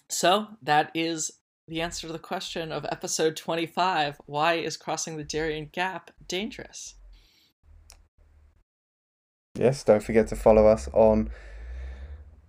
so 0.09 0.47
that 0.63 0.91
is 0.95 1.31
the 1.69 1.81
answer 1.81 2.07
to 2.07 2.13
the 2.13 2.19
question 2.19 2.73
of 2.73 2.85
episode 2.91 3.37
25 3.37 4.21
why 4.27 4.55
is 4.55 4.77
crossing 4.77 5.17
the 5.17 5.25
darien 5.25 5.69
gap 5.73 6.11
dangerous 6.27 6.96
yes 9.59 9.85
don't 9.85 10.03
forget 10.03 10.29
to 10.29 10.37
follow 10.37 10.67
us 10.67 10.89
on 10.93 11.31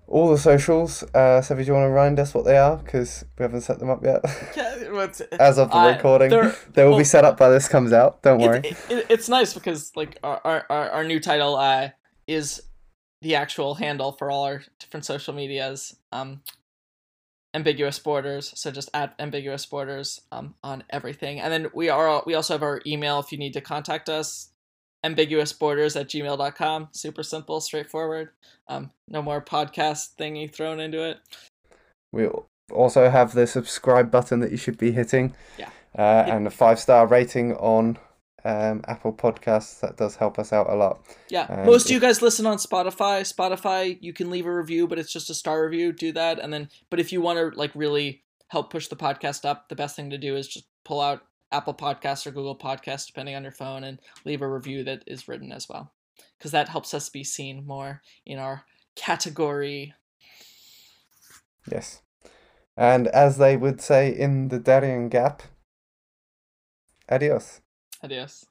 all 0.07 0.29
the 0.29 0.37
socials. 0.37 1.03
Uh, 1.13 1.41
Sevy, 1.41 1.57
do 1.59 1.63
you 1.65 1.73
want 1.73 1.83
to 1.83 1.89
remind 1.89 2.19
us 2.19 2.33
what 2.33 2.45
they 2.45 2.57
are? 2.57 2.77
Because 2.77 3.25
we 3.37 3.43
haven't 3.43 3.61
set 3.61 3.79
them 3.79 3.89
up 3.89 4.03
yet. 4.03 4.23
As 5.39 5.57
of 5.57 5.69
the 5.69 5.77
uh, 5.77 5.91
recording, 5.91 6.29
they 6.73 6.83
will 6.83 6.91
well, 6.91 6.97
be 6.97 7.03
set 7.03 7.25
up 7.25 7.37
by 7.37 7.49
this 7.49 7.67
comes 7.67 7.91
out. 7.91 8.23
Don't 8.23 8.39
worry. 8.39 8.59
It, 8.59 8.77
it, 8.89 9.05
it's 9.09 9.29
nice 9.29 9.53
because 9.53 9.91
like 9.95 10.17
our, 10.23 10.65
our, 10.69 10.89
our 10.89 11.03
new 11.03 11.19
title 11.19 11.55
uh, 11.55 11.89
is 12.25 12.61
the 13.21 13.35
actual 13.35 13.75
handle 13.75 14.13
for 14.13 14.31
all 14.31 14.45
our 14.45 14.63
different 14.79 15.05
social 15.05 15.33
medias. 15.33 15.97
Um, 16.11 16.41
ambiguous 17.53 17.97
borders. 17.97 18.53
So 18.55 18.71
just 18.71 18.89
add 18.93 19.13
ambiguous 19.19 19.65
borders 19.65 20.21
um, 20.31 20.55
on 20.63 20.83
everything, 20.89 21.39
and 21.39 21.51
then 21.51 21.67
we 21.73 21.89
are 21.89 22.23
we 22.25 22.35
also 22.35 22.53
have 22.53 22.63
our 22.63 22.81
email 22.85 23.19
if 23.19 23.31
you 23.31 23.37
need 23.37 23.53
to 23.53 23.61
contact 23.61 24.09
us 24.09 24.49
ambiguousborders 25.03 25.99
at 25.99 26.07
gmail.com. 26.07 26.89
Super 26.91 27.23
simple, 27.23 27.61
straightforward. 27.61 28.29
Um, 28.67 28.91
no 29.07 29.21
more 29.21 29.41
podcast 29.41 30.15
thingy 30.19 30.51
thrown 30.51 30.79
into 30.79 31.03
it. 31.03 31.19
We 32.11 32.29
also 32.71 33.09
have 33.09 33.33
the 33.33 33.47
subscribe 33.47 34.11
button 34.11 34.39
that 34.39 34.51
you 34.51 34.57
should 34.57 34.77
be 34.77 34.91
hitting. 34.91 35.35
Yeah. 35.57 35.69
Uh, 35.97 36.25
and 36.27 36.47
a 36.47 36.51
five 36.51 36.79
star 36.79 37.07
rating 37.07 37.53
on 37.55 37.97
um, 38.43 38.81
Apple 38.87 39.13
Podcasts. 39.13 39.79
That 39.81 39.97
does 39.97 40.15
help 40.15 40.39
us 40.39 40.53
out 40.53 40.69
a 40.69 40.75
lot. 40.75 41.01
Yeah. 41.29 41.47
Um, 41.49 41.65
Most 41.65 41.85
of 41.85 41.91
you 41.91 41.99
guys 41.99 42.21
listen 42.21 42.45
on 42.45 42.57
Spotify. 42.57 43.21
Spotify, 43.21 43.97
you 44.01 44.13
can 44.13 44.29
leave 44.29 44.45
a 44.45 44.53
review, 44.53 44.87
but 44.87 44.99
it's 44.99 45.11
just 45.11 45.29
a 45.29 45.33
star 45.33 45.63
review. 45.63 45.91
Do 45.91 46.11
that. 46.13 46.39
And 46.39 46.51
then, 46.53 46.69
but 46.89 46.99
if 46.99 47.11
you 47.11 47.21
want 47.21 47.39
to 47.39 47.59
like 47.59 47.71
really 47.75 48.23
help 48.49 48.71
push 48.71 48.87
the 48.87 48.95
podcast 48.95 49.45
up, 49.45 49.69
the 49.69 49.75
best 49.75 49.95
thing 49.95 50.09
to 50.11 50.17
do 50.17 50.35
is 50.35 50.47
just 50.47 50.65
pull 50.85 51.01
out 51.01 51.23
Apple 51.51 51.73
Podcasts 51.73 52.25
or 52.25 52.31
Google 52.31 52.57
Podcasts, 52.57 53.07
depending 53.07 53.35
on 53.35 53.43
your 53.43 53.51
phone, 53.51 53.83
and 53.83 53.99
leave 54.25 54.41
a 54.41 54.47
review 54.47 54.83
that 54.83 55.03
is 55.07 55.27
written 55.27 55.51
as 55.51 55.69
well. 55.69 55.93
Because 56.37 56.51
that 56.51 56.69
helps 56.69 56.93
us 56.93 57.09
be 57.09 57.23
seen 57.23 57.65
more 57.65 58.01
in 58.25 58.37
our 58.37 58.65
category. 58.95 59.93
Yes. 61.71 62.01
And 62.75 63.07
as 63.07 63.37
they 63.37 63.57
would 63.57 63.81
say 63.81 64.09
in 64.09 64.49
the 64.49 64.59
Darien 64.59 65.09
Gap, 65.09 65.43
adios. 67.09 67.61
Adios. 68.03 68.45